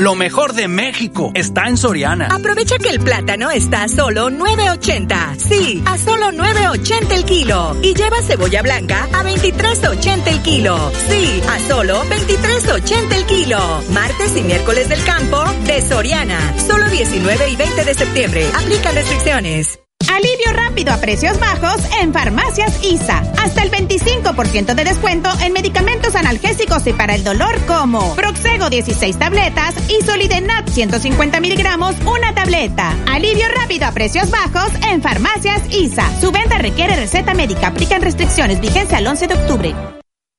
[0.00, 2.28] Lo mejor de México está en Soriana.
[2.28, 5.36] Aprovecha que el plátano está a solo 9.80.
[5.36, 7.76] Sí, a solo 9.80 el kilo.
[7.82, 10.90] Y lleva cebolla blanca a 23.80 el kilo.
[11.10, 13.58] Sí, a solo 23.80 el kilo.
[13.90, 16.58] Martes y miércoles del campo de Soriana.
[16.66, 18.46] Solo 19 y 20 de septiembre.
[18.54, 19.80] Aplica restricciones.
[20.10, 23.18] Alivio rápido a precios bajos en Farmacias ISA.
[23.38, 29.16] Hasta el 25% de descuento en medicamentos analgésicos y para el dolor como Proxego 16
[29.18, 32.92] tabletas y Solidenat 150 miligramos una tableta.
[33.08, 36.10] Alivio rápido a precios bajos en Farmacias ISA.
[36.20, 37.68] Su venta requiere receta médica.
[37.68, 38.60] Aplican restricciones.
[38.60, 39.74] Vigencia al 11 de octubre.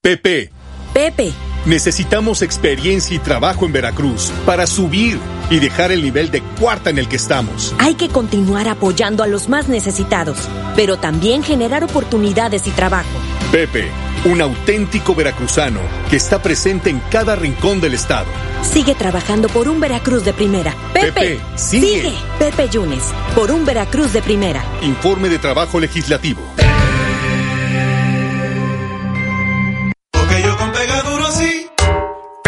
[0.01, 0.51] Pepe.
[0.93, 1.31] Pepe.
[1.65, 5.19] Necesitamos experiencia y trabajo en Veracruz para subir
[5.51, 7.75] y dejar el nivel de cuarta en el que estamos.
[7.77, 10.37] Hay que continuar apoyando a los más necesitados,
[10.75, 13.09] pero también generar oportunidades y trabajo.
[13.51, 13.91] Pepe,
[14.25, 18.27] un auténtico veracruzano que está presente en cada rincón del estado.
[18.63, 20.73] Sigue trabajando por un Veracruz de primera.
[20.93, 22.01] Pepe, Pepe sigue.
[22.01, 22.13] sigue.
[22.39, 23.03] Pepe Yunes,
[23.35, 24.63] por un Veracruz de primera.
[24.81, 26.41] Informe de trabajo legislativo.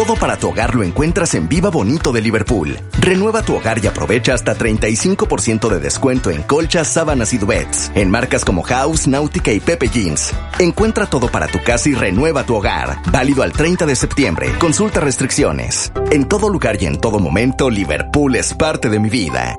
[0.00, 2.74] Todo para tu hogar lo encuentras en Viva Bonito de Liverpool.
[3.00, 8.10] Renueva tu hogar y aprovecha hasta 35% de descuento en colchas, sábanas y duets, en
[8.10, 10.32] marcas como House, Náutica y Pepe Jeans.
[10.58, 13.02] Encuentra todo para tu casa y renueva tu hogar.
[13.12, 14.54] Válido al 30 de septiembre.
[14.58, 15.92] Consulta restricciones.
[16.10, 19.58] En todo lugar y en todo momento, Liverpool es parte de mi vida.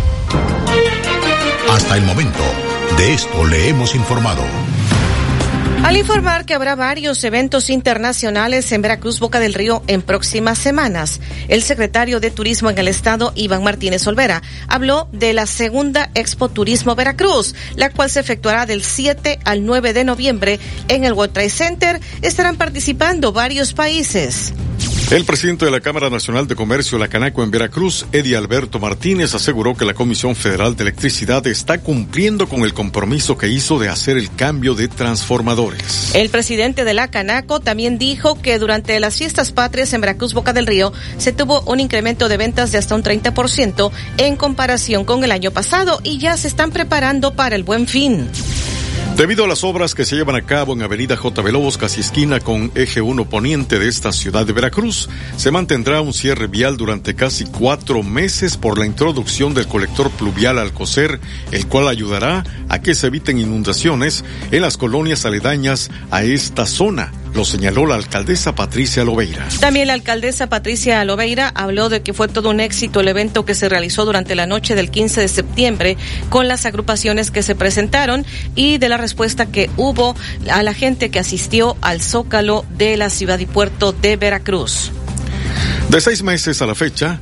[1.71, 2.43] Hasta el momento,
[2.97, 4.43] de esto le hemos informado.
[5.85, 11.21] Al informar que habrá varios eventos internacionales en Veracruz, Boca del Río, en próximas semanas,
[11.47, 16.49] el secretario de Turismo en el Estado, Iván Martínez Olvera, habló de la segunda Expo
[16.49, 20.59] Turismo Veracruz, la cual se efectuará del 7 al 9 de noviembre
[20.89, 22.01] en el World Trade Center.
[22.21, 24.53] Estarán participando varios países.
[25.11, 29.35] El presidente de la Cámara Nacional de Comercio, la Canaco en Veracruz, Eddie Alberto Martínez,
[29.35, 33.89] aseguró que la Comisión Federal de Electricidad está cumpliendo con el compromiso que hizo de
[33.89, 36.15] hacer el cambio de transformadores.
[36.15, 40.53] El presidente de la Canaco también dijo que durante las fiestas patrias en Veracruz, Boca
[40.53, 45.25] del Río, se tuvo un incremento de ventas de hasta un 30% en comparación con
[45.25, 48.29] el año pasado y ya se están preparando para el buen fin.
[49.21, 51.43] Debido a las obras que se llevan a cabo en Avenida J.
[51.43, 56.11] Lobos, casi esquina con eje 1 poniente de esta ciudad de Veracruz, se mantendrá un
[56.11, 61.19] cierre vial durante casi cuatro meses por la introducción del colector pluvial Alcocer,
[61.51, 67.11] el cual ayudará a que se eviten inundaciones en las colonias aledañas a esta zona
[67.33, 69.47] lo señaló la alcaldesa Patricia Lobeira.
[69.59, 73.55] También la alcaldesa Patricia Lobeira habló de que fue todo un éxito el evento que
[73.55, 75.97] se realizó durante la noche del 15 de septiembre
[76.29, 78.25] con las agrupaciones que se presentaron
[78.55, 80.15] y de la respuesta que hubo
[80.49, 84.91] a la gente que asistió al Zócalo de la ciudad y puerto de Veracruz.
[85.89, 87.19] De seis meses a la fecha,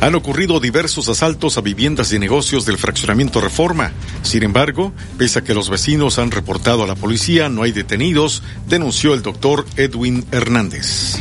[0.00, 3.92] han ocurrido diversos asaltos a viviendas y negocios del fraccionamiento Reforma.
[4.22, 8.42] Sin embargo, pese a que los vecinos han reportado a la policía, no hay detenidos,
[8.66, 11.16] denunció el doctor Edwin Hernández.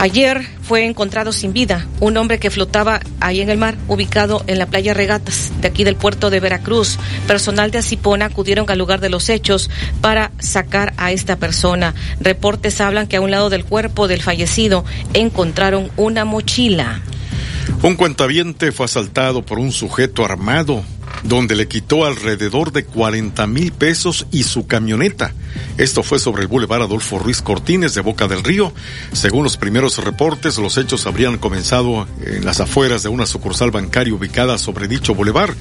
[0.00, 4.60] Ayer fue encontrado sin vida un hombre que flotaba ahí en el mar, ubicado en
[4.60, 7.00] la playa Regatas, de aquí del puerto de Veracruz.
[7.26, 9.70] Personal de Acipona acudieron al lugar de los hechos
[10.00, 11.96] para sacar a esta persona.
[12.20, 14.84] Reportes hablan que a un lado del cuerpo del fallecido
[15.14, 17.02] encontraron una mochila.
[17.80, 20.82] Un cuentaviente fue asaltado por un sujeto armado,
[21.22, 25.32] donde le quitó alrededor de 40 mil pesos y su camioneta.
[25.78, 28.72] Esto fue sobre el Boulevard Adolfo Ruiz Cortines de Boca del Río.
[29.12, 34.12] Según los primeros reportes, los hechos habrían comenzado en las afueras de una sucursal bancaria
[34.12, 35.54] ubicada sobre dicho boulevard.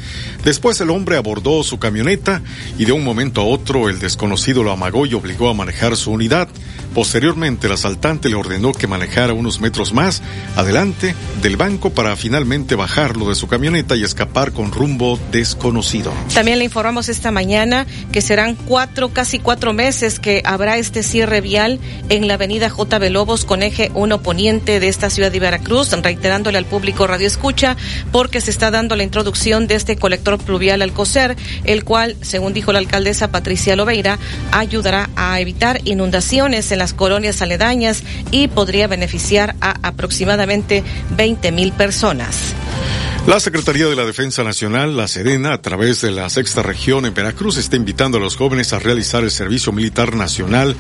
[0.44, 2.42] Después el hombre abordó su camioneta
[2.80, 6.12] y de un momento a otro el desconocido lo amagó y obligó a manejar su
[6.12, 6.50] unidad.
[6.98, 10.24] Posteriormente, el asaltante le ordenó que manejara unos metros más
[10.56, 16.12] adelante del banco para finalmente bajarlo de su camioneta y escapar con rumbo desconocido.
[16.34, 21.40] También le informamos esta mañana que serán cuatro, casi cuatro meses que habrá este cierre
[21.40, 21.80] vial
[22.10, 22.98] en la avenida J.
[23.12, 27.78] Lobos con eje 1 poniente de esta ciudad de Veracruz, reiterándole al público Radio Escucha,
[28.12, 32.54] porque se está dando la introducción de este colector pluvial al coser, el cual, según
[32.54, 34.18] dijo la alcaldesa Patricia Lobeira,
[34.52, 42.54] ayudará a evitar inundaciones en colonias aledañas y podría beneficiar a aproximadamente 20 mil personas.
[43.28, 47.14] La Secretaría de la Defensa Nacional, la Sedena, a través de la sexta región en
[47.14, 50.78] Veracruz, está invitando a los jóvenes a realizar el servicio militar nacional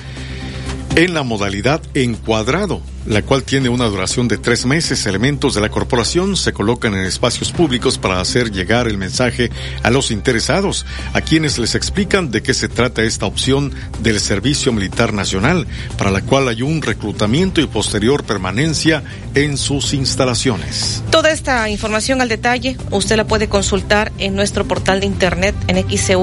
[0.95, 5.05] en la modalidad encuadrado la cual tiene una duración de tres meses.
[5.05, 9.49] Elementos de la corporación se colocan en espacios públicos para hacer llegar el mensaje
[9.83, 14.73] a los interesados, a quienes les explican de qué se trata esta opción del Servicio
[14.73, 19.03] Militar Nacional, para la cual hay un reclutamiento y posterior permanencia
[19.35, 21.03] en sus instalaciones.
[21.11, 25.77] Toda esta información al detalle usted la puede consultar en nuestro portal de internet en
[25.77, 26.17] xcu.mx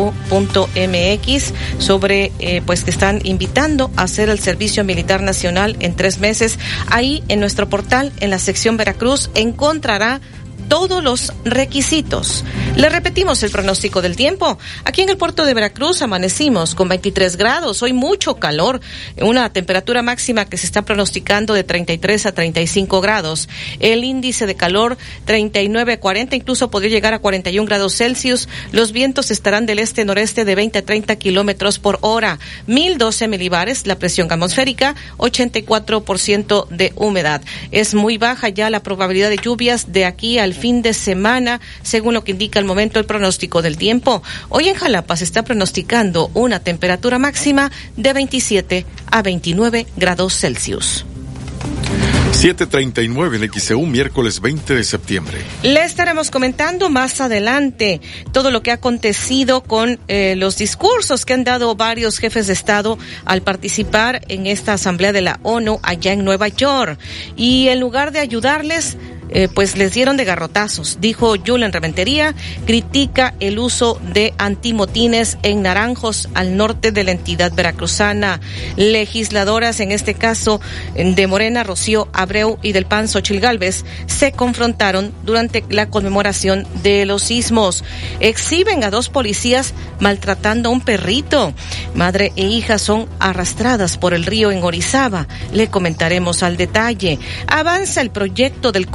[1.78, 6.58] sobre eh, pues que están invitando a hacer el Servicio Militar Nacional en tres meses
[6.88, 10.20] Ahí en nuestro portal, en la sección Veracruz, encontrará
[10.68, 12.44] todos los requisitos.
[12.76, 14.58] Le repetimos el pronóstico del tiempo.
[14.84, 18.80] Aquí en el puerto de Veracruz amanecimos con 23 grados, hoy mucho calor,
[19.20, 23.48] una temperatura máxima que se está pronosticando de 33 a 35 grados.
[23.78, 28.48] El índice de calor 39 a 40, incluso podría llegar a 41 grados Celsius.
[28.72, 32.38] Los vientos estarán del este-noreste de 20 a 30 kilómetros por hora.
[32.66, 37.42] 1012 milibares la presión atmosférica, 84% de humedad.
[37.70, 42.14] Es muy baja ya la probabilidad de lluvias de aquí al fin de semana, según
[42.14, 44.22] lo que indica el momento el pronóstico del tiempo.
[44.48, 51.04] Hoy en Jalapa se está pronosticando una temperatura máxima de 27 a 29 grados Celsius.
[52.34, 55.38] 739 en XEU, miércoles 20 de septiembre.
[55.62, 58.00] Le estaremos comentando más adelante
[58.32, 62.52] todo lo que ha acontecido con eh, los discursos que han dado varios jefes de
[62.52, 66.98] Estado al participar en esta Asamblea de la ONU allá en Nueva York.
[67.36, 68.98] Y en lugar de ayudarles,
[69.30, 70.98] eh, pues les dieron de garrotazos.
[71.00, 72.34] Dijo Julen Reventería,
[72.66, 78.40] critica el uso de antimotines en naranjos al norte de la entidad veracruzana.
[78.76, 80.60] Legisladoras, en este caso
[80.94, 87.06] de Morena, Rocío Abreu y del PAN Xochil Gálvez, se confrontaron durante la conmemoración de
[87.06, 87.84] los sismos.
[88.20, 91.52] Exhiben a dos policías maltratando a un perrito.
[91.94, 95.26] Madre e hija son arrastradas por el río en Orizaba.
[95.52, 97.18] Le comentaremos al detalle.
[97.46, 98.86] Avanza el proyecto del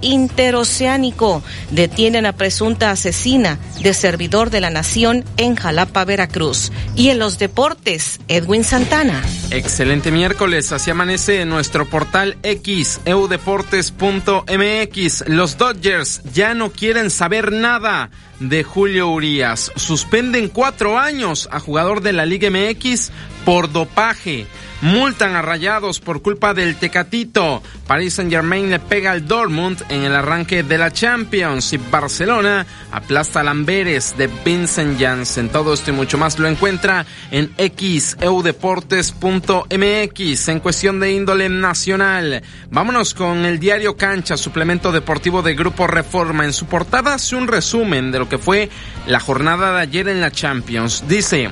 [0.00, 1.42] interoceánico.
[1.70, 6.70] Detienen a presunta asesina de servidor de la nación en Jalapa, Veracruz.
[6.94, 9.22] Y en los deportes, Edwin Santana.
[9.50, 15.28] Excelente miércoles, así amanece en nuestro portal X, eudeportes.mx.
[15.28, 18.10] Los Dodgers ya no quieren saber nada
[18.40, 19.70] de Julio Urias.
[19.76, 23.12] Suspenden cuatro años a jugador de la Liga MX
[23.44, 24.46] por dopaje.
[24.84, 27.62] Multan a Rayados por culpa del Tecatito.
[27.86, 31.72] Paris Saint Germain le pega al Dortmund en el arranque de la Champions.
[31.72, 35.48] Y Barcelona aplasta a Lamberes de Vincent Janssen.
[35.48, 42.42] Todo esto y mucho más lo encuentra en xeudeportes.mx en cuestión de índole nacional.
[42.70, 46.44] Vámonos con el diario Cancha, suplemento deportivo de Grupo Reforma.
[46.44, 48.68] En su portada hace un resumen de lo que fue
[49.06, 51.04] la jornada de ayer en la Champions.
[51.08, 51.50] Dice.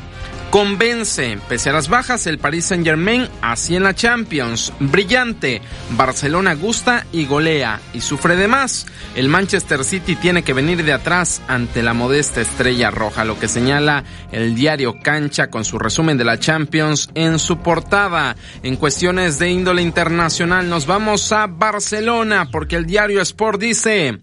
[0.52, 4.70] Convence, pese a las bajas, el Paris Saint Germain así en la Champions.
[4.80, 8.84] Brillante, Barcelona gusta y golea y sufre de más.
[9.16, 13.48] El Manchester City tiene que venir de atrás ante la modesta estrella roja, lo que
[13.48, 18.36] señala el diario Cancha con su resumen de la Champions en su portada.
[18.62, 24.18] En cuestiones de índole internacional nos vamos a Barcelona porque el diario Sport dice,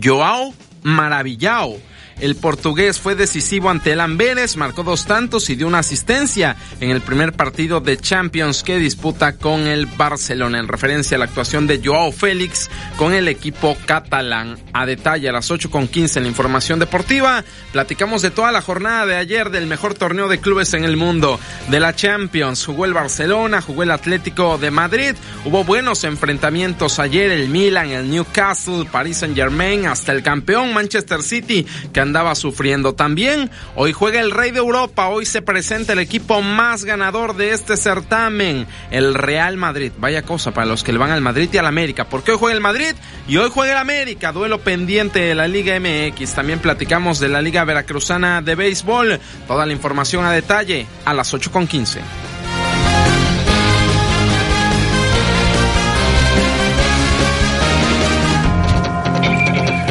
[0.00, 1.89] Joao maravillao
[2.20, 6.90] el portugués fue decisivo ante el Amberes, marcó dos tantos y dio una asistencia en
[6.90, 11.66] el primer partido de Champions que disputa con el Barcelona en referencia a la actuación
[11.66, 14.58] de Joao Félix con el equipo catalán.
[14.72, 18.62] A detalle a las 8 con 15 en la información deportiva, platicamos de toda la
[18.62, 22.66] jornada de ayer del mejor torneo de clubes en el mundo, de la Champions.
[22.66, 25.14] Jugó el Barcelona, jugó el Atlético de Madrid,
[25.44, 31.22] hubo buenos enfrentamientos ayer, el Milan, el Newcastle, Paris Saint Germain, hasta el campeón Manchester
[31.22, 33.50] City que andaba sufriendo también.
[33.76, 37.76] Hoy juega el Rey de Europa, hoy se presenta el equipo más ganador de este
[37.76, 39.92] certamen, el Real Madrid.
[39.98, 42.56] Vaya cosa para los que le van al Madrid y al América, porque hoy juega
[42.56, 42.94] el Madrid
[43.28, 46.34] y hoy juega el América, duelo pendiente de la Liga MX.
[46.34, 49.20] También platicamos de la Liga Veracruzana de Béisbol.
[49.46, 52.00] Toda la información a detalle a las 8.15.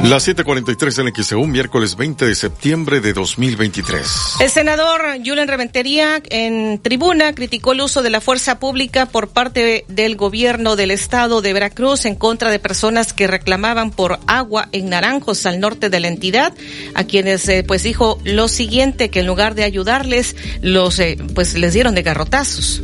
[0.03, 4.37] Las 7:43 en XEU, miércoles 20 de septiembre de 2023.
[4.39, 9.85] El senador Julen Reventería en tribuna criticó el uso de la fuerza pública por parte
[9.87, 14.89] del gobierno del estado de Veracruz en contra de personas que reclamaban por agua en
[14.89, 16.53] Naranjos al norte de la entidad,
[16.93, 21.55] a quienes eh, pues dijo lo siguiente que en lugar de ayudarles los eh, pues
[21.55, 22.81] les dieron de garrotazos.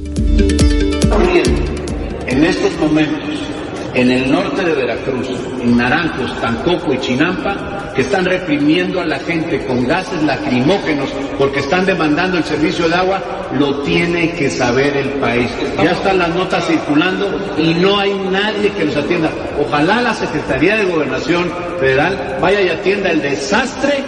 [2.28, 3.35] En estos momentos
[3.96, 5.30] en el norte de Veracruz,
[5.62, 11.62] en Naranjos, Tancoco y Chinampa, que están reprimiendo a la gente con gases lacrimógenos porque
[11.62, 13.22] están demandando el servicio de agua,
[13.58, 15.50] lo tiene que saber el país.
[15.82, 19.32] Ya están las notas circulando y no hay nadie que los atienda.
[19.66, 24.04] Ojalá la Secretaría de Gobernación Federal vaya y atienda el desastre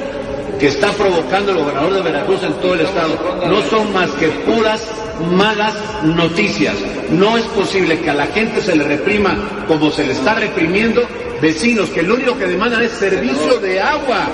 [0.59, 3.39] que está provocando el gobernador de Veracruz en todo el estado.
[3.47, 4.85] No son más que puras
[5.31, 6.75] malas noticias.
[7.09, 11.07] No es posible que a la gente se le reprima como se le está reprimiendo
[11.41, 14.27] vecinos que lo único que demandan es servicio de agua.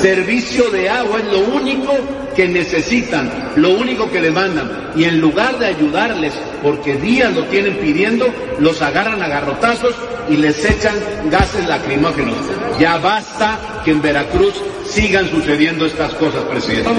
[0.00, 1.92] Servicio de agua es lo único
[2.34, 4.90] que necesitan, lo único que demandan.
[4.96, 8.26] Y en lugar de ayudarles, porque días lo tienen pidiendo,
[8.58, 9.94] los agarran a garrotazos
[10.28, 10.94] y les echan
[11.30, 12.36] gases lacrimógenos.
[12.80, 14.54] Ya basta que en Veracruz
[14.86, 16.90] sigan sucediendo estas cosas, presidente.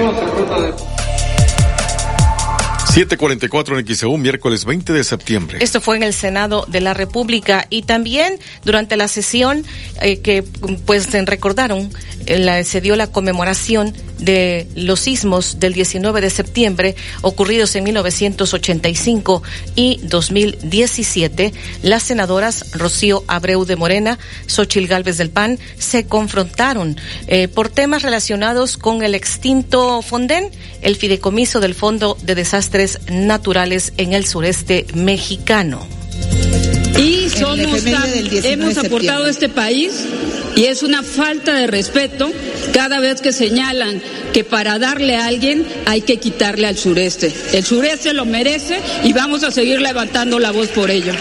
[2.96, 5.58] 744 en XEU, miércoles 20 de septiembre.
[5.60, 9.66] Esto fue en el Senado de la República y también durante la sesión
[10.00, 10.42] eh, que
[10.86, 11.90] pues recordaron,
[12.24, 19.42] eh, se dio la conmemoración de los sismos del 19 de septiembre ocurridos en 1985
[19.74, 27.48] y 2017, las senadoras Rocío Abreu de Morena, Xochil Gálvez del PAN, se confrontaron eh,
[27.48, 34.12] por temas relacionados con el extinto Fonden, el fideicomiso del Fondo de Desastres Naturales en
[34.12, 35.86] el sureste mexicano.
[36.98, 39.92] Y somos hemos aportado a este país
[40.54, 42.32] y es una falta de respeto
[42.72, 44.00] cada vez que señalan
[44.32, 47.32] que para darle a alguien hay que quitarle al sureste.
[47.52, 51.12] El sureste lo merece y vamos a seguir levantando la voz por ello.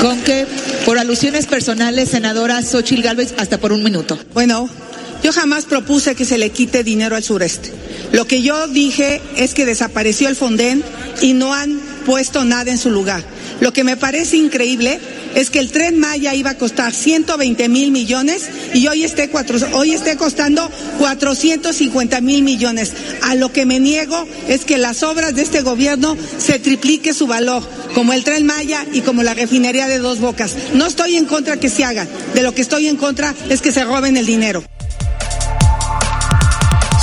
[0.00, 0.46] Con que,
[0.84, 4.18] por alusiones personales, senadora Xochil Gálvez, hasta por un minuto.
[4.34, 4.68] Bueno,
[5.26, 7.72] yo jamás propuse que se le quite dinero al sureste.
[8.12, 10.84] Lo que yo dije es que desapareció el Fonden
[11.20, 13.24] y no han puesto nada en su lugar.
[13.58, 15.00] Lo que me parece increíble
[15.34, 19.58] es que el tren Maya iba a costar 120 mil millones y hoy esté, cuatro,
[19.72, 20.70] hoy esté costando
[21.00, 22.92] 450 mil millones.
[23.22, 27.26] A lo que me niego es que las obras de este gobierno se triplique su
[27.26, 30.54] valor, como el tren Maya y como la refinería de dos bocas.
[30.74, 33.72] No estoy en contra que se hagan, de lo que estoy en contra es que
[33.72, 34.62] se roben el dinero.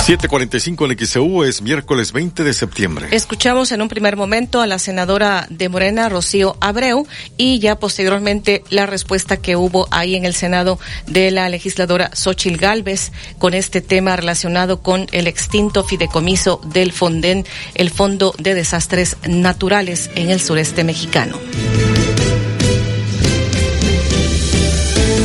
[0.04, 3.08] 745 en XEU es miércoles 20 de septiembre.
[3.10, 7.06] Escuchamos en un primer momento a la senadora de Morena, Rocío Abreu,
[7.38, 12.58] y ya posteriormente la respuesta que hubo ahí en el Senado de la legisladora Xochil
[12.58, 19.16] Gálvez con este tema relacionado con el extinto fideicomiso del Fonden, el Fondo de Desastres
[19.26, 21.38] Naturales en el sureste mexicano.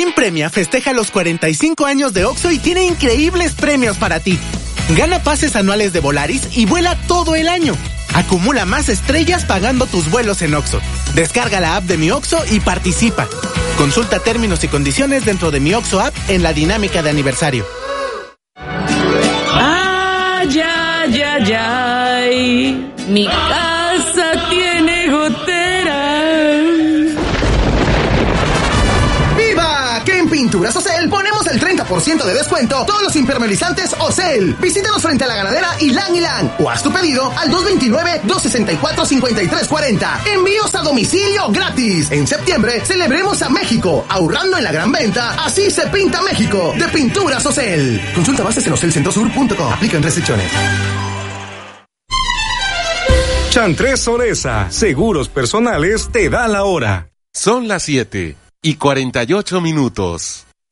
[0.00, 4.38] Spin Premia festeja los 45 años de Oxo y tiene increíbles premios para ti.
[4.96, 7.74] Gana pases anuales de Volaris y vuela todo el año.
[8.14, 10.80] Acumula más estrellas pagando tus vuelos en Oxo.
[11.14, 13.28] Descarga la app de Mi Oxo y participa.
[13.76, 17.66] Consulta términos y condiciones dentro de Mi Oxo app en la dinámica de aniversario.
[18.56, 22.24] Ah, ya, ya, ya.
[23.06, 23.69] Mi casa
[30.60, 34.54] Pinturas Ocel ponemos el 30% de descuento todos los impermeabilizantes Ocel.
[34.60, 40.26] Visítanos frente a la ganadera Ilan Ilan o haz tu pedido al 229-264-5340.
[40.26, 42.10] Envíos a domicilio gratis.
[42.10, 45.30] En septiembre celebremos a México, ahorrando en la gran venta.
[45.42, 47.98] Así se pinta México de Pinturas Ocel.
[48.14, 49.72] Consulta bases en ocelcentrosur.com.
[49.72, 50.52] Aplican restricciones.
[53.48, 57.08] Chantres Soresa, Seguros Personales te da la hora.
[57.32, 60.44] Son las 7 y 48 minutos.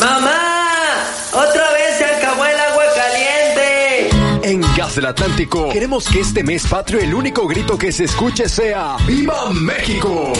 [0.00, 1.04] ¡Mamá!
[1.32, 4.08] ¡Otra vez se acabó el agua caliente!
[4.42, 8.48] En Gas del Atlántico queremos que este mes patrio el único grito que se escuche
[8.48, 10.32] sea ¡Viva México!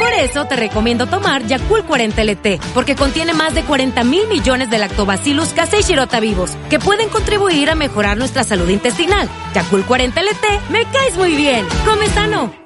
[0.09, 4.71] Por eso te recomiendo tomar Yakult 40 LT, porque contiene más de 40 mil millones
[4.71, 9.29] de lactobacillus casei shirota vivos, que pueden contribuir a mejorar nuestra salud intestinal.
[9.53, 11.63] Yakult 40 LT, me caes muy bien.
[11.85, 12.58] Come sano.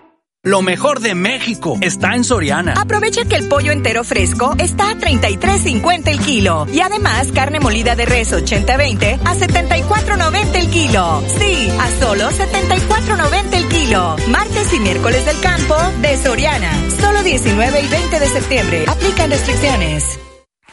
[0.46, 2.74] Lo mejor de México está en Soriana.
[2.74, 6.68] Aprovecha que el pollo entero fresco está a 33.50 el kilo.
[6.70, 11.24] Y además, carne molida de res 80-20 a 74.90 el kilo.
[11.40, 14.18] Sí, a solo 74.90 el kilo.
[14.28, 16.74] Martes y miércoles del campo de Soriana.
[17.00, 18.84] Solo 19 y 20 de septiembre.
[18.86, 20.20] Aplican restricciones.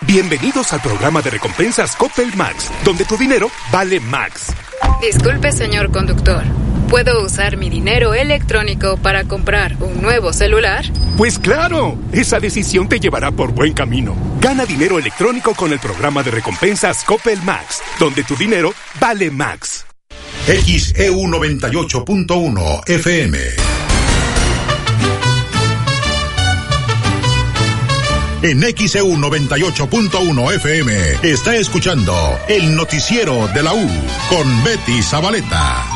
[0.00, 4.52] Bienvenidos al programa de recompensas Coppel Max, donde tu dinero vale Max.
[5.00, 6.42] Disculpe, señor conductor.
[6.90, 10.84] ¿Puedo usar mi dinero electrónico para comprar un nuevo celular?
[11.16, 14.16] Pues claro, esa decisión te llevará por buen camino.
[14.40, 19.86] Gana dinero electrónico con el programa de recompensas Coppel Max, donde tu dinero vale Max.
[20.48, 23.38] XEU 98.1 FM.
[28.42, 30.92] En XEU 98.1 FM
[31.22, 32.16] está escuchando
[32.48, 33.88] el noticiero de la U
[34.28, 35.89] con Betty Zabaleta.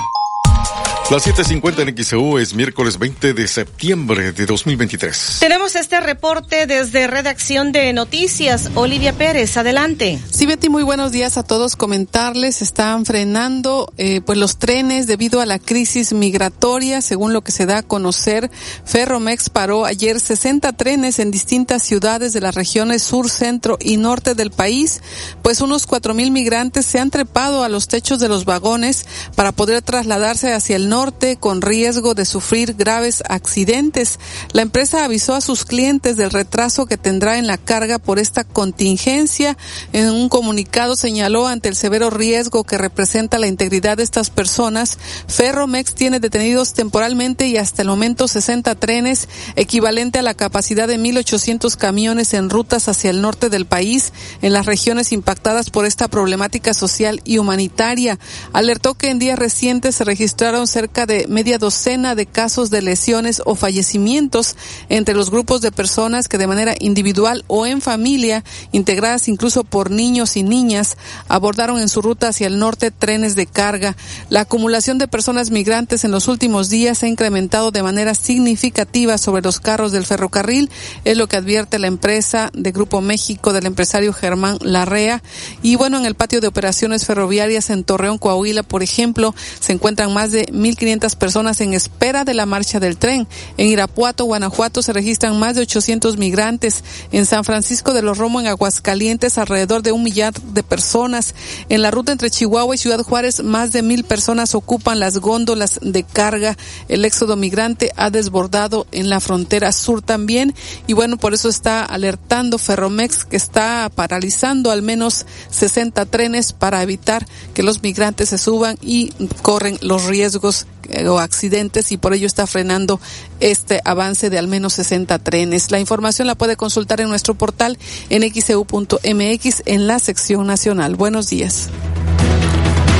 [1.11, 5.37] Las 7.50 en XEU es miércoles 20 de septiembre de 2023.
[5.39, 8.71] Tenemos este reporte desde redacción de noticias.
[8.75, 10.19] Olivia Pérez, adelante.
[10.31, 11.77] Sí, Betty, muy buenos días a todos.
[11.77, 17.53] Comentarles, están frenando eh, pues los trenes debido a la crisis migratoria, según lo que
[17.53, 18.51] se da a conocer.
[18.87, 24.35] Ferromex paró ayer 60 trenes en distintas ciudades de las regiones sur, centro y norte
[24.35, 25.03] del país,
[25.43, 29.05] pues unos 4.000 migrantes se han trepado a los techos de los vagones
[29.37, 30.94] para poder trasladarse hacia el norte
[31.41, 34.21] con riesgo de sufrir graves accidentes.
[34.53, 38.45] La empresa avisó a sus clientes del retraso que tendrá en la carga por esta
[38.45, 39.57] contingencia.
[39.93, 44.97] En un comunicado señaló ante el severo riesgo que representa la integridad de estas personas,
[45.27, 50.97] Ferromex tiene detenidos temporalmente y hasta el momento 60 trenes, equivalente a la capacidad de
[50.97, 54.13] 1.800 camiones en rutas hacia el norte del país,
[54.43, 58.21] en las regiones impactadas por esta problemática social y humanitaria.
[58.53, 62.83] Alertó que en días recientes se registraron cerca cerca de media docena de casos de
[62.83, 64.55] lesiones o fallecimientos
[64.91, 69.91] entre los grupos de personas que de manera individual o en familia, integradas incluso por
[69.91, 73.97] niños y niñas, abordaron en su ruta hacia el norte trenes de carga.
[74.29, 79.41] La acumulación de personas migrantes en los últimos días ha incrementado de manera significativa sobre
[79.41, 80.69] los carros del ferrocarril,
[81.07, 85.23] es lo que advierte la empresa de Grupo México del empresario Germán Larrea.
[85.63, 90.13] Y bueno, en el patio de operaciones ferroviarias en Torreón, Coahuila, por ejemplo, se encuentran
[90.13, 90.47] más de
[90.77, 93.27] 1.500 personas en espera de la marcha del tren.
[93.57, 96.85] En Irapuato, Guanajuato, se registran más de 800 migrantes.
[97.13, 101.35] En San Francisco de los Romo, en Aguascalientes, alrededor de un millar de personas.
[101.69, 105.79] En la ruta entre Chihuahua y Ciudad Juárez, más de mil personas ocupan las góndolas
[105.83, 106.57] de carga.
[106.89, 110.55] El éxodo migrante ha desbordado en la frontera sur también.
[110.87, 116.83] Y bueno, por eso está alertando Ferromex que está paralizando al menos 60 trenes para
[116.83, 122.15] evitar que los migrantes se suban y corren los riesgos eh, o accidentes y por
[122.15, 123.01] ello está frenando
[123.41, 125.71] este avance de al menos 60 trenes.
[125.71, 127.79] La información la puede consultar en nuestro portal
[128.11, 130.97] en xeu.mx en la sección nacional.
[130.97, 131.69] Buenos días.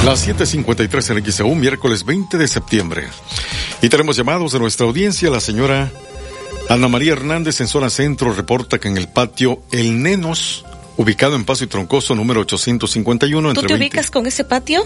[0.05, 3.09] Las 7:53 en XEU, miércoles 20 de septiembre.
[3.81, 5.31] Y tenemos llamados de nuestra audiencia.
[5.31, 5.91] La señora
[6.69, 10.65] Ana María Hernández en zona centro reporta que en el patio El Nenos,
[10.97, 13.55] ubicado en Paso y Troncoso, número 851.
[13.55, 14.85] ¿Tú te ubicas con ese patio?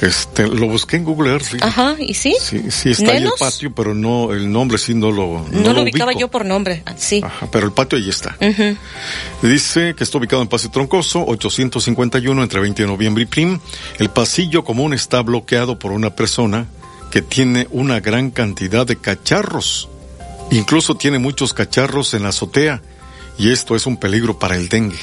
[0.00, 1.62] Este, lo busqué en Google Earth.
[1.62, 2.36] Ajá, ¿y sí?
[2.40, 5.46] Sí, sí está ahí el patio, pero no, el nombre sí no lo.
[5.50, 7.22] No, no lo, ubicaba yo por nombre, ah, sí.
[7.24, 8.36] Ajá, pero el patio ahí está.
[9.42, 13.58] Dice que está ubicado en Paso Troncoso, 851 entre 20 de noviembre y Prim.
[13.98, 16.66] El pasillo común está bloqueado por una persona
[17.10, 19.88] que tiene una gran cantidad de cacharros.
[20.50, 22.82] Incluso tiene muchos cacharros en la azotea.
[23.38, 24.98] Y esto es un peligro para el dengue.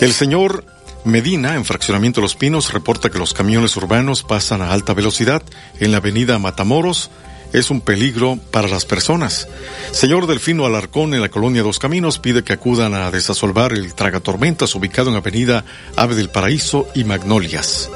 [0.00, 0.64] El señor
[1.06, 5.40] Medina, en Fraccionamiento Los Pinos, reporta que los camiones urbanos pasan a alta velocidad
[5.78, 7.10] en la avenida Matamoros.
[7.52, 9.48] Es un peligro para las personas.
[9.92, 14.74] Señor Delfino Alarcón, en la colonia Dos Caminos, pide que acudan a desasolvar el tragatormentas
[14.74, 15.64] ubicado en avenida
[15.94, 17.88] Ave del Paraíso y Magnolias.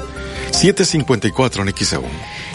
[0.51, 2.03] 754 en XEU.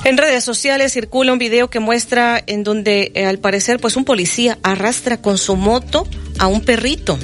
[0.04, 4.04] En redes sociales circula un video que muestra en donde, eh, al parecer, pues un
[4.04, 6.08] policía arrastra con su moto
[6.38, 7.18] a un perrito.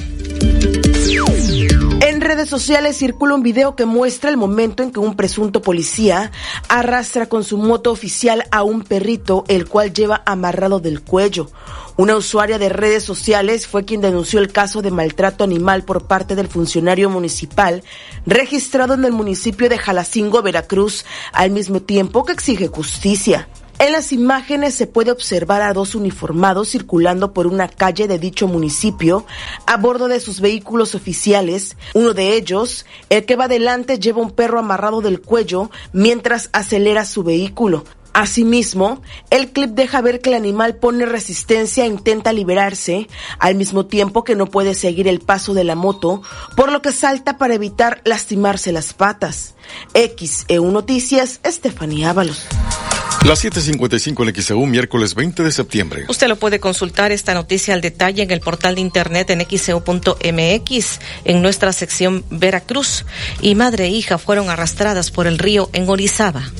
[2.33, 6.31] Redes sociales circula un video que muestra el momento en que un presunto policía
[6.67, 11.51] arrastra con su moto oficial a un perrito, el cual lleva amarrado del cuello.
[11.95, 16.33] Una usuaria de redes sociales fue quien denunció el caso de maltrato animal por parte
[16.33, 17.83] del funcionario municipal
[18.25, 23.47] registrado en el municipio de Jalacingo, Veracruz, al mismo tiempo que exige justicia.
[23.79, 28.47] En las imágenes se puede observar a dos uniformados circulando por una calle de dicho
[28.47, 29.25] municipio
[29.65, 31.75] a bordo de sus vehículos oficiales.
[31.93, 37.05] Uno de ellos, el que va adelante, lleva un perro amarrado del cuello mientras acelera
[37.05, 37.83] su vehículo.
[38.13, 39.01] Asimismo,
[39.31, 43.07] el clip deja ver que el animal pone resistencia e intenta liberarse,
[43.39, 46.21] al mismo tiempo que no puede seguir el paso de la moto,
[46.55, 49.55] por lo que salta para evitar lastimarse las patas.
[49.93, 52.45] XEU Noticias, Estefanía Ábalos.
[53.25, 56.05] Las 7:55 en XEU, miércoles 20 de septiembre.
[56.09, 60.99] Usted lo puede consultar esta noticia al detalle en el portal de internet en xeu.mx
[61.23, 63.05] en nuestra sección Veracruz.
[63.39, 66.51] Y madre e hija fueron arrastradas por el río en Orizaba.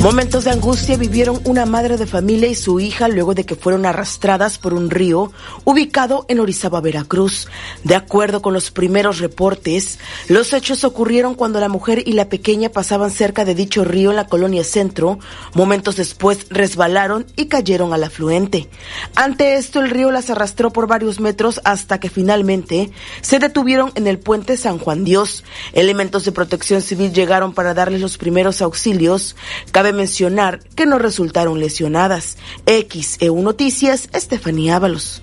[0.00, 3.86] Momentos de angustia vivieron una madre de familia y su hija luego de que fueron
[3.86, 5.32] arrastradas por un río
[5.64, 7.48] ubicado en Orizaba, Veracruz.
[7.84, 9.98] De acuerdo con los primeros reportes,
[10.28, 14.16] los hechos ocurrieron cuando la mujer y la pequeña pasaban cerca de dicho río en
[14.16, 15.18] la colonia Centro.
[15.54, 18.68] Momentos después resbalaron y cayeron al afluente.
[19.14, 22.90] Ante esto, el río las arrastró por varios metros hasta que finalmente
[23.20, 25.44] se detuvieron en el puente San Juan Dios.
[25.72, 29.36] Elementos de protección civil llegaron para darles los primeros auxilios.
[29.72, 32.36] Cabe mencionar que no resultaron lesionadas.
[32.66, 35.22] XEU Noticias, Estefanía Ábalos.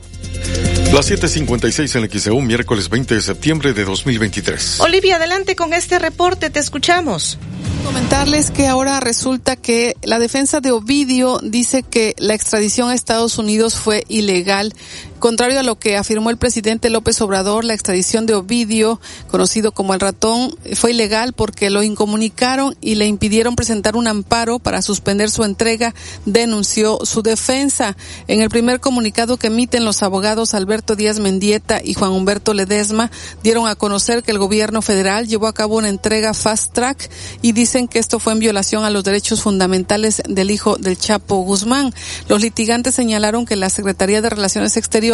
[0.93, 4.81] Las 7:56 en XEU, miércoles 20 de septiembre de 2023.
[4.81, 7.37] Olivia, adelante con este reporte, te escuchamos.
[7.85, 13.37] Comentarles que ahora resulta que la defensa de Ovidio dice que la extradición a Estados
[13.37, 14.73] Unidos fue ilegal.
[15.21, 19.93] Contrario a lo que afirmó el presidente López Obrador, la extradición de Ovidio, conocido como
[19.93, 25.29] el ratón, fue ilegal porque lo incomunicaron y le impidieron presentar un amparo para suspender
[25.29, 25.93] su entrega,
[26.25, 27.95] denunció su defensa.
[28.27, 33.11] En el primer comunicado que emiten los abogados Alberto Díaz Mendieta y Juan Humberto Ledesma,
[33.43, 37.11] dieron a conocer que el gobierno federal llevó a cabo una entrega fast track
[37.43, 41.43] y dicen que esto fue en violación a los derechos fundamentales del hijo del Chapo
[41.43, 41.93] Guzmán.
[42.27, 45.10] Los litigantes señalaron que la Secretaría de Relaciones Exteriores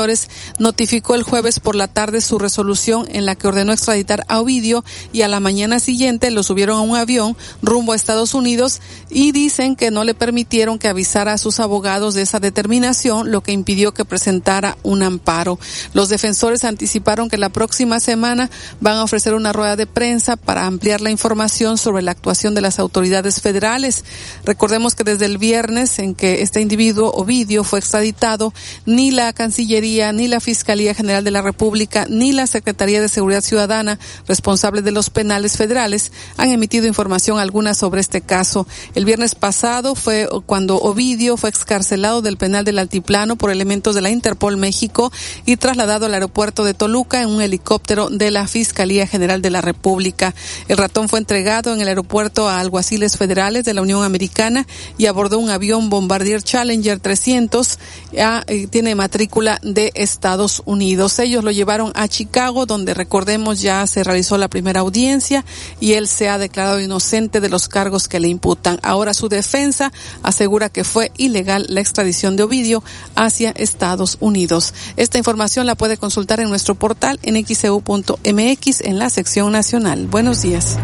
[0.60, 4.84] notificó el jueves por la tarde su resolución en la que ordenó extraditar a Ovidio
[5.14, 9.32] y a la mañana siguiente lo subieron a un avión rumbo a Estados Unidos y
[9.32, 13.52] dicen que no le permitieron que avisara a sus abogados de esa determinación, lo que
[13.52, 15.60] impidió que presentara un amparo.
[15.94, 18.50] Los defensores anticiparon que la próxima semana
[18.80, 22.62] van a ofrecer una rueda de prensa para ampliar la información sobre la actuación de
[22.62, 24.04] las autoridades federales.
[24.46, 28.54] Recordemos que desde el viernes en que este individuo, Ovidio, fue extraditado,
[28.86, 33.42] ni la Cancillería ni la Fiscalía General de la República, ni la Secretaría de Seguridad
[33.42, 33.98] Ciudadana,
[34.28, 38.68] responsables de los penales federales, han emitido información alguna sobre este caso.
[38.96, 44.02] El viernes pasado fue cuando Ovidio fue excarcelado del penal del Altiplano por elementos de
[44.02, 45.12] la Interpol México
[45.46, 49.62] y trasladado al aeropuerto de Toluca en un helicóptero de la Fiscalía General de la
[49.62, 50.36] República.
[50.68, 55.06] El ratón fue entregado en el aeropuerto a alguaciles federales de la Unión Americana y
[55.06, 57.80] abordó un avión Bombardier Challenger 300.
[58.20, 61.20] Ah, eh, tiene matrícula de Estados Unidos.
[61.20, 65.46] Ellos lo llevaron a Chicago, donde recordemos ya se realizó la primera audiencia
[65.80, 68.80] y él se ha declarado inocente de los cargos que le imputan.
[68.84, 69.92] Ahora su defensa
[70.24, 72.84] asegura que fue ilegal la extradición de Ovidio
[73.16, 74.74] hacia Estados Unidos.
[74.96, 80.08] Esta información la puede consultar en nuestro portal en xeu.mx en la sección nacional.
[80.08, 80.78] Buenos días.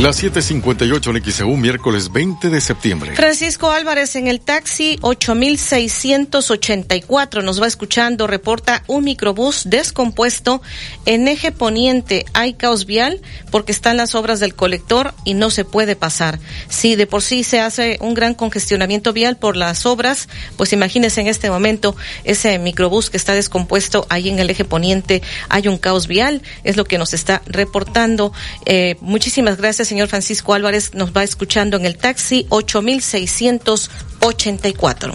[0.00, 3.14] Las 7:58 en XEU, miércoles 20 de septiembre.
[3.16, 10.62] Francisco Álvarez en el taxi 8684 nos va escuchando, reporta un microbús descompuesto
[11.04, 12.24] en eje poniente.
[12.32, 13.20] Hay caos vial
[13.50, 16.38] porque están las obras del colector y no se puede pasar.
[16.70, 21.20] Si de por sí se hace un gran congestionamiento vial por las obras, pues imagínese
[21.20, 21.94] en este momento
[22.24, 25.20] ese microbús que está descompuesto ahí en el eje poniente.
[25.50, 28.32] Hay un caos vial, es lo que nos está reportando.
[28.64, 35.12] Eh, muchísimas gracias señor Francisco Álvarez nos va escuchando en el taxi 8684.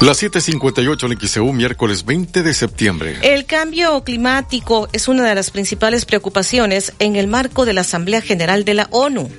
[0.00, 3.16] Las 7:58 en XEU, miércoles 20 de septiembre.
[3.22, 8.20] El cambio climático es una de las principales preocupaciones en el marco de la Asamblea
[8.20, 9.30] General de la ONU.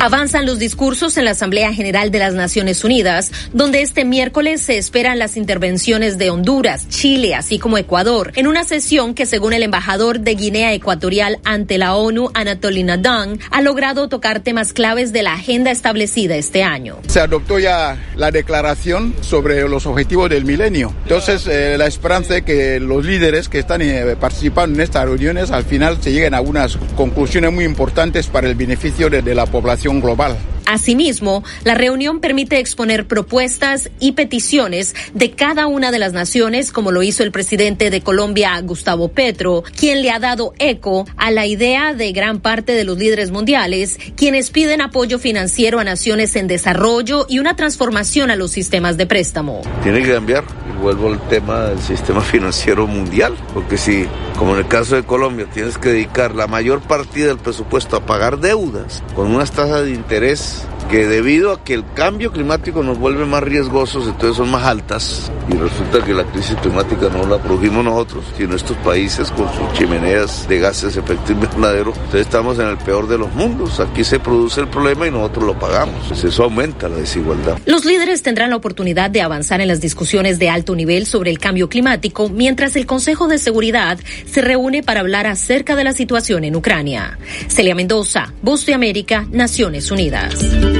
[0.00, 4.78] Avanzan los discursos en la Asamblea General de las Naciones Unidas, donde este miércoles se
[4.78, 9.64] esperan las intervenciones de Honduras, Chile, así como Ecuador, en una sesión que, según el
[9.64, 15.24] embajador de Guinea Ecuatorial ante la ONU, Anatolina Dunn, ha logrado tocar temas claves de
[15.24, 16.98] la agenda establecida este año.
[17.08, 20.94] Se adoptó ya la declaración sobre los objetivos del milenio.
[21.02, 25.50] Entonces, eh, la esperanza de que los líderes que están eh, participando en estas reuniones
[25.50, 29.87] al final se lleguen a unas conclusiones muy importantes para el beneficio de la población
[29.94, 30.36] global.
[30.68, 36.92] Asimismo, la reunión permite exponer propuestas y peticiones de cada una de las naciones, como
[36.92, 41.46] lo hizo el presidente de Colombia, Gustavo Petro, quien le ha dado eco a la
[41.46, 46.48] idea de gran parte de los líderes mundiales, quienes piden apoyo financiero a naciones en
[46.48, 49.62] desarrollo y una transformación a los sistemas de préstamo.
[49.82, 54.06] Tiene que cambiar, y vuelvo al tema del sistema financiero mundial, porque si,
[54.38, 58.06] como en el caso de Colombia, tienes que dedicar la mayor partida del presupuesto a
[58.06, 62.98] pagar deudas con unas tasas de interés que debido a que el cambio climático nos
[62.98, 67.38] vuelve más riesgosos, entonces son más altas y resulta que la crisis climática no la
[67.38, 71.92] produjimos nosotros, sino estos países con sus chimeneas de gases de efecto invernadero.
[71.94, 73.80] Entonces estamos en el peor de los mundos.
[73.80, 76.06] Aquí se produce el problema y nosotros lo pagamos.
[76.08, 77.58] Pues eso aumenta la desigualdad.
[77.66, 81.38] Los líderes tendrán la oportunidad de avanzar en las discusiones de alto nivel sobre el
[81.38, 86.44] cambio climático mientras el Consejo de Seguridad se reúne para hablar acerca de la situación
[86.44, 87.18] en Ucrania.
[87.48, 90.77] Celia Mendoza, Voz de América, Naciones Unidas.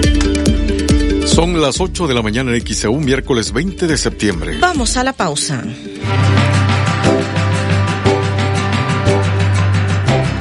[1.38, 4.58] Son las 8 de la mañana en XEU, miércoles 20 de septiembre.
[4.58, 5.62] Vamos a la pausa.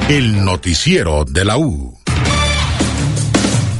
[0.08, 1.97] El noticiero de la U.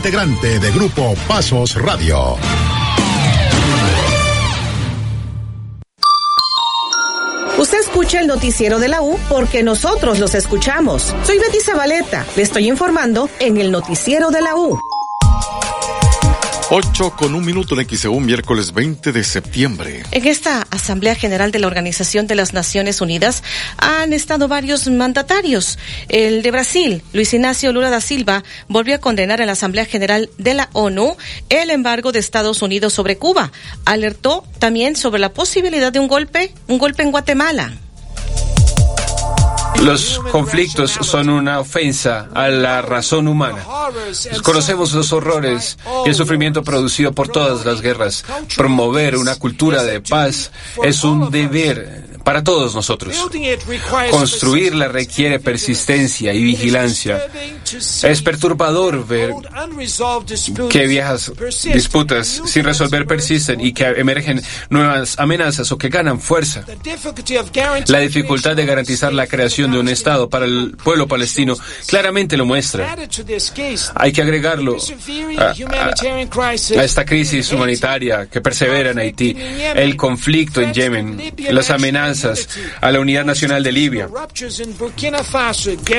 [0.00, 2.38] integrante de Grupo Pasos Radio.
[7.58, 11.14] Usted escucha el noticiero de la U porque nosotros los escuchamos.
[11.22, 12.24] Soy Betty Zabaleta.
[12.34, 14.78] Le estoy informando en el noticiero de la U.
[16.72, 20.04] 8 con un minuto en XEU, miércoles 20 de septiembre.
[20.12, 23.42] En esta Asamblea General de la Organización de las Naciones Unidas
[23.76, 25.80] han estado varios mandatarios.
[26.08, 30.30] El de Brasil, Luis Ignacio Lula da Silva, volvió a condenar en la Asamblea General
[30.38, 31.16] de la ONU
[31.48, 33.50] el embargo de Estados Unidos sobre Cuba.
[33.84, 37.72] Alertó también sobre la posibilidad de un golpe, un golpe en Guatemala.
[39.82, 43.64] Los conflictos son una ofensa a la razón humana.
[44.42, 48.24] Conocemos los horrores y el sufrimiento producido por todas las guerras.
[48.56, 50.50] Promover una cultura de paz
[50.82, 53.16] es un deber para todos nosotros.
[54.10, 57.26] Construirla requiere persistencia y vigilancia.
[58.02, 59.32] Es perturbador ver
[60.68, 61.32] que viejas
[61.72, 66.64] disputas sin resolver persisten y que emergen nuevas amenazas o que ganan fuerza.
[67.86, 71.56] La dificultad de garantizar la creación de un Estado para el pueblo palestino
[71.86, 72.96] claramente lo muestra.
[73.94, 74.76] Hay que agregarlo
[75.38, 79.36] a, esta crisis humanitaria que persevera en Haití,
[79.74, 82.09] el conflicto en Yemen, las amenazas
[82.80, 84.08] a la unidad nacional de Libia,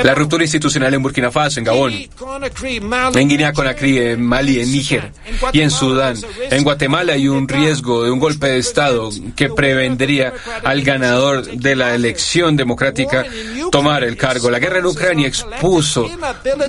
[0.03, 5.11] la ruptura institucional en Burkina Faso, en Gabón, en Guinea Conakry, en Mali, en Níger
[5.53, 6.17] y en Sudán.
[6.49, 10.33] En Guatemala hay un riesgo de un golpe de Estado que prevendría
[10.63, 13.25] al ganador de la elección democrática
[13.71, 14.49] tomar el cargo.
[14.49, 16.09] La guerra en Ucrania expuso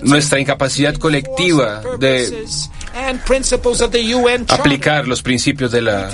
[0.03, 2.45] nuestra incapacidad colectiva de
[4.49, 6.11] aplicar los principios de la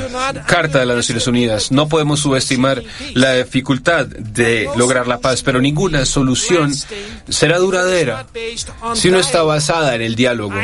[0.47, 1.71] Carta de las Naciones Unidas.
[1.73, 2.83] No podemos subestimar
[3.15, 6.73] la dificultad de lograr la paz, pero ninguna solución
[7.29, 8.27] será duradera
[8.95, 10.55] si no está basada en el diálogo.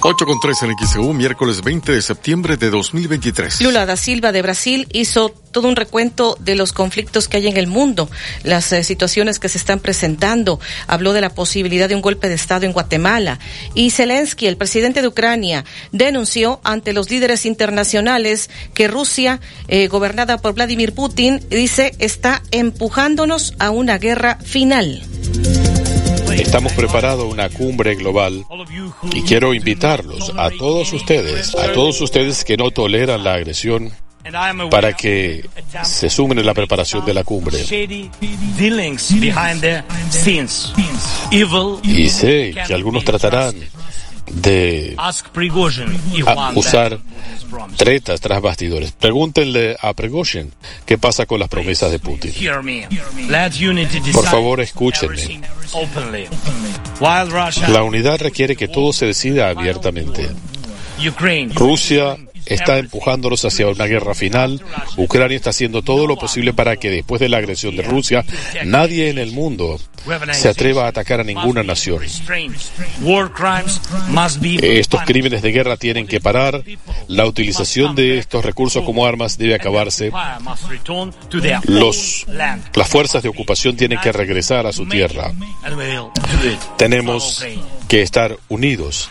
[0.00, 3.62] 8 con 3 en XEU, miércoles 20 de septiembre de 2023.
[3.62, 7.56] Lula da Silva de Brasil hizo todo un recuento de los conflictos que hay en
[7.56, 8.08] el mundo,
[8.44, 10.60] las eh, situaciones que se están presentando.
[10.86, 13.40] Habló de la posibilidad de un golpe de Estado en Guatemala.
[13.74, 20.38] Y Zelensky, el presidente de Ucrania, denunció ante los líderes internacionales que Rusia, eh, gobernada
[20.38, 25.02] por Vladimir Putin, dice, está empujándonos a una guerra final.
[26.38, 28.44] Estamos preparando una cumbre global
[29.12, 33.92] y quiero invitarlos a todos ustedes, a todos ustedes que no toleran la agresión,
[34.70, 35.48] para que
[35.82, 37.58] se sumen en la preparación de la cumbre.
[41.82, 43.54] Y sé que algunos tratarán
[44.30, 44.96] de
[46.54, 46.98] usar
[47.76, 48.92] tretas tras bastidores.
[48.92, 50.52] Pregúntenle a Prigozhin
[50.84, 52.32] qué pasa con las promesas de Putin.
[54.12, 55.40] Por favor, escúchenme.
[57.68, 60.28] La unidad requiere que todo se decida abiertamente.
[61.54, 62.16] Rusia
[62.46, 64.62] está empujándolos hacia una guerra final.
[64.96, 68.24] Ucrania está haciendo todo lo posible para que después de la agresión de Rusia,
[68.64, 69.78] nadie en el mundo
[70.32, 72.02] se atreva a atacar a ninguna nación.
[74.62, 76.62] Estos crímenes de guerra tienen que parar.
[77.08, 80.10] La utilización de estos recursos como armas debe acabarse.
[81.64, 82.26] Los,
[82.74, 85.32] las fuerzas de ocupación tienen que regresar a su tierra.
[86.76, 87.44] Tenemos
[87.88, 89.10] que estar unidos.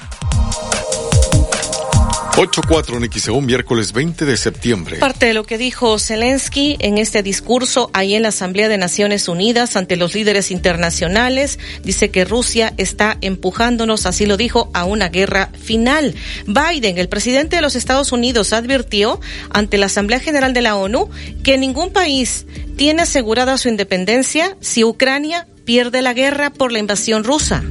[2.38, 4.98] 8-4 en XEU, miércoles 20 de septiembre.
[4.98, 9.28] Parte de lo que dijo Zelensky en este discurso ahí en la Asamblea de Naciones
[9.28, 15.10] Unidas ante los líderes internacionales, dice que Rusia está empujándonos, así lo dijo, a una
[15.10, 16.14] guerra final.
[16.46, 19.20] Biden, el presidente de los Estados Unidos, advirtió
[19.50, 21.10] ante la Asamblea General de la ONU
[21.42, 22.46] que ningún país
[22.76, 27.64] tiene asegurada su independencia si Ucrania pierde la guerra por la invasión rusa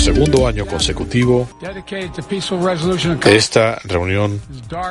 [0.00, 1.48] segundo año consecutivo,
[3.26, 4.40] esta reunión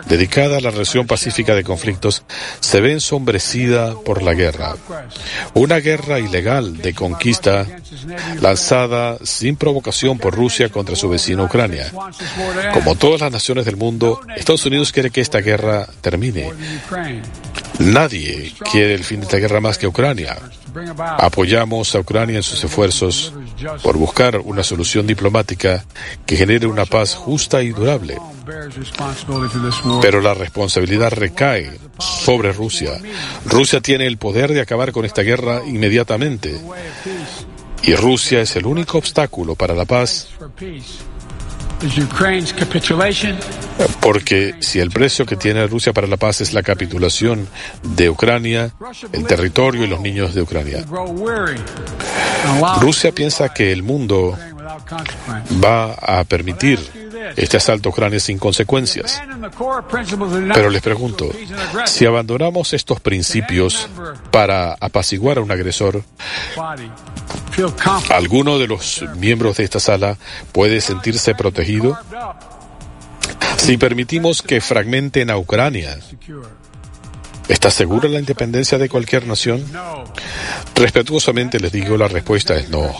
[0.07, 2.23] dedicada a la resolución pacífica de conflictos
[2.59, 4.75] se ve ensombrecida por la guerra.
[5.55, 7.65] Una guerra ilegal de conquista
[8.39, 11.91] lanzada sin provocación por Rusia contra su vecino Ucrania.
[12.73, 16.51] Como todas las naciones del mundo, Estados Unidos quiere que esta guerra termine.
[17.79, 20.37] Nadie quiere el fin de esta guerra más que Ucrania.
[21.17, 23.33] Apoyamos a Ucrania en sus esfuerzos
[23.83, 25.85] por buscar una solución diplomática
[26.25, 28.17] que genere una paz justa y durable.
[30.01, 32.99] Pero la responsabilidad recae sobre Rusia.
[33.45, 36.59] Rusia tiene el poder de acabar con esta guerra inmediatamente.
[37.83, 40.27] Y Rusia es el único obstáculo para la paz
[44.01, 47.47] porque si el precio que tiene Rusia para la paz es la capitulación
[47.83, 48.73] de Ucrania,
[49.11, 50.85] el territorio y los niños de Ucrania.
[52.81, 54.37] Rusia piensa que el mundo
[55.63, 59.21] va a permitir este asalto Ucrania sin consecuencias.
[60.53, 61.31] Pero les pregunto,
[61.85, 63.89] si abandonamos estos principios
[64.31, 66.03] para apaciguar a un agresor,
[68.09, 70.17] ¿alguno de los miembros de esta sala
[70.51, 71.97] puede sentirse protegido?
[73.57, 75.97] Si permitimos que fragmenten a Ucrania,
[77.49, 79.65] ¿Está segura la independencia de cualquier nación?
[80.75, 82.95] Respetuosamente les digo, la respuesta es no.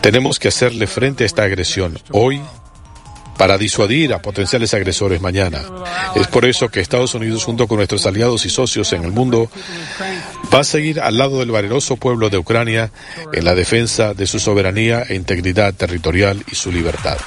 [0.00, 2.42] Tenemos que hacerle frente a esta agresión hoy
[3.38, 5.62] para disuadir a potenciales agresores mañana.
[6.14, 9.50] Es por eso que Estados Unidos, junto con nuestros aliados y socios en el mundo,
[10.52, 12.90] va a seguir al lado del valeroso pueblo de Ucrania
[13.32, 17.18] en la defensa de su soberanía e integridad territorial y su libertad.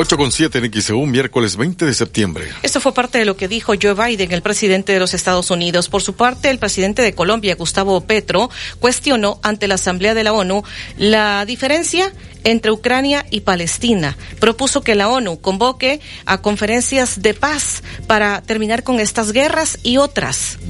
[0.00, 2.46] 8 con 7 en XEU, miércoles 20 de septiembre.
[2.62, 5.88] Esto fue parte de lo que dijo Joe Biden, el presidente de los Estados Unidos.
[5.88, 8.48] Por su parte, el presidente de Colombia, Gustavo Petro,
[8.78, 10.62] cuestionó ante la Asamblea de la ONU
[10.98, 12.12] la diferencia
[12.44, 14.16] entre Ucrania y Palestina.
[14.38, 19.96] Propuso que la ONU convoque a conferencias de paz para terminar con estas guerras y
[19.96, 20.60] otras.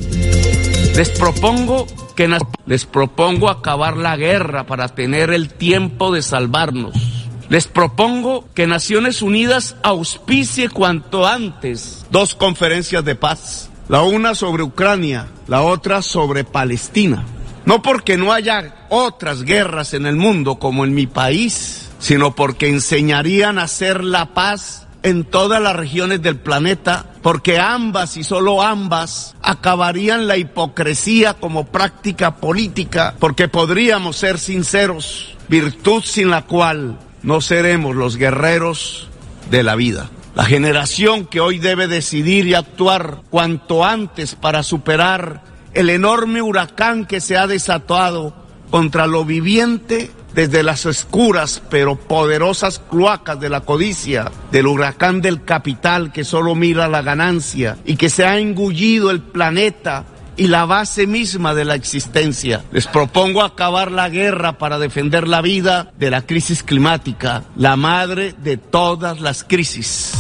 [0.97, 1.87] Les propongo
[2.17, 2.35] que
[2.65, 7.18] les propongo acabar la guerra para tener el tiempo de salvarnos.
[7.49, 14.63] Les propongo que Naciones Unidas auspicie cuanto antes dos conferencias de paz, la una sobre
[14.63, 17.25] Ucrania, la otra sobre Palestina.
[17.65, 22.69] No porque no haya otras guerras en el mundo como en mi país, sino porque
[22.69, 28.61] enseñarían a hacer la paz en todas las regiones del planeta, porque ambas y solo
[28.61, 36.99] ambas acabarían la hipocresía como práctica política, porque podríamos ser sinceros, virtud sin la cual
[37.23, 39.09] no seremos los guerreros
[39.51, 40.11] de la vida.
[40.35, 45.43] La generación que hoy debe decidir y actuar cuanto antes para superar
[45.75, 48.35] el enorme huracán que se ha desatado
[48.71, 55.45] contra lo viviente desde las oscuras pero poderosas cloacas de la codicia, del huracán del
[55.45, 60.05] capital que solo mira la ganancia y que se ha engullido el planeta
[60.39, 62.65] y la base misma de la existencia.
[62.73, 68.35] Les propongo acabar la guerra para defender la vida de la crisis climática, la madre
[68.39, 70.13] de todas las crisis.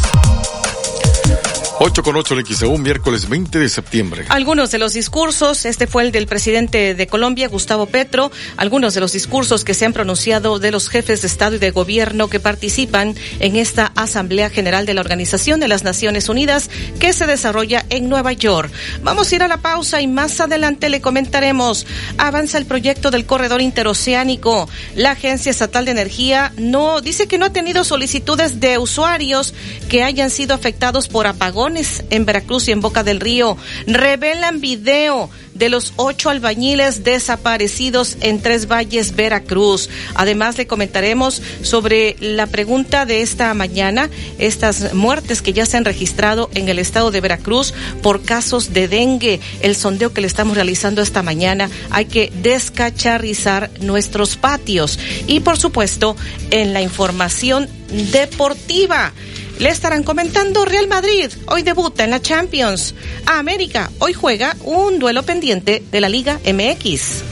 [1.81, 4.25] 8 con 8 en XEU, miércoles 20 de septiembre.
[4.31, 9.01] Algunos de los discursos, este fue el del presidente de Colombia, Gustavo Petro, algunos de
[9.01, 12.41] los discursos que se han pronunciado de los jefes de Estado y de Gobierno que
[12.41, 16.69] participan en esta Asamblea General de la Organización de las Naciones Unidas
[16.99, 18.73] que se desarrolla en Nueva York.
[19.05, 21.87] Vamos a ir a la pausa y más adelante le comentaremos.
[22.17, 24.69] Avanza el proyecto del corredor interoceánico.
[24.97, 29.55] La Agencia Estatal de Energía no dice que no ha tenido solicitudes de usuarios
[29.89, 33.57] que hayan sido afectados por apagón en Veracruz y en Boca del Río.
[33.87, 39.91] Revelan video de los ocho albañiles desaparecidos en Tres Valles, Veracruz.
[40.15, 44.09] Además, le comentaremos sobre la pregunta de esta mañana,
[44.39, 48.89] estas muertes que ya se han registrado en el estado de Veracruz por casos de
[48.89, 49.41] dengue.
[49.61, 54.99] El sondeo que le estamos realizando esta mañana, hay que descacharrizar nuestros patios.
[55.27, 56.17] Y por supuesto,
[56.51, 57.69] en la información
[58.13, 59.13] deportiva.
[59.59, 62.95] Le estarán comentando Real Madrid, hoy debuta en la Champions.
[63.27, 67.25] A América, hoy juega un duelo pendiente de la Liga MX.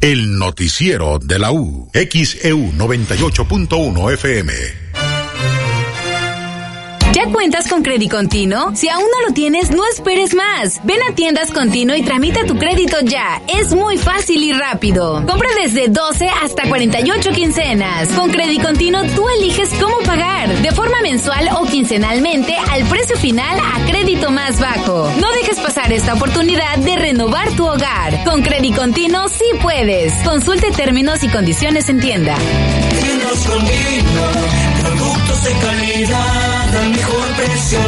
[0.00, 1.90] El noticiero de la U.
[1.92, 4.85] XEU 98.1 FM.
[7.16, 8.72] ¿Ya cuentas con Crédito Continuo?
[8.74, 10.82] Si aún no lo tienes, no esperes más.
[10.84, 13.40] Ven a Tiendas Continuo y tramita tu crédito ya.
[13.48, 15.24] Es muy fácil y rápido.
[15.26, 18.08] Compra desde 12 hasta 48 quincenas.
[18.08, 23.60] Con Crédito Continuo tú eliges cómo pagar, de forma mensual o quincenalmente al precio final
[23.60, 25.10] a crédito más bajo.
[25.18, 28.24] No dejes pasar esta oportunidad de renovar tu hogar.
[28.24, 30.12] Con Crédito Continuo sí puedes.
[30.22, 32.36] Consulte términos y condiciones en tienda.
[33.00, 37.78] Tiendas Continuo, productos de calidad al mejor precio.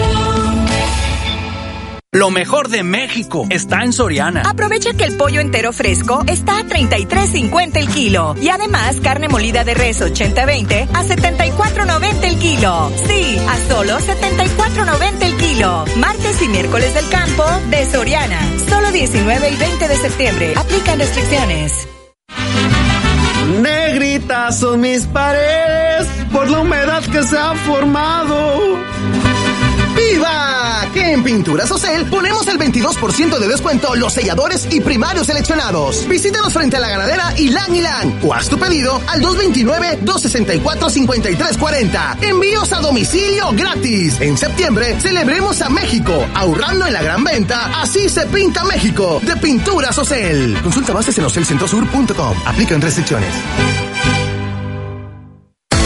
[2.11, 4.43] Lo mejor de México está en Soriana.
[4.47, 8.35] Aprovecha que el pollo entero fresco está a 33.50 el kilo.
[8.41, 12.91] Y además, carne molida de res 80-20 a 74.90 el kilo.
[13.07, 15.85] Sí, a solo 74.90 el kilo.
[15.99, 18.41] Martes y miércoles del campo de Soriana.
[18.69, 20.55] Solo 19 y 20 de septiembre.
[20.57, 21.89] Aplican restricciones.
[23.61, 25.78] Negritas son mis paredes
[26.33, 28.77] por la humedad que se ha formado.
[29.95, 30.87] ¡Viva!
[30.93, 36.07] Que en Pinturas Ocel ponemos el 22% de descuento los selladores y primarios seleccionados.
[36.09, 42.23] Visítanos frente a la ganadera Ilan Ilan o haz tu pedido al 229-264-5340.
[42.23, 44.21] Envíos a domicilio gratis.
[44.21, 47.81] En septiembre celebremos a México, ahorrando en la gran venta.
[47.81, 50.57] Así se pinta México de Pinturas Ocel.
[50.63, 52.37] Consulta bases en ocelcentrosur.com.
[52.47, 53.35] Aplican restricciones.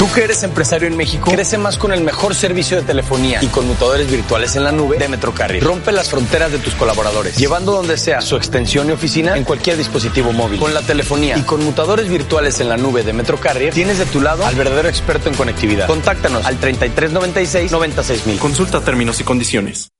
[0.02, 3.46] Tú que eres empresario en México, crece más con el mejor servicio de telefonía y
[3.46, 5.62] conmutadores virtuales en la nube de Metrocarrier.
[5.62, 9.76] Rompe las fronteras de tus colaboradores, llevando donde sea su extensión y oficina en cualquier
[9.76, 10.58] dispositivo móvil.
[10.58, 14.44] Con la telefonía y conmutadores virtuales en la nube de Metrocarrier, tienes de tu lado
[14.44, 15.86] al verdadero experto en conectividad.
[15.86, 18.40] Contáctanos al 3396 96000.
[18.40, 19.91] Consulta términos y condiciones.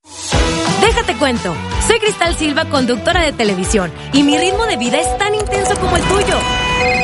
[1.03, 1.53] Déjate cuento.
[1.85, 5.97] Soy Cristal Silva, conductora de televisión, y mi ritmo de vida es tan intenso como
[5.97, 6.37] el tuyo.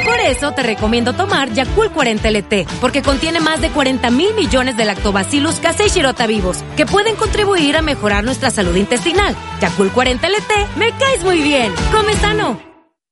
[0.05, 4.77] Por eso te recomiendo tomar Yakult 40 LT, porque contiene más de 40 mil millones
[4.77, 9.35] de lactobacillus casei shirota vivos, que pueden contribuir a mejorar nuestra salud intestinal.
[9.61, 11.73] Yakult 40 LT, me caes muy bien.
[11.91, 12.61] Come sano.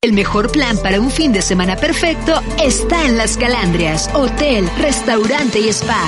[0.03, 5.59] El mejor plan para un fin de semana perfecto está en Las Calandrias, hotel, restaurante
[5.59, 6.01] y spa.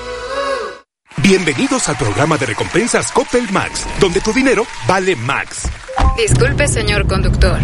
[1.17, 5.69] Bienvenidos al programa de recompensas Coppel Max, donde tu dinero vale Max.
[6.17, 7.59] Disculpe, señor conductor.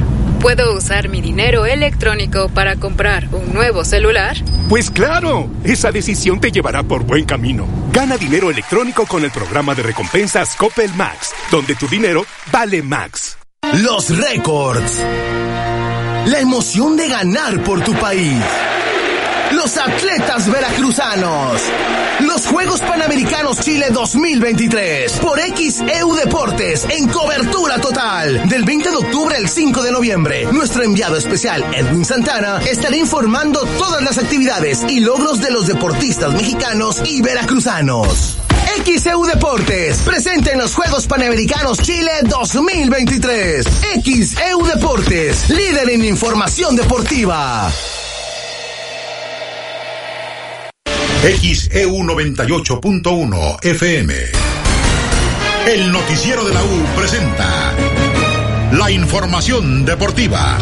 [0.46, 4.38] ¿Puedo usar mi dinero electrónico para comprar un nuevo celular?
[4.70, 7.68] Pues claro, esa decisión te llevará por buen camino.
[7.92, 13.40] Gana dinero electrónico con el programa de recompensas Coppel Max, donde tu dinero vale Max.
[13.74, 15.00] Los récords.
[16.28, 18.38] La emoción de ganar por tu país.
[19.66, 21.60] Los atletas veracruzanos.
[22.20, 25.14] Los Juegos Panamericanos Chile 2023.
[25.14, 26.86] Por XEU Deportes.
[26.88, 28.48] En cobertura total.
[28.48, 30.46] Del 20 de octubre al 5 de noviembre.
[30.52, 36.32] Nuestro enviado especial, Edwin Santana, estará informando todas las actividades y logros de los deportistas
[36.34, 38.38] mexicanos y veracruzanos.
[38.86, 43.66] XEU Deportes, presente en los Juegos Panamericanos Chile 2023.
[44.04, 47.72] XEU Deportes, líder en información deportiva.
[51.26, 54.14] XEU 98.1 FM.
[55.66, 57.74] El noticiero de la U presenta
[58.72, 60.60] la información deportiva.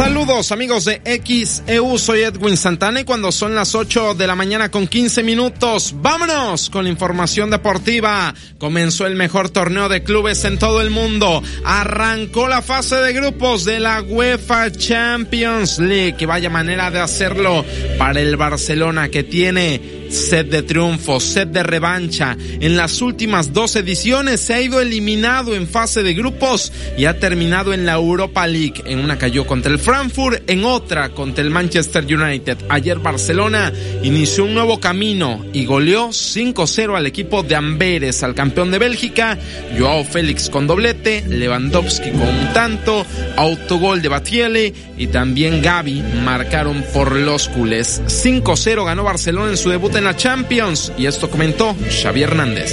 [0.00, 4.70] Saludos amigos de XEU, soy Edwin Santana y cuando son las 8 de la mañana
[4.70, 8.34] con 15 minutos, vámonos con la información deportiva.
[8.56, 11.42] Comenzó el mejor torneo de clubes en todo el mundo.
[11.66, 17.62] Arrancó la fase de grupos de la UEFA Champions League y vaya manera de hacerlo
[17.98, 22.36] para el Barcelona que tiene sed de triunfo, sed de revancha.
[22.60, 27.18] En las últimas dos ediciones se ha ido eliminado en fase de grupos y ha
[27.18, 28.82] terminado en la Europa League.
[28.86, 32.58] En una cayó contra el Frankfurt, en otra contra el Manchester United.
[32.68, 33.72] Ayer Barcelona
[34.04, 39.36] inició un nuevo camino y goleó 5-0 al equipo de Amberes, al campeón de Bélgica.
[39.76, 43.04] Joao Félix con doblete, Lewandowski con un tanto,
[43.36, 48.00] autogol de Batiele y también Gaby marcaron por los culés.
[48.06, 52.72] 5-0 ganó Barcelona en su debut en la Champions y esto comentó Xavi Hernández.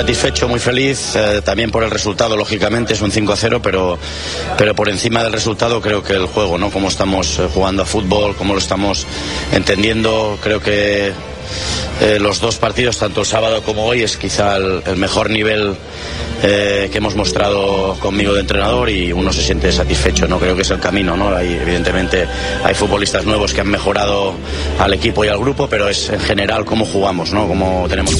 [0.00, 3.98] Satisfecho, muy feliz, eh, también por el resultado, lógicamente es un 5 0, pero,
[4.56, 6.70] pero por encima del resultado creo que el juego, ¿no?
[6.70, 9.06] Cómo estamos eh, jugando a fútbol, cómo lo estamos
[9.52, 11.12] entendiendo, creo que
[12.00, 15.76] eh, los dos partidos, tanto el sábado como hoy, es quizá el, mejor nivel
[16.40, 20.38] que hemos mostrado conmigo de entrenador y uno se siente satisfecho, ¿no?
[20.38, 21.36] Creo que es el camino, ¿no?
[21.36, 22.26] Hay, evidentemente
[22.64, 24.32] hay futbolistas nuevos que han mejorado
[24.78, 27.46] al equipo y al grupo, pero es en general cómo jugamos, ¿no?
[27.46, 28.14] Cómo tenemos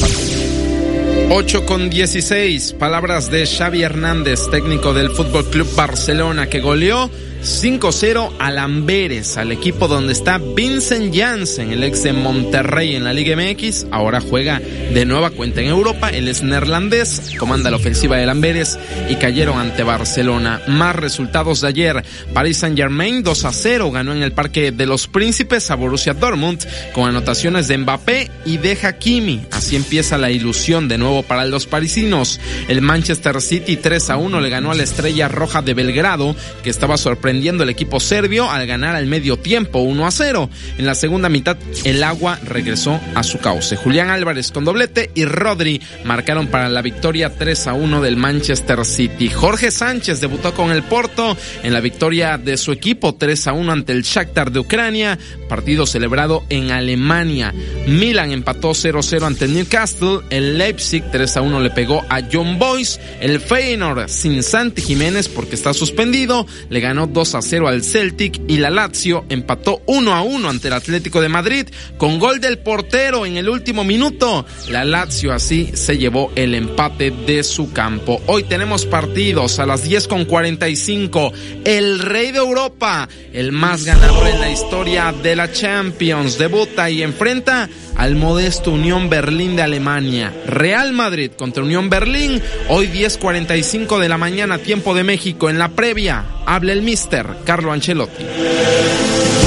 [1.33, 7.09] 8 con 16, palabras de Xavi Hernández, técnico del Fútbol Club Barcelona, que goleó
[7.43, 13.15] 5-0 a Lamberes, al equipo donde está Vincent Janssen, el ex de Monterrey en la
[13.15, 13.87] Liga MX.
[13.91, 16.11] Ahora juega de nueva cuenta en Europa.
[16.11, 20.61] Él es neerlandés, comanda la ofensiva de Lamberes y cayeron ante Barcelona.
[20.67, 22.05] Más resultados de ayer.
[22.35, 26.13] Paris Saint Germain 2 a 0 ganó en el Parque de los Príncipes a Borussia
[26.13, 29.47] Dortmund con anotaciones de Mbappé y de Hakimi.
[29.51, 32.39] Así empieza la ilusión de nuevo para los parisinos.
[32.69, 36.71] El Manchester City 3 a 1 le ganó a la Estrella Roja de Belgrado que
[36.71, 36.99] estaba
[37.31, 40.51] sorprendiendo el equipo serbio al ganar al medio tiempo 1 a 0.
[40.79, 43.77] En la segunda mitad el agua regresó a su cauce.
[43.77, 48.85] Julián Álvarez con doblete y Rodri marcaron para la victoria 3 a 1 del Manchester
[48.85, 49.29] City.
[49.29, 53.71] Jorge Sánchez debutó con el Porto en la victoria de su equipo 3 a 1
[53.71, 55.17] ante el Shakhtar de Ucrania,
[55.49, 57.55] partido celebrado en Alemania.
[57.87, 63.01] Milan empató 0-0 ante Newcastle, el Leipzig 3 a 1 le pegó a John Boyce,
[63.21, 67.83] el Feyenoord sin Santi Jiménez porque está suspendido, le ganó 2 2 a 0 al
[67.83, 71.67] Celtic y la Lazio empató 1 a 1 ante el Atlético de Madrid
[71.99, 74.47] con gol del portero en el último minuto.
[74.71, 78.23] La Lazio así se llevó el empate de su campo.
[78.27, 81.35] Hoy tenemos partidos a las 10 con 45.
[81.67, 87.03] El rey de Europa, el más ganador en la historia de la Champions, debuta y
[87.03, 87.69] enfrenta
[87.99, 90.33] al modesto Unión Berlín de Alemania.
[90.47, 92.41] Real Madrid contra Unión Berlín,
[92.71, 95.51] hoy 10.45 de la mañana, tiempo de México.
[95.51, 97.10] En la previa, habla el mister
[97.43, 99.40] Carlo Ancelotti.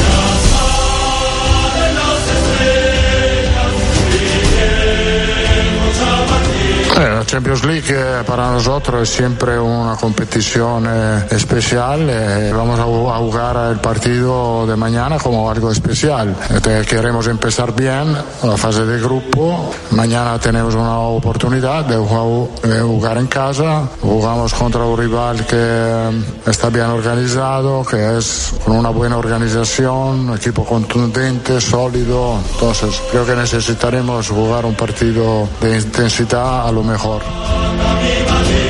[7.24, 12.10] La Champions League eh, para nosotros es siempre una competición eh, especial.
[12.10, 16.36] Eh, vamos a, jugar el partido de mañana como algo especial.
[16.62, 18.14] queremos empezar bien
[18.44, 19.72] la fase de grupo.
[19.91, 23.88] Mañana tenemos una oportunidad de jugar en casa.
[24.02, 30.36] Jugamos contra un rival que está bien organizado, que es con una buena organización, un
[30.36, 32.40] equipo contundente, sólido.
[32.54, 37.12] Entonces creo que necesitaremos jugar un partido de intensidad a lo mejor.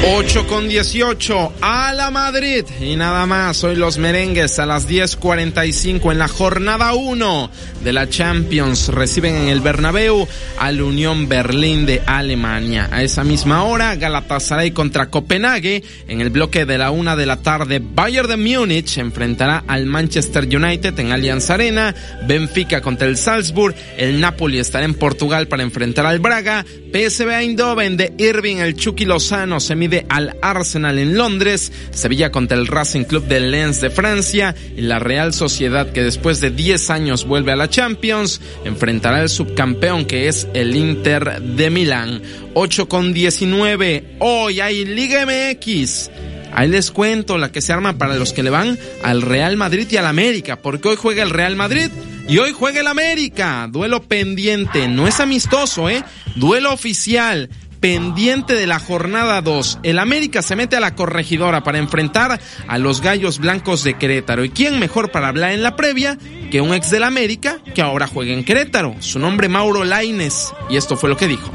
[0.06, 3.64] 8 con 18 a la Madrid y nada más.
[3.64, 7.50] Hoy los merengues a las 10:45 en la jornada 1
[7.84, 10.28] de la Champions reciben en el Bernabéu
[10.60, 12.90] al Unión Berlín de Alemania.
[12.92, 17.38] A esa misma hora Galatasaray contra Copenhague en el bloque de la una de la
[17.38, 17.82] tarde.
[17.84, 21.96] Bayern de Múnich enfrentará al Manchester United en Allianz Arena.
[22.28, 23.76] Benfica contra el Salzburg.
[23.98, 26.66] El Napoli estará en Portugal para enfrentar al Braga.
[26.94, 32.58] PSV Eindhoven de Irving el Chucky Lozano se mide al Arsenal en Londres, Sevilla contra
[32.58, 36.90] el Racing Club de Lens de Francia y la Real Sociedad que después de 10
[36.90, 42.24] años vuelve a la Champions enfrentará al subcampeón que es el Inter de Milán.
[42.56, 44.16] 8 con 19.
[44.20, 46.10] Hoy hay Liga MX.
[46.56, 49.88] Ahí les cuento la que se arma para los que le van al Real Madrid
[49.90, 51.90] y al América, porque hoy juega el Real Madrid
[52.28, 53.68] y hoy juega el América.
[53.70, 56.04] Duelo pendiente, no es amistoso, ¿eh?
[56.36, 57.50] Duelo oficial.
[57.84, 59.80] Pendiente de la jornada 2.
[59.84, 64.46] El América se mete a la corregidora para enfrentar a los Gallos Blancos de Querétaro.
[64.46, 66.18] ¿Y quién mejor para hablar en la previa
[66.50, 68.96] que un ex del América que ahora juega en Querétaro?
[69.00, 70.54] Su nombre Mauro Laines.
[70.70, 71.52] Y esto fue lo que dijo.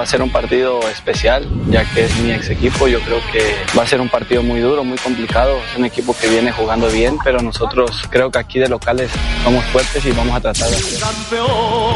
[0.00, 2.88] Va a ser un partido especial, ya que es mi ex equipo.
[2.88, 5.58] Yo creo que va a ser un partido muy duro, muy complicado.
[5.70, 9.10] Es un equipo que viene jugando bien, pero nosotros creo que aquí de locales
[9.44, 11.02] somos fuertes y vamos a tratar de hacer.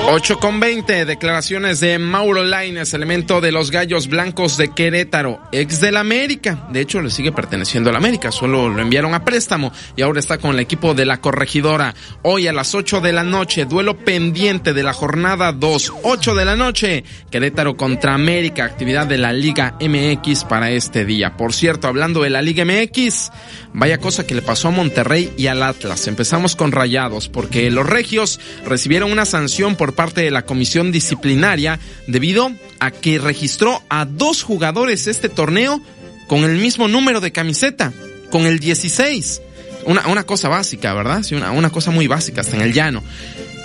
[0.07, 5.81] 8 con 20, declaraciones de Mauro Laines, elemento de los Gallos Blancos de Querétaro, ex
[5.81, 6.67] del América.
[6.69, 10.37] De hecho, le sigue perteneciendo al América, solo lo enviaron a préstamo y ahora está
[10.37, 11.95] con el equipo de la corregidora.
[12.21, 16.45] Hoy a las 8 de la noche, duelo pendiente de la jornada 2, 8 de
[16.45, 21.37] la noche, Querétaro contra América, actividad de la Liga MX para este día.
[21.37, 23.31] Por cierto, hablando de la Liga MX,
[23.73, 26.09] vaya cosa que le pasó a Monterrey y al Atlas.
[26.09, 31.79] Empezamos con Rayados, porque los Regios recibieron una sanción por parte de la comisión disciplinaria
[32.09, 32.51] debido
[32.81, 35.81] a que registró a dos jugadores este torneo
[36.27, 37.93] con el mismo número de camiseta,
[38.33, 39.41] con el 16.
[39.87, 41.23] Una, cosa básica, ¿verdad?
[41.23, 43.05] Sí, una, una cosa muy básica, hasta en el llano.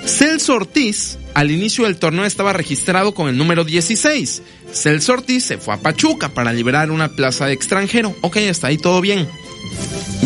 [0.09, 4.41] Celso Ortiz, al inicio del torneo estaba registrado con el número 16.
[4.73, 8.15] Celso Ortiz se fue a Pachuca para liberar una plaza de extranjero.
[8.21, 9.27] Ok, hasta ahí todo bien.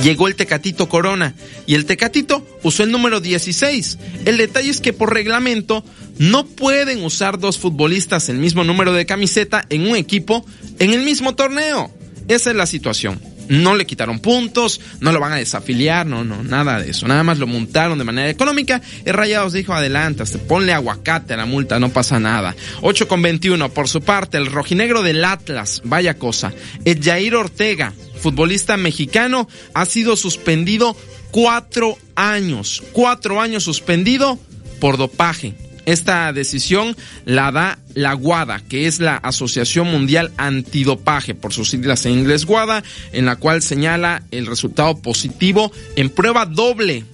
[0.01, 1.35] Llegó el Tecatito Corona
[1.67, 3.99] y el Tecatito usó el número 16.
[4.25, 5.83] El detalle es que por reglamento
[6.17, 10.45] no pueden usar dos futbolistas el mismo número de camiseta en un equipo
[10.79, 11.91] en el mismo torneo.
[12.29, 13.32] Esa es la situación.
[13.49, 17.07] No le quitaron puntos, no lo van a desafiliar, no, no, nada de eso.
[17.07, 18.81] Nada más lo montaron de manera económica.
[19.05, 22.55] El Rayados dijo, adelante, ponle aguacate a la multa, no pasa nada.
[22.81, 23.69] 8 con 21.
[23.69, 26.53] Por su parte, el rojinegro del Atlas, vaya cosa.
[26.85, 30.95] El Jair Ortega, futbolista mexicano, ha sido suspendido
[31.31, 32.83] cuatro años.
[32.93, 34.39] Cuatro años suspendido
[34.79, 35.55] por dopaje.
[35.85, 36.95] Esta decisión
[37.25, 42.45] la da la WADA, que es la Asociación Mundial Antidopaje, por sus siglas en inglés
[42.45, 47.05] WADA, en la cual señala el resultado positivo en prueba doble.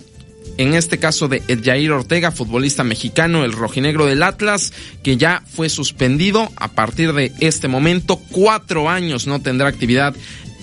[0.57, 4.73] En este caso de Jair Ortega, futbolista mexicano, el rojinegro del Atlas,
[5.03, 8.19] que ya fue suspendido a partir de este momento.
[8.31, 10.15] Cuatro años no tendrá actividad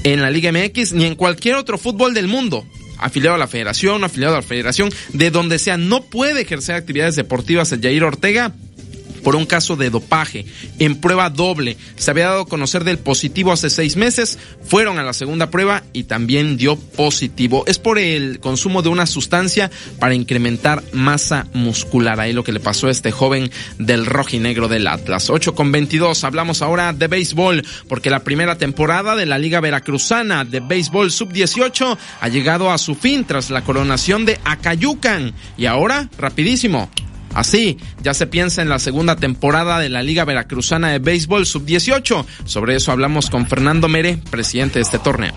[0.04, 2.64] en la Liga MX ni en cualquier otro fútbol del mundo
[2.98, 7.16] afiliado a la federación, afiliado a la federación, de donde sea, no puede ejercer actividades
[7.16, 8.52] deportivas el Jair Ortega
[9.26, 10.46] por un caso de dopaje
[10.78, 11.76] en prueba doble.
[11.96, 15.82] Se había dado a conocer del positivo hace seis meses, fueron a la segunda prueba
[15.92, 17.64] y también dio positivo.
[17.66, 22.20] Es por el consumo de una sustancia para incrementar masa muscular.
[22.20, 23.50] Ahí lo que le pasó a este joven
[23.80, 25.28] del rojinegro del Atlas.
[25.28, 26.22] 8 con 22.
[26.22, 31.98] Hablamos ahora de béisbol, porque la primera temporada de la Liga Veracruzana de Béisbol Sub-18
[32.20, 35.34] ha llegado a su fin tras la coronación de Acayucan.
[35.58, 36.88] Y ahora, rapidísimo,
[37.36, 42.24] Así, ya se piensa en la segunda temporada de la Liga Veracruzana de Béisbol Sub-18.
[42.46, 45.34] Sobre eso hablamos con Fernando Mere, presidente de este torneo.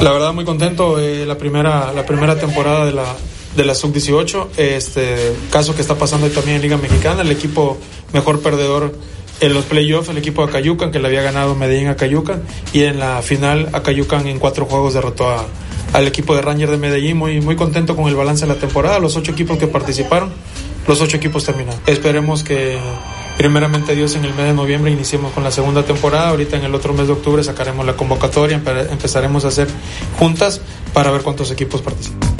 [0.00, 3.16] La verdad muy contento, eh, la primera la primera temporada de la
[3.56, 7.76] de la sub-18, este caso que está pasando también en Liga Mexicana, el equipo
[8.12, 8.94] mejor perdedor
[9.40, 12.84] en los playoffs, el equipo de Acayucan, que le había ganado Medellín a Acayucan, y
[12.84, 15.44] en la final Acayucan en cuatro juegos derrotó a,
[15.92, 17.16] al equipo de Ranger de Medellín.
[17.16, 18.98] Muy, muy contento con el balance de la temporada.
[18.98, 20.30] Los ocho equipos que participaron,
[20.86, 21.80] los ocho equipos terminaron.
[21.86, 22.78] Esperemos que
[23.36, 26.28] primeramente Dios en el mes de noviembre iniciemos con la segunda temporada.
[26.30, 28.60] Ahorita en el otro mes de octubre sacaremos la convocatoria,
[28.90, 29.68] empezaremos a hacer
[30.18, 30.60] juntas
[30.92, 32.39] para ver cuántos equipos participan.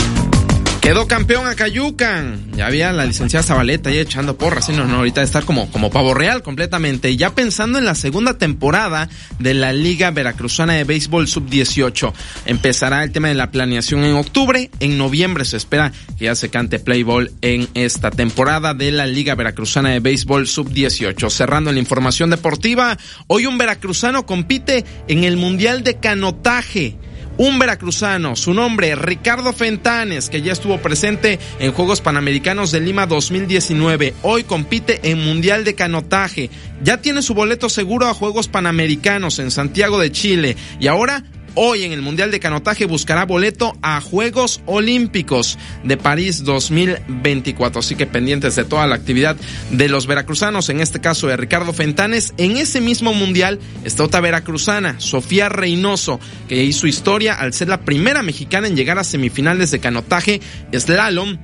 [0.80, 2.52] Quedó campeón a Cayucan.
[2.56, 4.64] Ya había la licenciada Zabaleta ahí echando porras.
[4.64, 4.72] ¿sí?
[4.72, 7.14] No, ahorita estar como, como pavo real completamente.
[7.18, 12.12] Ya pensando en la segunda temporada de la Liga Veracruzana de Béisbol Sub-18.
[12.46, 14.70] Empezará el tema de la planeación en octubre.
[14.80, 19.34] En noviembre se espera que ya se cante Playball en esta temporada de la Liga
[19.34, 21.28] Veracruzana de Béisbol Sub-18.
[21.28, 22.96] Cerrando la información deportiva,
[23.26, 26.96] hoy un veracruzano compite en el Mundial de Canotaje
[27.40, 33.06] un veracruzano, su nombre Ricardo Fentanes, que ya estuvo presente en Juegos Panamericanos de Lima
[33.06, 34.12] 2019.
[34.20, 36.50] Hoy compite en Mundial de Canotaje.
[36.84, 41.24] Ya tiene su boleto seguro a Juegos Panamericanos en Santiago de Chile y ahora
[41.54, 47.80] Hoy en el Mundial de Canotaje buscará boleto a Juegos Olímpicos de París 2024.
[47.80, 49.36] Así que pendientes de toda la actividad
[49.70, 52.34] de los veracruzanos, en este caso de Ricardo Fentanes.
[52.36, 57.80] En ese mismo Mundial está otra veracruzana, Sofía Reynoso, que hizo historia al ser la
[57.80, 60.40] primera mexicana en llegar a semifinales de canotaje
[60.72, 61.38] slalom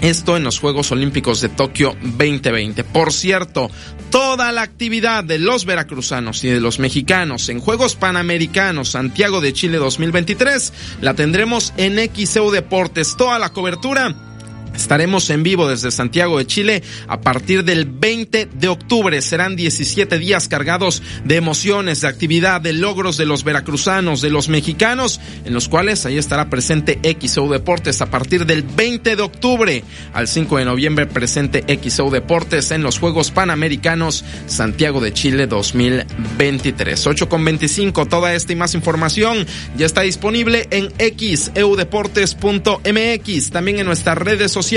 [0.00, 2.84] esto en los Juegos Olímpicos de Tokio 2020.
[2.84, 3.70] Por cierto,
[4.10, 9.52] toda la actividad de los veracruzanos y de los mexicanos en Juegos Panamericanos Santiago de
[9.52, 13.16] Chile 2023 la tendremos en XEU Deportes.
[13.16, 14.29] Toda la cobertura
[14.74, 19.20] Estaremos en vivo desde Santiago de Chile a partir del 20 de octubre.
[19.20, 24.48] Serán 17 días cargados de emociones, de actividad, de logros de los veracruzanos, de los
[24.48, 29.84] mexicanos, en los cuales ahí estará presente XO Deportes a partir del 20 de octubre
[30.12, 37.06] al 5 de noviembre presente XO Deportes en los Juegos Panamericanos Santiago de Chile 2023.
[37.06, 43.86] 8 con 25, toda esta y más información ya está disponible en xeudeportes.mx, también en
[43.86, 44.69] nuestras redes sociales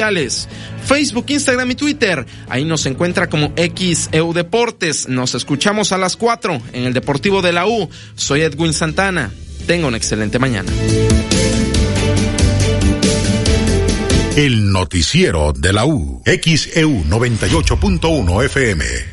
[0.85, 2.25] Facebook, Instagram y Twitter.
[2.49, 5.07] Ahí nos encuentra como XEU Deportes.
[5.07, 7.89] Nos escuchamos a las 4 en el Deportivo de la U.
[8.15, 9.31] Soy Edwin Santana.
[9.67, 10.71] Tenga una excelente mañana.
[14.35, 16.23] El noticiero de la U.
[16.25, 19.12] XEU 98.1 FM.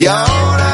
[0.00, 0.69] Y ahora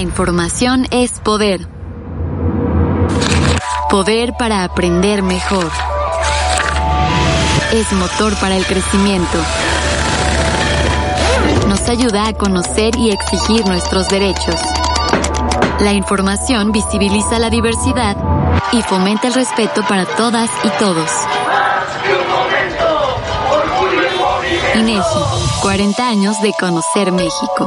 [0.00, 1.68] La información es poder.
[3.90, 5.70] Poder para aprender mejor.
[7.74, 9.38] Es motor para el crecimiento.
[11.68, 14.58] Nos ayuda a conocer y exigir nuestros derechos.
[15.80, 18.16] La información visibiliza la diversidad
[18.72, 21.10] y fomenta el respeto para todas y todos.
[24.76, 27.66] INEGI, 40 años de conocer México.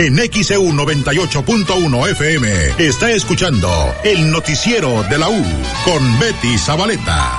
[0.00, 2.48] En XEU 98.1 FM
[2.78, 3.70] está escuchando
[4.02, 5.44] el noticiero de la U
[5.84, 7.38] con Betty Zabaleta.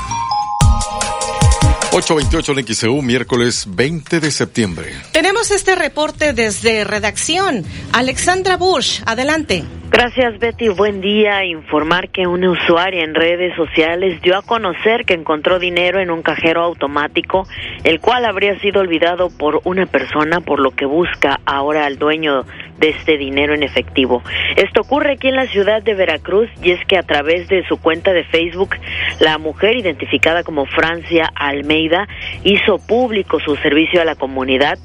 [1.91, 4.93] 828 en XEU, miércoles 20 de septiembre.
[5.11, 7.65] Tenemos este reporte desde redacción.
[7.93, 9.65] Alexandra Bush, adelante.
[9.91, 11.43] Gracias Betty, buen día.
[11.43, 16.21] Informar que una usuaria en redes sociales dio a conocer que encontró dinero en un
[16.21, 17.45] cajero automático,
[17.83, 22.45] el cual habría sido olvidado por una persona, por lo que busca ahora al dueño
[22.79, 24.23] de este dinero en efectivo.
[24.55, 27.77] Esto ocurre aquí en la ciudad de Veracruz y es que a través de su
[27.77, 28.77] cuenta de Facebook,
[29.19, 32.07] la mujer identificada como Francia Almeida
[32.45, 34.79] hizo público su servicio a la comunidad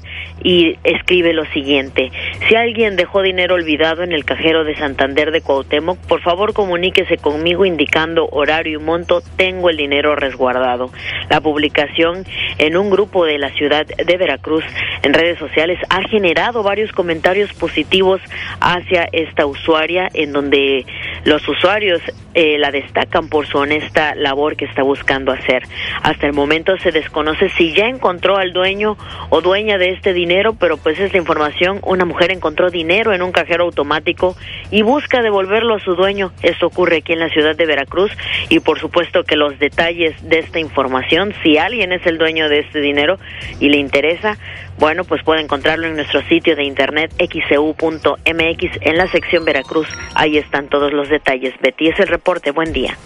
[0.47, 2.09] y escribe lo siguiente.
[2.47, 7.17] Si alguien dejó dinero olvidado en el cajero de Santander de Cuauhtémoc, por favor comuníquese
[7.17, 10.89] conmigo indicando horario y monto, tengo el dinero resguardado.
[11.29, 12.23] La publicación
[12.59, 14.63] en un grupo de la ciudad de Veracruz
[15.03, 18.21] en redes sociales ha generado varios comentarios positivos
[18.61, 20.85] hacia esta usuaria en donde
[21.25, 22.01] Los usuarios
[22.39, 25.63] eh, la destacan por su honesta labor que está buscando hacer.
[26.03, 28.95] Hasta el momento se desconoce si ya encontró al dueño
[29.29, 31.79] o dueña de este dinero, pero pues es la información.
[31.83, 34.35] Una mujer encontró dinero en un cajero automático
[34.71, 36.31] y busca devolverlo a su dueño.
[36.41, 38.11] Esto ocurre aquí en la ciudad de Veracruz
[38.49, 42.59] y por supuesto que los detalles de esta información, si alguien es el dueño de
[42.59, 43.17] este dinero
[43.59, 44.37] y le interesa,
[44.77, 49.87] bueno, pues puede encontrarlo en nuestro sitio de internet xcu.mx en la sección Veracruz.
[50.13, 51.53] Ahí están todos los detalles.
[51.61, 52.51] Betty es el reporte.
[52.51, 52.97] Buen día.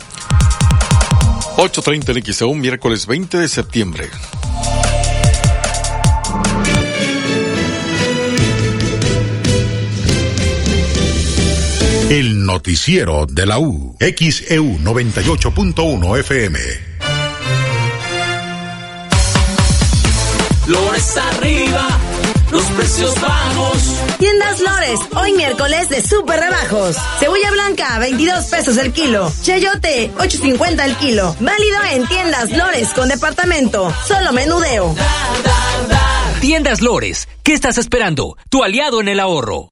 [1.57, 4.09] 8.30 en XEU, miércoles 20 de septiembre.
[12.11, 13.95] El noticiero de la U.
[13.97, 16.59] XEU 98.1 FM.
[20.67, 21.87] Lores arriba,
[22.51, 23.95] los precios bajos.
[24.19, 26.97] Tiendas Lores, hoy miércoles de super rebajos.
[27.19, 29.31] Cebolla blanca, 22 pesos el kilo.
[29.43, 31.33] Chayote, 8.50 el kilo.
[31.39, 33.89] Válido en Tiendas Lores con departamento.
[34.05, 34.93] Solo menudeo.
[36.41, 38.35] Tiendas Lores, ¿qué estás esperando?
[38.49, 39.71] Tu aliado en el ahorro.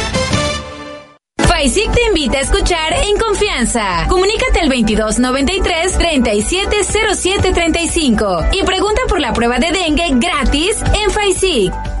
[1.61, 4.07] FAISIC te invita a escuchar en confianza.
[4.09, 12.00] Comunícate al 2293 370735 y pregunta por la prueba de dengue gratis en FAISIC.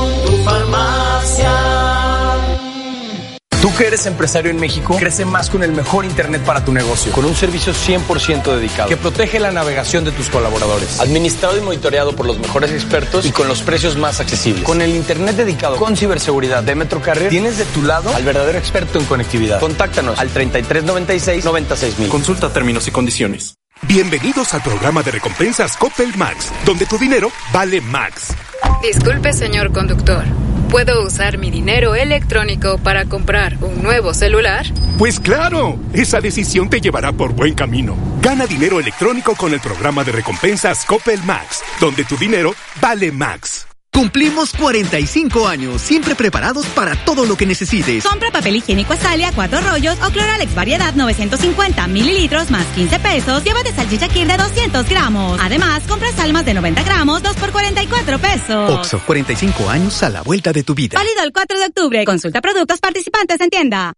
[3.80, 7.24] que eres empresario en México, crece más con el mejor Internet para tu negocio, con
[7.24, 12.26] un servicio 100% dedicado, que protege la navegación de tus colaboradores, administrado y monitoreado por
[12.26, 14.66] los mejores expertos y con los precios más accesibles.
[14.66, 19.00] Con el Internet dedicado con ciberseguridad de Metrocarrier, tienes de tu lado al verdadero experto
[19.00, 19.62] en conectividad.
[19.62, 22.10] Contáctanos al 3396-96000.
[22.10, 23.56] Consulta términos y condiciones.
[23.84, 28.36] Bienvenidos al programa de recompensas Coppel Max, donde tu dinero vale Max.
[28.84, 30.26] Disculpe, señor conductor.
[30.70, 34.68] ¿Puedo usar mi dinero electrónico para comprar un nuevo celular?
[35.00, 37.98] Pues claro, esa decisión te llevará por buen camino.
[38.22, 43.69] Gana dinero electrónico con el programa de recompensas Coppel Max, donde tu dinero vale Max.
[43.92, 48.04] Cumplimos 45 años, siempre preparados para todo lo que necesites.
[48.04, 53.44] Compra papel higiénico Azalia, cuatro rollos o Cloralex variedad 950 mililitros más 15 pesos.
[53.44, 55.40] Llévate salchicha Kir de 200 gramos.
[55.42, 58.72] Además, compra salmas de 90 gramos, 2 por 44 pesos.
[58.72, 60.98] Oxo, 45 años a la vuelta de tu vida.
[60.98, 62.06] Válido el 4 de octubre.
[62.06, 63.94] Consulta productos participantes en tienda.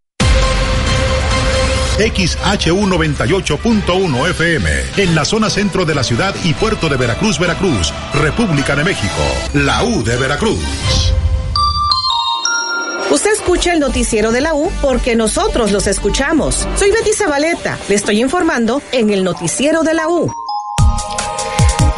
[2.02, 7.94] XHU 98.1 FM, en la zona centro de la ciudad y puerto de Veracruz, Veracruz,
[8.16, 9.22] República de México,
[9.54, 11.14] la U de Veracruz.
[13.12, 16.68] Usted escucha el noticiero de la U porque nosotros los escuchamos.
[16.76, 17.78] Soy Betty Zabaleta.
[17.88, 20.32] Le estoy informando en el noticiero de la U.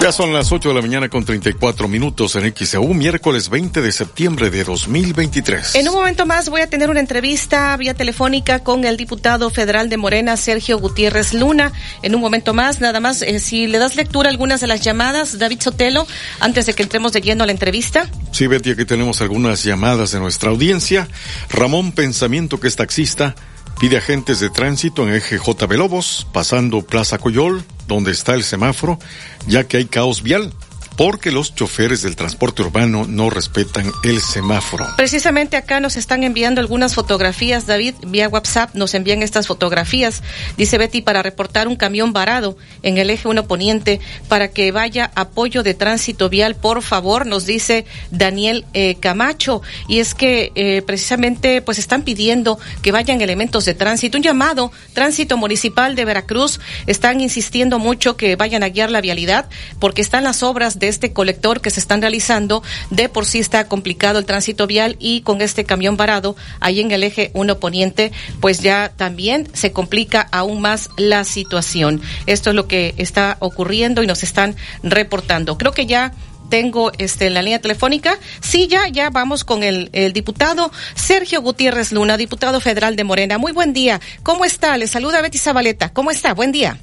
[0.04, 3.90] Ya son las 8 de la mañana con 34 minutos en XEU, miércoles 20 de
[3.94, 5.76] septiembre de 2023.
[5.76, 9.88] En un momento más voy a tener una entrevista vía telefónica con el diputado federal
[9.88, 11.72] de Morena, Sergio Gutiérrez Luna.
[12.02, 14.82] En un momento más, nada más, eh, si le das lectura a algunas de las
[14.82, 16.06] llamadas, David Sotelo,
[16.42, 18.10] antes de que entremos de lleno a la entrevista.
[18.34, 21.08] Sí, Betty, aquí tenemos algunas llamadas de nuestra audiencia.
[21.50, 23.36] Ramón Pensamiento, que es taxista,
[23.80, 29.00] pide agentes de tránsito en eje JB Lobos, pasando Plaza Coyol, donde está el semáforo,
[29.48, 30.54] ya que hay caos vial
[30.96, 34.88] porque los choferes del transporte urbano no respetan el semáforo.
[34.98, 40.22] Precisamente acá nos están enviando algunas fotografías, David, vía WhatsApp nos envían estas fotografías.
[40.58, 45.12] Dice Betty, para reportar un camión varado en el eje 1 poniente para que vaya
[45.16, 49.62] apoyo de tránsito vial, por favor, nos dice Daniel eh, Camacho.
[49.88, 54.18] Y es que eh, precisamente pues están pidiendo que vayan elementos de tránsito.
[54.18, 59.50] Un llamado, tránsito municipal de Veracruz, están insistiendo mucho que vayan a guiar la vialidad
[59.80, 62.64] porque están las obras este colector que se están realizando.
[62.90, 66.92] De por sí está complicado el tránsito vial y con este camión varado ahí en
[66.92, 72.02] el eje 1 poniente, pues ya también se complica aún más la situación.
[72.26, 75.58] Esto es lo que está ocurriendo y nos están reportando.
[75.58, 76.14] Creo que ya
[76.50, 78.20] tengo este la línea telefónica.
[78.42, 83.38] Sí, ya, ya vamos con el, el, diputado Sergio Gutiérrez Luna, diputado federal de Morena.
[83.38, 84.00] Muy buen día.
[84.22, 84.78] ¿Cómo está?
[84.78, 85.94] Le saluda Betty Zabaleta.
[85.94, 86.34] ¿Cómo está?
[86.34, 86.78] Buen día.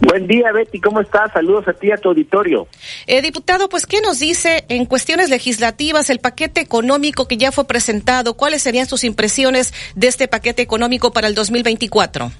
[0.00, 1.32] Buen día, Betty, ¿cómo estás?
[1.32, 2.68] Saludos a ti y a tu auditorio.
[3.06, 7.66] Eh, diputado, pues, ¿qué nos dice en cuestiones legislativas el paquete económico que ya fue
[7.66, 8.34] presentado?
[8.34, 12.30] ¿Cuáles serían sus impresiones de este paquete económico para el 2024?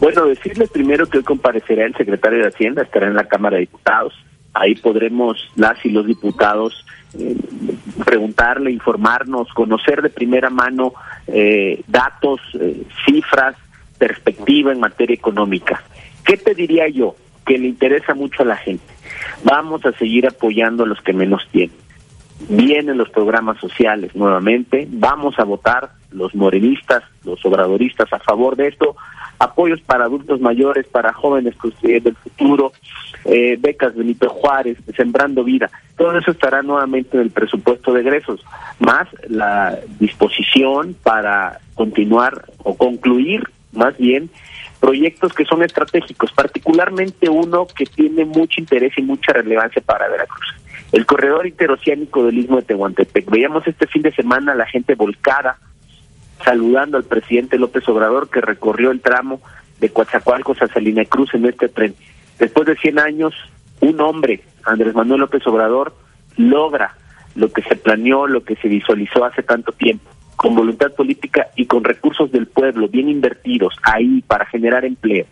[0.00, 3.62] Bueno, decirles primero que hoy comparecerá el secretario de Hacienda, estará en la Cámara de
[3.62, 4.14] Diputados.
[4.54, 6.86] Ahí podremos, las y los diputados,
[7.18, 7.36] eh,
[8.04, 10.94] preguntarle, informarnos, conocer de primera mano
[11.26, 13.56] eh, datos, eh, cifras,
[13.98, 15.82] perspectiva en materia económica.
[16.28, 17.16] ¿Qué te diría yo?
[17.46, 18.84] Que le interesa mucho a la gente.
[19.44, 21.74] Vamos a seguir apoyando a los que menos tienen.
[22.50, 24.86] Vienen los programas sociales nuevamente.
[24.90, 28.94] Vamos a votar los morenistas, los obradoristas a favor de esto.
[29.38, 32.72] Apoyos para adultos mayores, para jóvenes construyendo el futuro,
[33.24, 35.70] eh, becas Benito Juárez, Sembrando Vida.
[35.96, 38.44] Todo eso estará nuevamente en el presupuesto de egresos,
[38.80, 44.28] más la disposición para continuar o concluir más bien
[44.80, 50.54] proyectos que son estratégicos, particularmente uno que tiene mucho interés y mucha relevancia para Veracruz.
[50.92, 53.30] El corredor interoceánico del Istmo de Tehuantepec.
[53.30, 55.58] Veíamos este fin de semana a la gente volcada
[56.44, 59.40] saludando al presidente López Obrador que recorrió el tramo
[59.80, 61.94] de Coatzacoalcos a Salina Cruz en este tren.
[62.38, 63.34] Después de 100 años,
[63.80, 65.94] un hombre, Andrés Manuel López Obrador,
[66.36, 66.96] logra
[67.34, 70.08] lo que se planeó, lo que se visualizó hace tanto tiempo
[70.38, 75.26] con voluntad política y con recursos del pueblo bien invertidos ahí para generar empleo.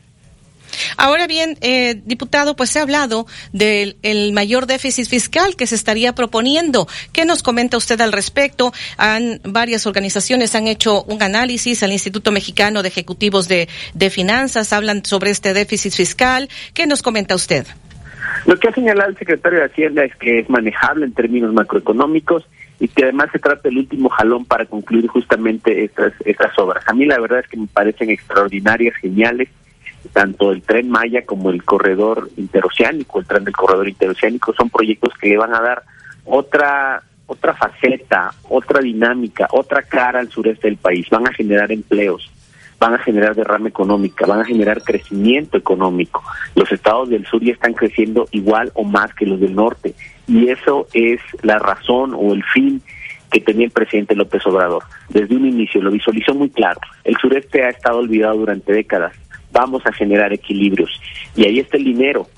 [0.96, 5.76] Ahora bien, eh, diputado, pues se ha hablado del el mayor déficit fiscal que se
[5.76, 6.88] estaría proponiendo.
[7.12, 8.72] ¿Qué nos comenta usted al respecto?
[8.98, 14.72] Han, varias organizaciones han hecho un análisis, el Instituto Mexicano de Ejecutivos de, de Finanzas
[14.72, 16.48] hablan sobre este déficit fiscal.
[16.74, 17.64] ¿Qué nos comenta usted?
[18.46, 22.44] Lo que ha señalado el secretario de Hacienda es que es manejable en términos macroeconómicos
[22.78, 26.84] y que además se trata del último jalón para concluir justamente estas, estas obras.
[26.88, 29.48] A mí la verdad es que me parecen extraordinarias, geniales,
[30.12, 35.14] tanto el tren Maya como el corredor interoceánico, el tren del corredor interoceánico, son proyectos
[35.20, 35.82] que le van a dar
[36.24, 42.30] otra otra faceta, otra dinámica, otra cara al sureste del país, van a generar empleos,
[42.78, 46.22] van a generar derrama económica, van a generar crecimiento económico.
[46.54, 49.94] Los estados del sur ya están creciendo igual o más que los del norte
[50.26, 52.82] y eso es la razón o el fin
[53.30, 54.84] que tenía el presidente López Obrador.
[55.08, 56.80] Desde un inicio lo visualizó muy claro.
[57.04, 59.14] El sureste ha estado olvidado durante décadas.
[59.52, 60.90] Vamos a generar equilibrios.
[61.34, 62.28] Y ahí está el dinero,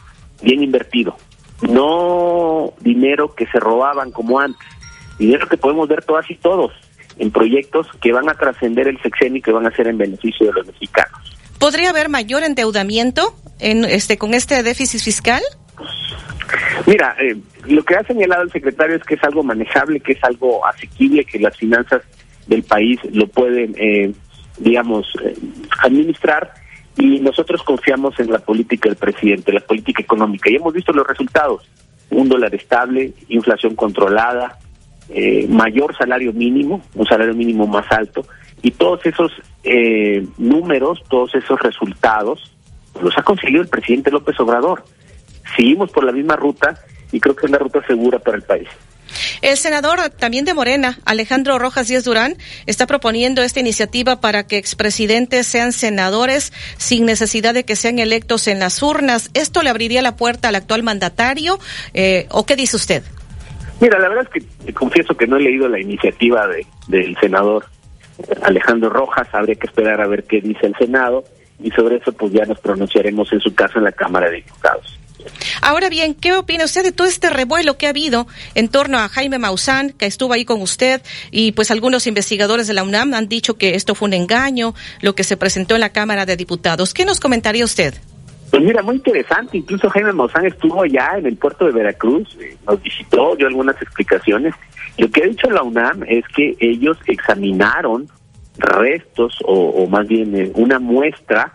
[0.42, 1.16] bien invertido.
[1.62, 4.66] No dinero que se robaban como antes.
[5.18, 6.72] Dinero que podemos ver todas y todos
[7.18, 10.46] en proyectos que van a trascender el sexenio y que van a ser en beneficio
[10.46, 11.36] de los mexicanos.
[11.58, 15.42] ¿Podría haber mayor endeudamiento en este con este déficit fiscal?
[16.86, 20.24] Mira, eh, lo que ha señalado el secretario es que es algo manejable, que es
[20.24, 22.02] algo asequible, que las finanzas
[22.46, 24.12] del país lo pueden, eh,
[24.58, 25.34] digamos, eh,
[25.82, 26.52] administrar
[26.96, 31.06] y nosotros confiamos en la política del presidente, la política económica y hemos visto los
[31.06, 31.68] resultados.
[32.10, 34.58] Un dólar estable, inflación controlada,
[35.10, 38.26] eh, mayor salario mínimo, un salario mínimo más alto
[38.62, 42.54] y todos esos eh, números, todos esos resultados
[43.00, 44.82] los ha conseguido el presidente López Obrador.
[45.58, 46.78] Seguimos por la misma ruta
[47.10, 48.68] y creo que es la ruta segura para el país.
[49.42, 52.36] El senador también de Morena, Alejandro Rojas Díaz Durán,
[52.66, 58.46] está proponiendo esta iniciativa para que expresidentes sean senadores sin necesidad de que sean electos
[58.46, 59.30] en las urnas.
[59.34, 61.58] ¿Esto le abriría la puerta al actual mandatario
[61.92, 63.02] eh, o qué dice usted?
[63.80, 67.66] Mira, la verdad es que confieso que no he leído la iniciativa de, del senador
[68.42, 69.26] Alejandro Rojas.
[69.32, 71.24] Habría que esperar a ver qué dice el Senado
[71.58, 74.97] y sobre eso pues ya nos pronunciaremos en su caso en la Cámara de Diputados.
[75.62, 79.08] Ahora bien, ¿qué opina usted de todo este revuelo que ha habido en torno a
[79.08, 83.28] Jaime Maussan, que estuvo ahí con usted, y pues algunos investigadores de la UNAM han
[83.28, 86.94] dicho que esto fue un engaño, lo que se presentó en la Cámara de Diputados?
[86.94, 87.94] ¿Qué nos comentaría usted?
[88.50, 89.58] Pues mira, muy interesante.
[89.58, 93.80] Incluso Jaime Maussan estuvo allá en el puerto de Veracruz, eh, nos visitó, dio algunas
[93.80, 94.54] explicaciones.
[94.96, 98.08] Lo que ha dicho la UNAM es que ellos examinaron
[98.56, 101.52] restos o, más bien eh, una muestra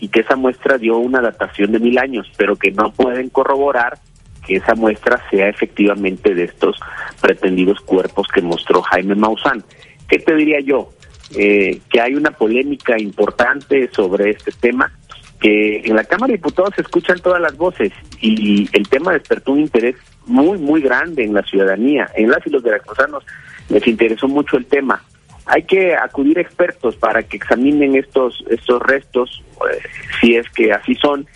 [0.00, 3.98] y que esa muestra dio una datación de mil años, pero que no pueden corroborar
[4.46, 6.76] que esa muestra sea efectivamente de estos
[7.20, 9.64] pretendidos cuerpos que mostró Jaime Maussan.
[10.08, 10.90] ¿Qué te diría yo?
[11.36, 14.92] Eh, que hay una polémica importante sobre este tema,
[15.40, 19.52] que en la Cámara de Diputados se escuchan todas las voces y el tema despertó
[19.52, 19.96] un interés
[20.26, 22.10] muy, muy grande en la ciudadanía.
[22.14, 23.24] En las y los veracruzanos
[23.68, 25.02] les interesó mucho el tema
[25.46, 29.78] hay que acudir a expertos para que examinen estos estos restos, eh,
[30.20, 31.26] si es que así son,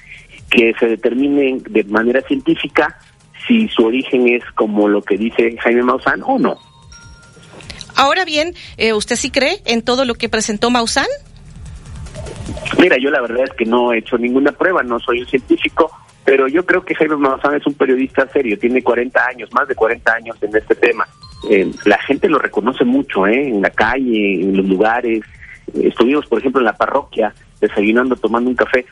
[0.50, 2.98] que se determinen de manera científica
[3.46, 6.58] si su origen es como lo que dice Jaime Maussan o no.
[7.96, 11.06] Ahora bien, eh, ¿usted sí cree en todo lo que presentó Maussan?
[12.78, 15.90] Mira, yo la verdad es que no he hecho ninguna prueba, no soy un científico,
[16.24, 19.74] pero yo creo que Jaime Maussan es un periodista serio, tiene 40 años, más de
[19.74, 21.06] 40 años en este tema
[21.48, 23.48] eh, la gente lo reconoce mucho, ¿eh?
[23.48, 25.22] En la calle, en los lugares.
[25.74, 28.86] Estuvimos, por ejemplo, en la parroquia, desayunando, tomando un café.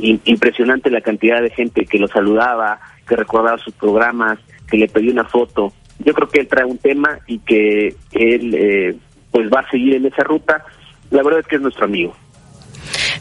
[0.00, 4.38] impresionante la cantidad de gente que lo saludaba, que recordaba sus programas,
[4.68, 5.72] que le pidió una foto.
[5.98, 8.96] Yo creo que él trae un tema y que él, eh,
[9.30, 10.64] pues, va a seguir en esa ruta.
[11.10, 12.14] La verdad es que es nuestro amigo.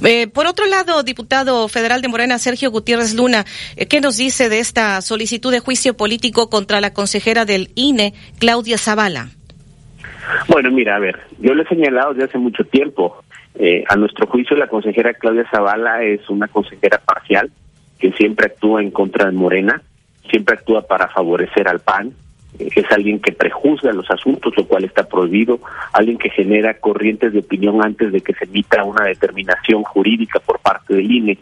[0.04, 3.46] Eh, por otro lado, diputado federal de Morena, Sergio Gutiérrez Luna,
[3.76, 8.14] eh, ¿qué nos dice de esta solicitud de juicio político contra la consejera del INE,
[8.40, 9.30] Claudia Zavala?
[10.48, 13.24] Bueno, mira, a ver, yo le he señalado desde hace mucho tiempo.
[13.58, 17.52] Eh, a nuestro juicio, la consejera Claudia Zavala es una consejera parcial
[18.00, 19.82] que siempre actúa en contra de Morena,
[20.30, 22.12] siempre actúa para favorecer al PAN,
[22.60, 25.60] es alguien que prejuzga los asuntos, lo cual está prohibido,
[25.94, 30.60] alguien que genera corrientes de opinión antes de que se emita una determinación jurídica por
[30.60, 31.38] parte del INE,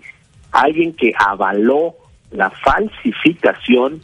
[0.51, 1.95] alguien que avaló
[2.31, 4.01] la falsificación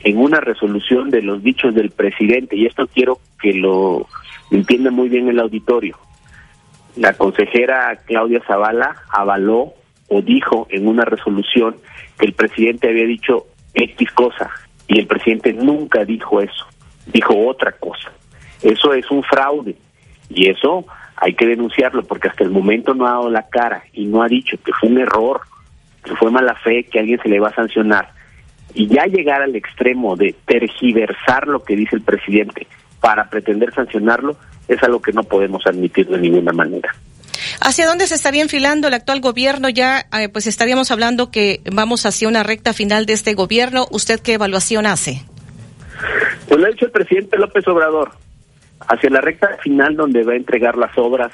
[0.00, 4.06] en una resolución de los dichos del presidente, y esto quiero que lo
[4.50, 5.98] entienda muy bien el auditorio.
[6.96, 9.74] La consejera Claudia Zavala avaló
[10.08, 11.76] o dijo en una resolución
[12.18, 14.50] que el presidente había dicho X cosa,
[14.88, 16.66] y el presidente nunca dijo eso,
[17.06, 18.12] dijo otra cosa.
[18.62, 19.76] Eso es un fraude
[20.28, 20.86] y eso
[21.16, 24.28] hay que denunciarlo porque hasta el momento no ha dado la cara y no ha
[24.28, 25.40] dicho que fue un error,
[26.04, 28.10] que fue mala fe, que alguien se le va a sancionar.
[28.74, 32.66] Y ya llegar al extremo de tergiversar lo que dice el presidente
[33.00, 34.36] para pretender sancionarlo
[34.68, 36.94] es algo que no podemos admitir de ninguna manera.
[37.60, 39.68] ¿Hacia dónde se estaría enfilando el actual gobierno?
[39.68, 43.86] Ya eh, pues estaríamos hablando que vamos hacia una recta final de este gobierno.
[43.90, 45.22] ¿Usted qué evaluación hace?
[46.48, 48.12] Pues lo ha dicho el presidente López Obrador,
[48.88, 51.32] hacia la recta final donde va a entregar las obras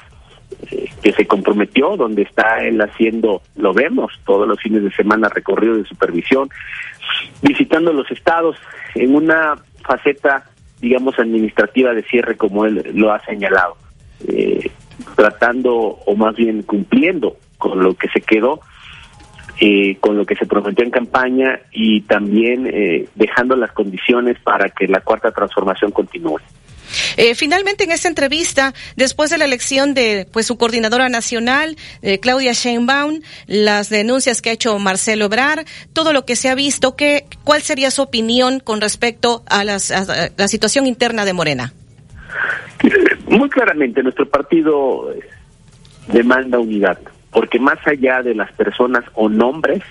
[0.71, 5.29] eh, que se comprometió, donde está él haciendo, lo vemos todos los fines de semana,
[5.29, 6.49] recorrido de supervisión,
[7.41, 8.57] visitando los estados
[8.95, 9.55] en una
[9.85, 10.45] faceta,
[10.79, 13.77] digamos, administrativa de cierre como él lo ha señalado.
[14.27, 14.71] Eh,
[15.15, 18.59] tratando o más bien cumpliendo con lo que se quedó,
[19.59, 24.69] eh, con lo que se prometió en campaña y también eh, dejando las condiciones para
[24.69, 26.39] que la cuarta transformación continúe.
[27.17, 31.77] Eh, finalmente, en esta entrevista, después de la elección de pues su coordinadora nacional,
[32.21, 36.95] Claudia Sheinbaum, las denuncias que ha hecho Marcelo Obrar, todo lo que se ha visto,
[36.95, 41.73] ¿qué, ¿cuál sería su opinión con respecto a, las, a la situación interna de Morena?
[43.27, 45.19] Muy claramente, nuestro partido eh,
[46.07, 46.99] demanda unidad,
[47.31, 49.83] porque más allá de las personas o nombres,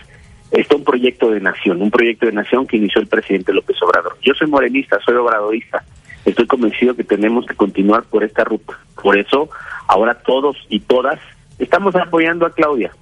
[0.53, 4.17] está un proyecto de nación, un proyecto de nación que inició el presidente López Obrador.
[4.23, 5.83] Yo soy morenista, soy obradorista,
[6.25, 8.79] estoy convencido que tenemos que continuar por esta ruta.
[9.03, 9.49] Por eso,
[9.89, 11.19] ahora todos y todas
[11.59, 12.93] estamos apoyando a Claudia.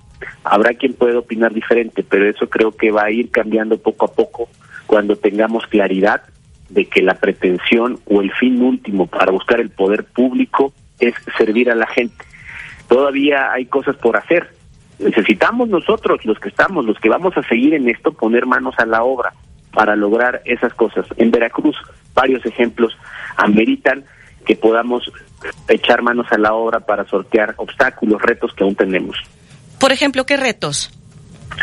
[0.44, 4.12] Habrá quien pueda opinar diferente, pero eso creo que va a ir cambiando poco a
[4.12, 4.48] poco
[4.86, 6.22] cuando tengamos claridad
[6.70, 11.70] de que la pretensión o el fin último para buscar el poder público es servir
[11.70, 12.24] a la gente.
[12.88, 14.50] Todavía hay cosas por hacer.
[14.98, 18.86] Necesitamos nosotros, los que estamos, los que vamos a seguir en esto, poner manos a
[18.86, 19.32] la obra
[19.72, 21.06] para lograr esas cosas.
[21.16, 21.76] En Veracruz
[22.14, 22.96] varios ejemplos
[23.36, 24.04] ameritan
[24.44, 25.10] que podamos
[25.68, 29.16] echar manos a la obra para sortear obstáculos, retos que aún tenemos.
[29.78, 30.90] Por ejemplo, ¿qué retos?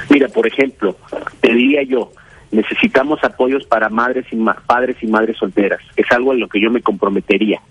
[0.10, 0.96] Mira, por ejemplo,
[1.42, 2.12] te diría yo,
[2.52, 5.82] necesitamos apoyos para madres y padres y madres solteras.
[5.96, 7.62] Es algo en lo que yo me comprometería.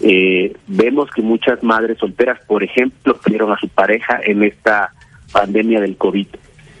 [0.00, 4.92] Eh, vemos que muchas madres solteras, por ejemplo, perdieron a su pareja en esta
[5.32, 6.26] pandemia del COVID.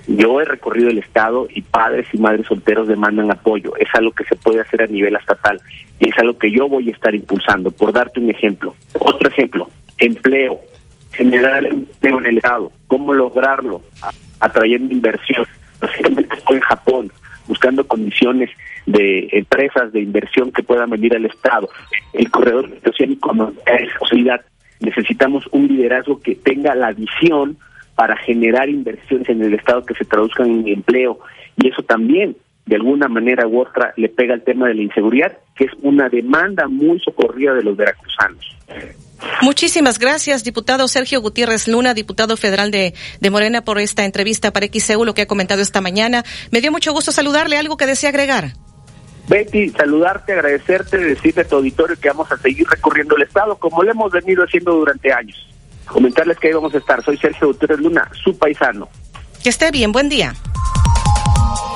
[0.08, 3.76] Yo he recorrido el Estado y padres y madres solteros demandan apoyo.
[3.76, 5.60] Es algo que se puede hacer a nivel estatal
[6.00, 7.70] y es algo que yo voy a estar impulsando.
[7.70, 8.74] Por darte un ejemplo.
[8.98, 10.60] Otro ejemplo, empleo.
[11.12, 12.72] Generar empleo en el Estado.
[12.88, 13.82] ¿Cómo lograrlo?
[14.40, 15.46] Atrayendo inversión.
[15.80, 17.12] Recientemente estoy en Japón
[17.52, 18.48] buscando condiciones
[18.86, 21.68] de empresas de inversión que puedan venir al Estado.
[22.14, 23.30] El corredor oceánico
[23.66, 24.40] es posibilidad.
[24.80, 27.58] Necesitamos un liderazgo que tenga la visión
[27.94, 31.18] para generar inversiones en el Estado que se traduzcan en empleo.
[31.58, 35.36] Y eso también, de alguna manera u otra, le pega al tema de la inseguridad,
[35.56, 38.56] que es una demanda muy socorrida de los veracruzanos.
[39.40, 44.66] Muchísimas gracias, diputado Sergio Gutiérrez Luna, diputado federal de, de Morena, por esta entrevista para
[44.66, 46.24] XEU, lo que ha comentado esta mañana.
[46.50, 47.56] Me dio mucho gusto saludarle.
[47.56, 48.52] ¿Algo que desea agregar?
[49.28, 53.82] Betty, saludarte, agradecerte, decirle a tu auditorio que vamos a seguir recorriendo el Estado como
[53.82, 55.36] lo hemos venido haciendo durante años.
[55.86, 57.02] Comentarles que ahí vamos a estar.
[57.04, 58.88] Soy Sergio Gutiérrez Luna, su paisano.
[59.42, 60.34] Que esté bien, buen día.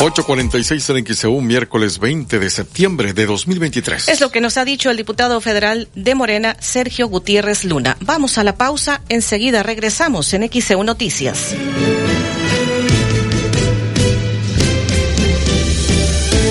[0.01, 4.09] 846 en XEU, miércoles 20 de septiembre de 2023.
[4.09, 7.97] Es lo que nos ha dicho el diputado federal de Morena, Sergio Gutiérrez Luna.
[8.01, 11.55] Vamos a la pausa, enseguida regresamos en XEU Noticias.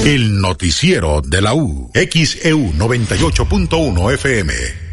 [0.06, 4.85] El noticiero de la U, XEU 98.1 FM.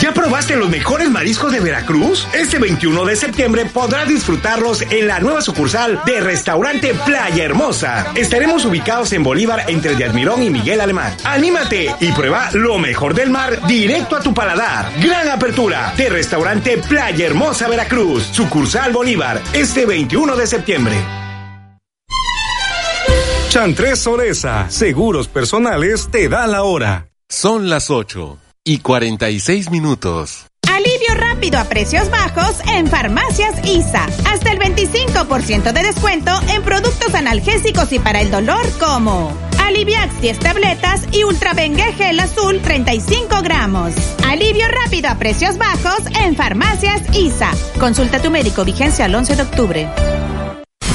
[0.00, 2.26] ¿Ya probaste los mejores mariscos de Veracruz?
[2.34, 8.12] Este 21 de septiembre podrás disfrutarlos en la nueva sucursal de Restaurante Playa Hermosa.
[8.14, 11.16] Estaremos ubicados en Bolívar entre de Admirón y Miguel Alemán.
[11.24, 14.90] Anímate y prueba lo mejor del mar directo a tu paladar.
[15.00, 20.96] Gran apertura de Restaurante Playa Hermosa Veracruz, sucursal Bolívar, este 21 de septiembre.
[23.48, 27.08] Chantres Soresa, seguros personales, te da la hora.
[27.28, 30.46] Son las 8 y 46 minutos.
[30.66, 34.06] Alivio rápido a precios bajos en Farmacias ISA.
[34.26, 39.32] Hasta el 25% de descuento en productos analgésicos y para el dolor como
[39.62, 43.94] Aliviax 10 tabletas y Ultravengue Gel Azul 35 gramos.
[44.26, 47.50] Alivio rápido a precios bajos en Farmacias ISA.
[47.78, 49.88] Consulta a tu médico vigencia el 11 de octubre.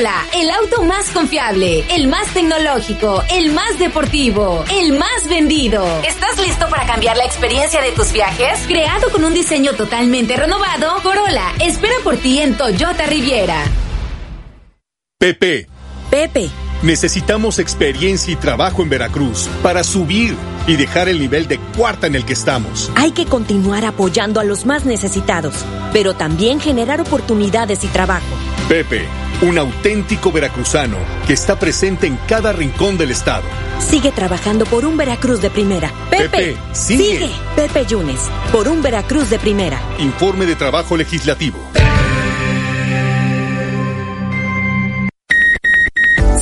[0.00, 5.84] Corolla, el auto más confiable, el más tecnológico, el más deportivo, el más vendido.
[6.02, 8.60] ¿Estás listo para cambiar la experiencia de tus viajes?
[8.66, 13.62] Creado con un diseño totalmente renovado, Corolla espera por ti en Toyota Riviera.
[15.18, 15.68] Pepe.
[16.10, 16.48] Pepe.
[16.82, 20.34] Necesitamos experiencia y trabajo en Veracruz para subir
[20.66, 22.90] y dejar el nivel de cuarta en el que estamos.
[22.96, 25.54] Hay que continuar apoyando a los más necesitados,
[25.92, 28.24] pero también generar oportunidades y trabajo.
[28.66, 29.06] Pepe,
[29.42, 33.44] un auténtico veracruzano que está presente en cada rincón del estado.
[33.78, 35.90] Sigue trabajando por un Veracruz de primera.
[36.10, 37.30] Pepe, sigue.
[37.56, 39.80] Pepe Yunes, por un Veracruz de primera.
[39.98, 41.58] Informe de trabajo legislativo.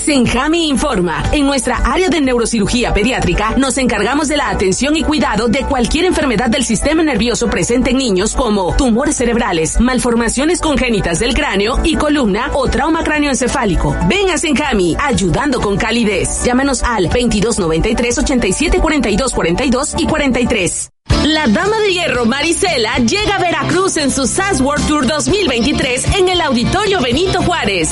[0.09, 1.23] Senjami informa.
[1.33, 6.07] En nuestra área de neurocirugía pediátrica nos encargamos de la atención y cuidado de cualquier
[6.07, 11.97] enfermedad del sistema nervioso presente en niños como tumores cerebrales, malformaciones congénitas del cráneo y
[11.97, 13.95] columna o trauma cráneoencefálico.
[14.09, 16.43] Ven a Senjami, ayudando con calidez.
[16.43, 20.91] Llámanos al 2293 87 42 42 y 43.
[21.25, 26.31] La Dama de Hierro Marisela llega a Veracruz en su SAS World Tour 2023 en
[26.31, 27.91] el Auditorio Benito Juárez.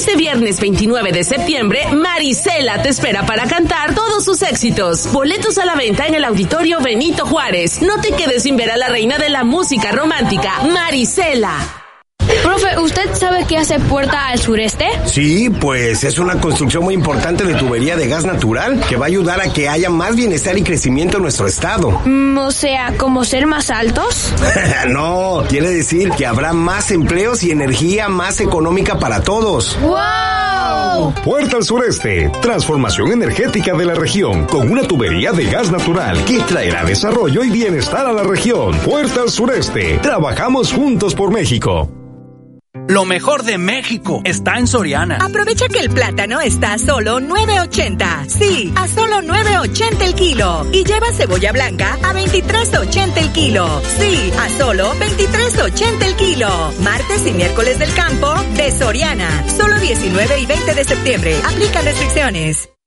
[0.00, 5.12] Este viernes 29 de septiembre, Marisela te espera para cantar todos sus éxitos.
[5.12, 7.82] Boletos a la venta en el Auditorio Benito Juárez.
[7.82, 11.79] No te quedes sin ver a la reina de la música romántica, Marisela.
[12.42, 14.86] Profe, ¿usted sabe qué hace Puerta al Sureste?
[15.06, 19.08] Sí, pues es una construcción muy importante de tubería de gas natural que va a
[19.08, 22.00] ayudar a que haya más bienestar y crecimiento en nuestro estado.
[22.04, 24.32] Mm, o sea, ¿como ser más altos?
[24.88, 29.78] no, quiere decir que habrá más empleos y energía más económica para todos.
[29.80, 31.14] ¡Wow!
[31.24, 36.40] Puerta al Sureste, transformación energética de la región con una tubería de gas natural que
[36.40, 38.76] traerá desarrollo y bienestar a la región.
[38.78, 41.99] Puerta al Sureste, trabajamos juntos por México.
[42.90, 45.18] Lo mejor de México está en Soriana.
[45.20, 48.28] Aprovecha que el plátano está a solo 9.80.
[48.28, 50.66] Sí, a solo 9.80 el kilo.
[50.72, 53.82] Y lleva cebolla blanca a 23.80 el kilo.
[53.98, 56.72] Sí, a solo 23.80 el kilo.
[56.80, 59.48] Martes y miércoles del campo de Soriana.
[59.48, 61.36] Solo 19 y 20 de septiembre.
[61.44, 62.70] Aplica restricciones.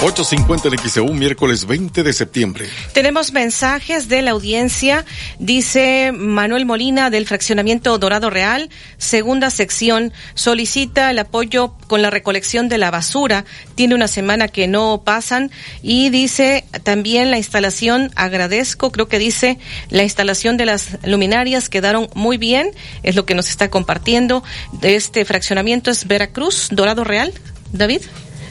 [0.00, 2.68] 8.50 en XEU, miércoles 20 de septiembre.
[2.92, 5.04] Tenemos mensajes de la audiencia.
[5.40, 12.68] Dice Manuel Molina del fraccionamiento Dorado Real, segunda sección, solicita el apoyo con la recolección
[12.68, 13.44] de la basura.
[13.74, 15.50] Tiene una semana que no pasan
[15.82, 19.58] y dice también la instalación, agradezco, creo que dice
[19.90, 22.70] la instalación de las luminarias quedaron muy bien,
[23.02, 24.44] es lo que nos está compartiendo.
[24.80, 27.32] Este fraccionamiento es Veracruz, Dorado Real.
[27.72, 28.02] David.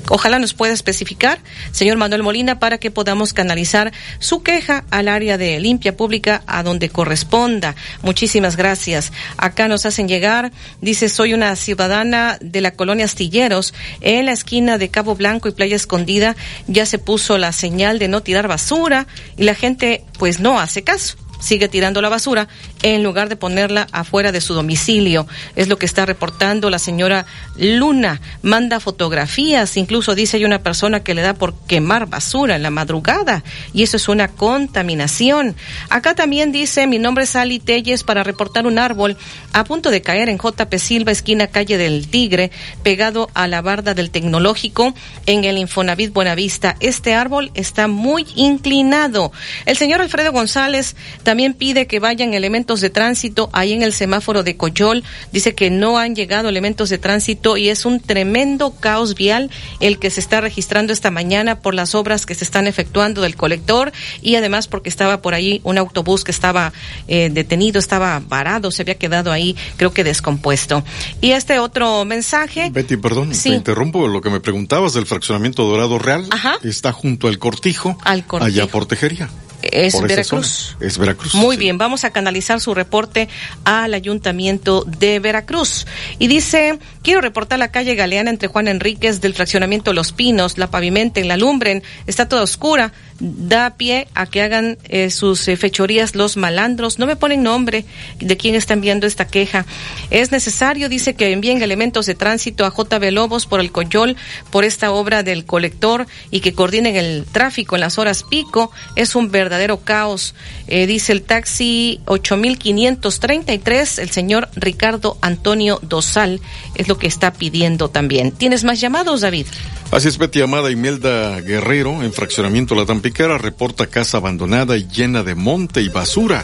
[0.09, 1.39] Ojalá nos pueda especificar,
[1.71, 6.63] señor Manuel Molina, para que podamos canalizar su queja al área de limpia pública a
[6.63, 7.75] donde corresponda.
[8.01, 9.11] Muchísimas gracias.
[9.38, 10.51] Acá nos hacen llegar,
[10.81, 15.51] dice, soy una ciudadana de la colonia Astilleros, en la esquina de Cabo Blanco y
[15.51, 16.35] Playa Escondida,
[16.67, 19.07] ya se puso la señal de no tirar basura
[19.38, 22.47] y la gente pues no hace caso sigue tirando la basura
[22.81, 25.27] en lugar de ponerla afuera de su domicilio.
[25.55, 27.26] Es lo que está reportando la señora
[27.57, 28.22] Luna.
[28.41, 32.69] Manda fotografías, incluso dice hay una persona que le da por quemar basura en la
[32.69, 33.43] madrugada
[33.73, 35.55] y eso es una contaminación.
[35.89, 39.18] Acá también dice mi nombre es Ali Telles para reportar un árbol
[39.53, 42.51] a punto de caer en JP Silva, esquina calle del Tigre,
[42.84, 44.93] pegado a la barda del tecnológico
[45.26, 46.76] en el Infonavit Buenavista.
[46.80, 49.31] Este árbol está muy inclinado.
[49.65, 50.95] El señor Alfredo González
[51.27, 55.03] también pide que vayan elementos de tránsito ahí en el semáforo de Coyol.
[55.33, 59.51] Dice que no han llegado elementos de tránsito y es un tremendo caos vial
[59.81, 63.35] el que se está registrando esta mañana por las obras que se están efectuando del
[63.35, 63.91] colector
[64.21, 66.71] y además porque estaba por ahí un autobús que estaba
[67.09, 70.85] eh, detenido, estaba varado, se había quedado ahí, creo que descompuesto.
[71.19, 72.69] Y este otro mensaje.
[72.71, 74.07] Betty, perdón, te interrumpo.
[74.07, 76.25] Lo que me preguntabas del fraccionamiento Dorado Real
[76.63, 78.45] está junto al cortijo, al cortijo.
[78.47, 79.29] allá por Tejería.
[79.61, 80.77] Es Veracruz.
[80.79, 81.34] Es Veracruz.
[81.34, 83.27] Muy bien, vamos a canalizar su reporte
[83.63, 85.88] al Ayuntamiento de Veracruz.
[86.19, 90.69] Y dice, quiero reportar la calle Galeana entre Juan Enríquez del fraccionamiento Los Pinos, la
[90.69, 96.15] pavimenten, la lumbren, está toda oscura da pie a que hagan eh, sus eh, fechorías
[96.15, 96.99] los malandros.
[96.99, 97.85] No me ponen nombre
[98.19, 99.65] de quién está enviando esta queja.
[100.10, 104.15] Es necesario, dice, que envíen elementos de tránsito a JB Lobos por el Coyol,
[104.52, 108.72] por esta obra del colector y que coordinen el tráfico en las horas pico.
[108.95, 110.35] Es un verdadero caos.
[110.68, 116.41] Eh, dice el taxi 8533, el señor Ricardo Antonio Dosal,
[116.76, 118.31] es lo que está pidiendo también.
[118.31, 119.48] ¿Tienes más llamados, David?
[119.91, 125.23] Así es, Betty Amada Imelda Guerrero, en fraccionamiento La Tampiquera, reporta casa abandonada y llena
[125.23, 126.43] de monte y basura.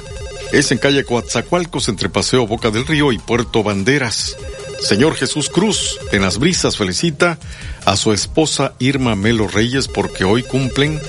[0.54, 4.38] Es en calle Coatzacoalcos, entre Paseo Boca del Río y Puerto Banderas.
[4.80, 7.38] Señor Jesús Cruz, en las brisas, felicita
[7.84, 11.02] a su esposa Irma Melo Reyes porque hoy cumplen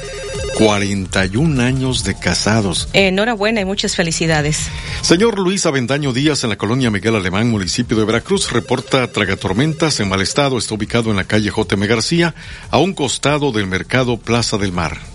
[0.59, 2.89] 41 años de casados.
[2.93, 4.69] Enhorabuena y muchas felicidades.
[5.03, 10.09] Señor Luis Avendaño Díaz, en la colonia Miguel Alemán, municipio de Veracruz, reporta tragatormentas en
[10.09, 10.59] mal estado.
[10.59, 11.87] Está ubicado en la calle J.M.
[11.87, 12.35] García,
[12.73, 15.14] a un costado del mercado Plaza del Mar.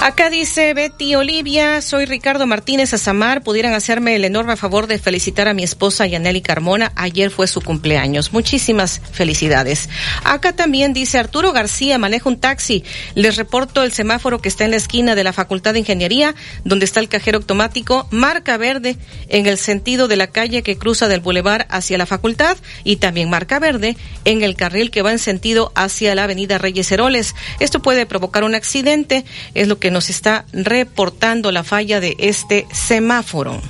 [0.00, 3.42] Acá dice Betty Olivia, soy Ricardo Martínez Azamar.
[3.42, 6.92] Pudieran hacerme el enorme favor de felicitar a mi esposa Yaneli Carmona.
[6.94, 8.32] Ayer fue su cumpleaños.
[8.32, 9.88] Muchísimas felicidades.
[10.22, 12.84] Acá también dice Arturo García, maneja un taxi.
[13.14, 16.34] Les reporto el semáforo que está en la esquina de la Facultad de Ingeniería,
[16.64, 18.96] donde está el cajero automático, marca verde
[19.28, 23.30] en el sentido de la calle que cruza del bulevar hacia la facultad y también
[23.30, 27.34] marca verde en el carril que va en sentido hacia la avenida Reyes Heroles.
[27.58, 29.24] Esto puede provocar un accidente,
[29.68, 33.60] lo que nos está reportando la falla de este semáforo.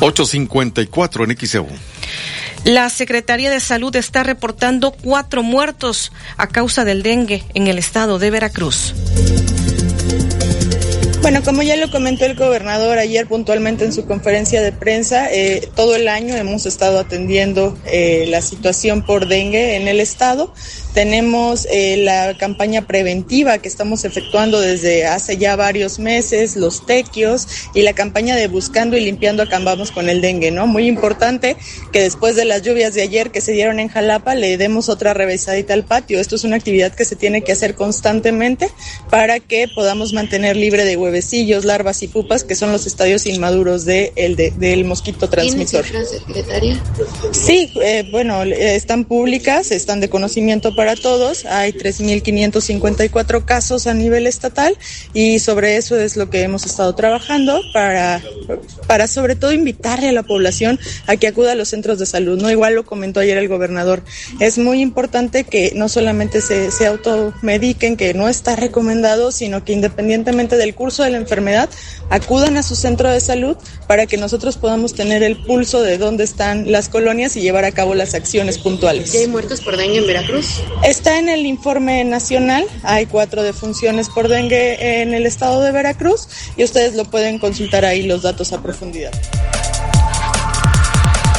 [0.00, 1.66] 854 en XEU.
[2.64, 8.18] La Secretaría de Salud está reportando cuatro muertos a causa del dengue en el estado
[8.18, 8.94] de Veracruz.
[11.22, 15.68] Bueno, como ya lo comentó el gobernador ayer puntualmente en su conferencia de prensa, eh,
[15.76, 20.54] todo el año hemos estado atendiendo eh, la situación por dengue en el estado.
[20.94, 27.46] Tenemos eh, la campaña preventiva que estamos efectuando desde hace ya varios meses, los tequios
[27.74, 30.66] y la campaña de buscando y limpiando acabamos con el dengue, ¿no?
[30.66, 31.56] Muy importante
[31.92, 35.14] que después de las lluvias de ayer que se dieron en Jalapa le demos otra
[35.14, 36.20] revisadita al patio.
[36.20, 38.68] Esto es una actividad que se tiene que hacer constantemente
[39.10, 43.84] para que podamos mantener libre de huevecillos, larvas y pupas, que son los estadios inmaduros
[43.84, 45.84] de el del mosquito transmisor.
[45.84, 46.82] ¿Tiene cifras, secretaria?
[47.32, 51.44] Sí, eh, bueno, están públicas, están de conocimiento para todos.
[51.44, 54.78] Hay 3.554 casos a nivel estatal
[55.12, 58.22] y sobre eso es lo que hemos estado trabajando para,
[58.86, 62.40] para sobre todo invitarle a la población a que acuda a los centros de salud.
[62.40, 64.02] No igual lo comentó ayer el gobernador.
[64.38, 69.74] Es muy importante que no solamente se, se automediquen, que no está recomendado, sino que
[69.74, 71.68] independientemente del curso de la enfermedad,
[72.08, 73.54] acudan a su centro de salud
[73.86, 77.72] para que nosotros podamos tener el pulso de dónde están las colonias y llevar a
[77.72, 79.14] cabo las acciones puntuales.
[79.14, 80.62] ¿Y hay muertos por dengue en Veracruz?
[80.84, 86.28] Está en el informe nacional, hay cuatro defunciones por dengue en el estado de Veracruz
[86.56, 89.12] y ustedes lo pueden consultar ahí los datos a profundidad.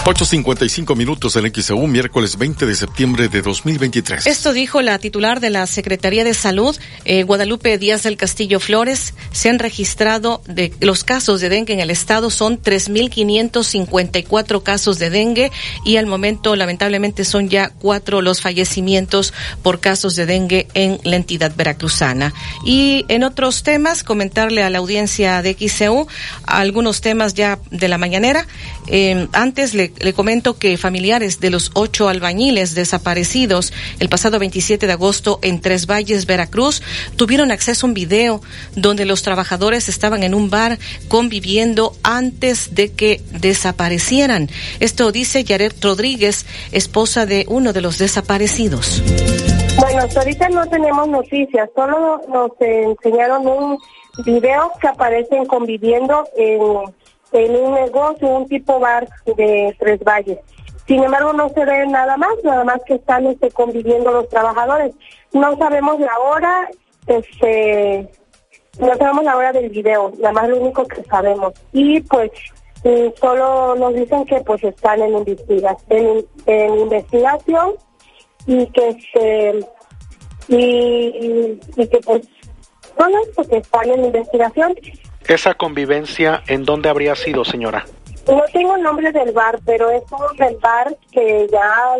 [0.03, 4.25] 8.55 minutos en XEU, miércoles 20 de septiembre de 2023.
[4.25, 9.13] Esto dijo la titular de la Secretaría de Salud, eh, Guadalupe Díaz del Castillo Flores.
[9.31, 15.11] Se han registrado de los casos de dengue en el estado, son 3.554 casos de
[15.11, 15.51] dengue
[15.85, 21.17] y al momento lamentablemente son ya cuatro los fallecimientos por casos de dengue en la
[21.17, 22.33] entidad veracruzana.
[22.65, 26.07] Y en otros temas, comentarle a la audiencia de XEU
[26.47, 28.47] algunos temas ya de la mañanera.
[28.87, 34.87] Eh, antes le le, comento que familiares de los ocho albañiles desaparecidos el pasado 27
[34.87, 36.81] de agosto en Tres Valles, Veracruz,
[37.15, 38.41] tuvieron acceso a un video
[38.75, 44.49] donde los trabajadores estaban en un bar conviviendo antes de que desaparecieran.
[44.79, 49.01] Esto dice Yaret Rodríguez, esposa de uno de los desaparecidos.
[49.79, 53.77] Bueno, hasta ahorita no tenemos noticias, solo nos enseñaron un
[54.25, 56.61] video que aparecen conviviendo en
[57.31, 60.39] en un negocio, un tipo bar de Tres Valles.
[60.87, 64.93] Sin embargo, no se ve nada más, nada más que están este, conviviendo los trabajadores.
[65.31, 66.69] No sabemos la hora,
[67.07, 68.09] este,
[68.79, 71.53] no sabemos la hora del video, nada más lo único que sabemos.
[71.71, 72.31] Y pues
[72.83, 77.75] mm, solo nos dicen que pues están en, investigación, en, investigación
[78.47, 79.65] y que se
[80.47, 82.27] y, y, que pues
[82.97, 84.75] solo que están en investigación
[85.31, 87.85] ¿Esa convivencia en dónde habría sido, señora?
[88.27, 91.95] No tengo el nombre del bar, pero es un del bar que ya,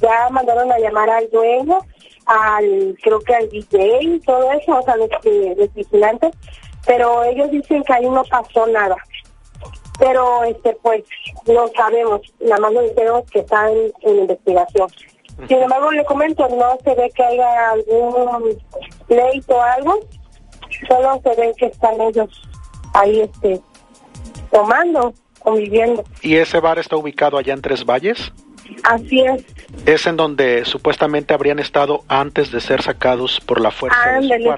[0.00, 1.80] ya mandaron a llamar al dueño,
[2.24, 5.10] al creo que al DJ y todo eso, o sea, los,
[5.58, 6.30] los vigilantes,
[6.86, 8.96] pero ellos dicen que ahí no pasó nada.
[9.98, 11.02] Pero este pues
[11.46, 13.70] no sabemos, nada más nos dijeron que están
[14.00, 14.88] en investigación.
[15.46, 18.58] Sin embargo, le comento, no se ve que haya algún
[19.06, 20.00] pleito o algo,
[20.86, 22.28] solo se ven que están ellos
[22.94, 23.60] ahí este
[24.50, 26.04] tomando, conviviendo.
[26.22, 28.32] ¿Y ese bar está ubicado allá en Tres Valles?
[28.84, 29.44] Así es.
[29.86, 33.98] Es en donde supuestamente habrían estado antes de ser sacados por la fuerza.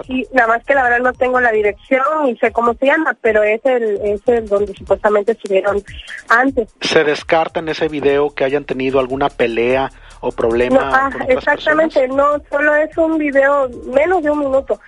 [0.07, 3.17] sí, nada más que la verdad no tengo la dirección y sé cómo se llama,
[3.21, 5.83] pero es el, es el donde supuestamente estuvieron
[6.29, 6.69] antes.
[6.81, 10.91] ¿Se descarta en ese video que hayan tenido alguna pelea o problema?
[10.93, 14.79] ah, exactamente, no, solo es un video menos de un minuto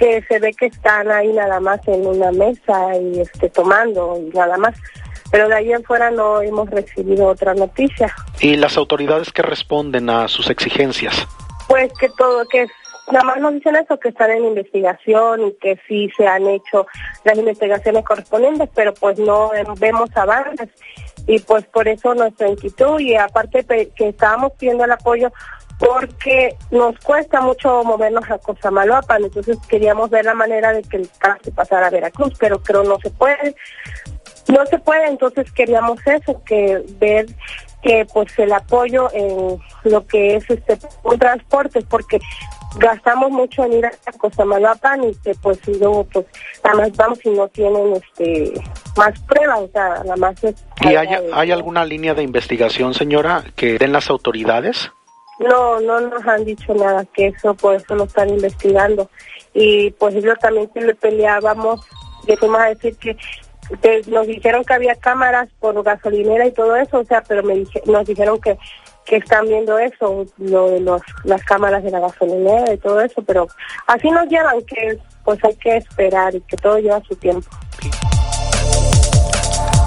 [0.00, 4.34] que se ve que están ahí nada más en una mesa y este tomando y
[4.34, 4.74] nada más.
[5.30, 8.12] Pero de ahí en fuera no hemos recibido otra noticia.
[8.40, 11.14] ¿Y las autoridades que responden a sus exigencias?
[11.68, 12.66] Pues que todo, que
[13.12, 16.86] nada más nos dicen eso, que están en investigación y que sí se han hecho
[17.24, 20.70] las investigaciones correspondientes, pero pues no vemos avances
[21.26, 23.64] y pues por eso nuestra inquietud y aparte
[23.94, 25.30] que estábamos pidiendo el apoyo
[25.80, 31.08] porque nos cuesta mucho movernos a Cosamaloapan, entonces queríamos ver la manera de que el
[31.18, 33.56] caso pasara a Veracruz, pero creo no se puede.
[34.48, 37.26] No se puede, entonces queríamos eso, que ver
[37.82, 42.18] que pues el apoyo en lo que es este un transporte, porque
[42.76, 46.26] gastamos mucho en ir a Cosamaloapan y que pues luego pues
[46.62, 48.52] además vamos y no tienen este
[48.98, 50.34] más pruebas, o sea, la más
[50.82, 54.92] ¿Y hay, hay alguna línea de investigación, señora, que den las autoridades?
[55.40, 59.10] No, no nos han dicho nada, que eso por eso lo están investigando.
[59.52, 61.80] Y pues yo también que le peleábamos,
[62.26, 63.16] que fuimos a decir que
[64.06, 68.06] nos dijeron que había cámaras por gasolinera y todo eso, o sea, pero me nos
[68.06, 68.58] dijeron que
[69.10, 73.22] que están viendo eso, lo de los, las cámaras de la gasolinera y todo eso,
[73.22, 73.48] pero
[73.88, 77.48] así nos llevan que pues hay que esperar y que todo lleva su tiempo.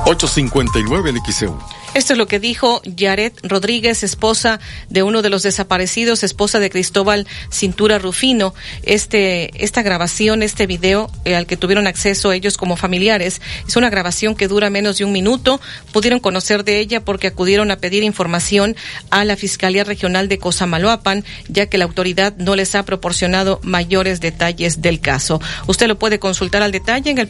[0.05, 1.57] 859 en XEU.
[1.93, 6.71] Esto es lo que dijo Yaret Rodríguez, esposa de uno de los desaparecidos, esposa de
[6.71, 8.55] Cristóbal Cintura Rufino.
[8.81, 13.91] Este, esta grabación, este video eh, al que tuvieron acceso ellos como familiares, es una
[13.91, 15.61] grabación que dura menos de un minuto.
[15.91, 18.75] Pudieron conocer de ella porque acudieron a pedir información
[19.11, 24.19] a la Fiscalía Regional de Cosamaloapan, ya que la autoridad no les ha proporcionado mayores
[24.19, 25.39] detalles del caso.
[25.67, 27.21] Usted lo puede consultar al detalle en el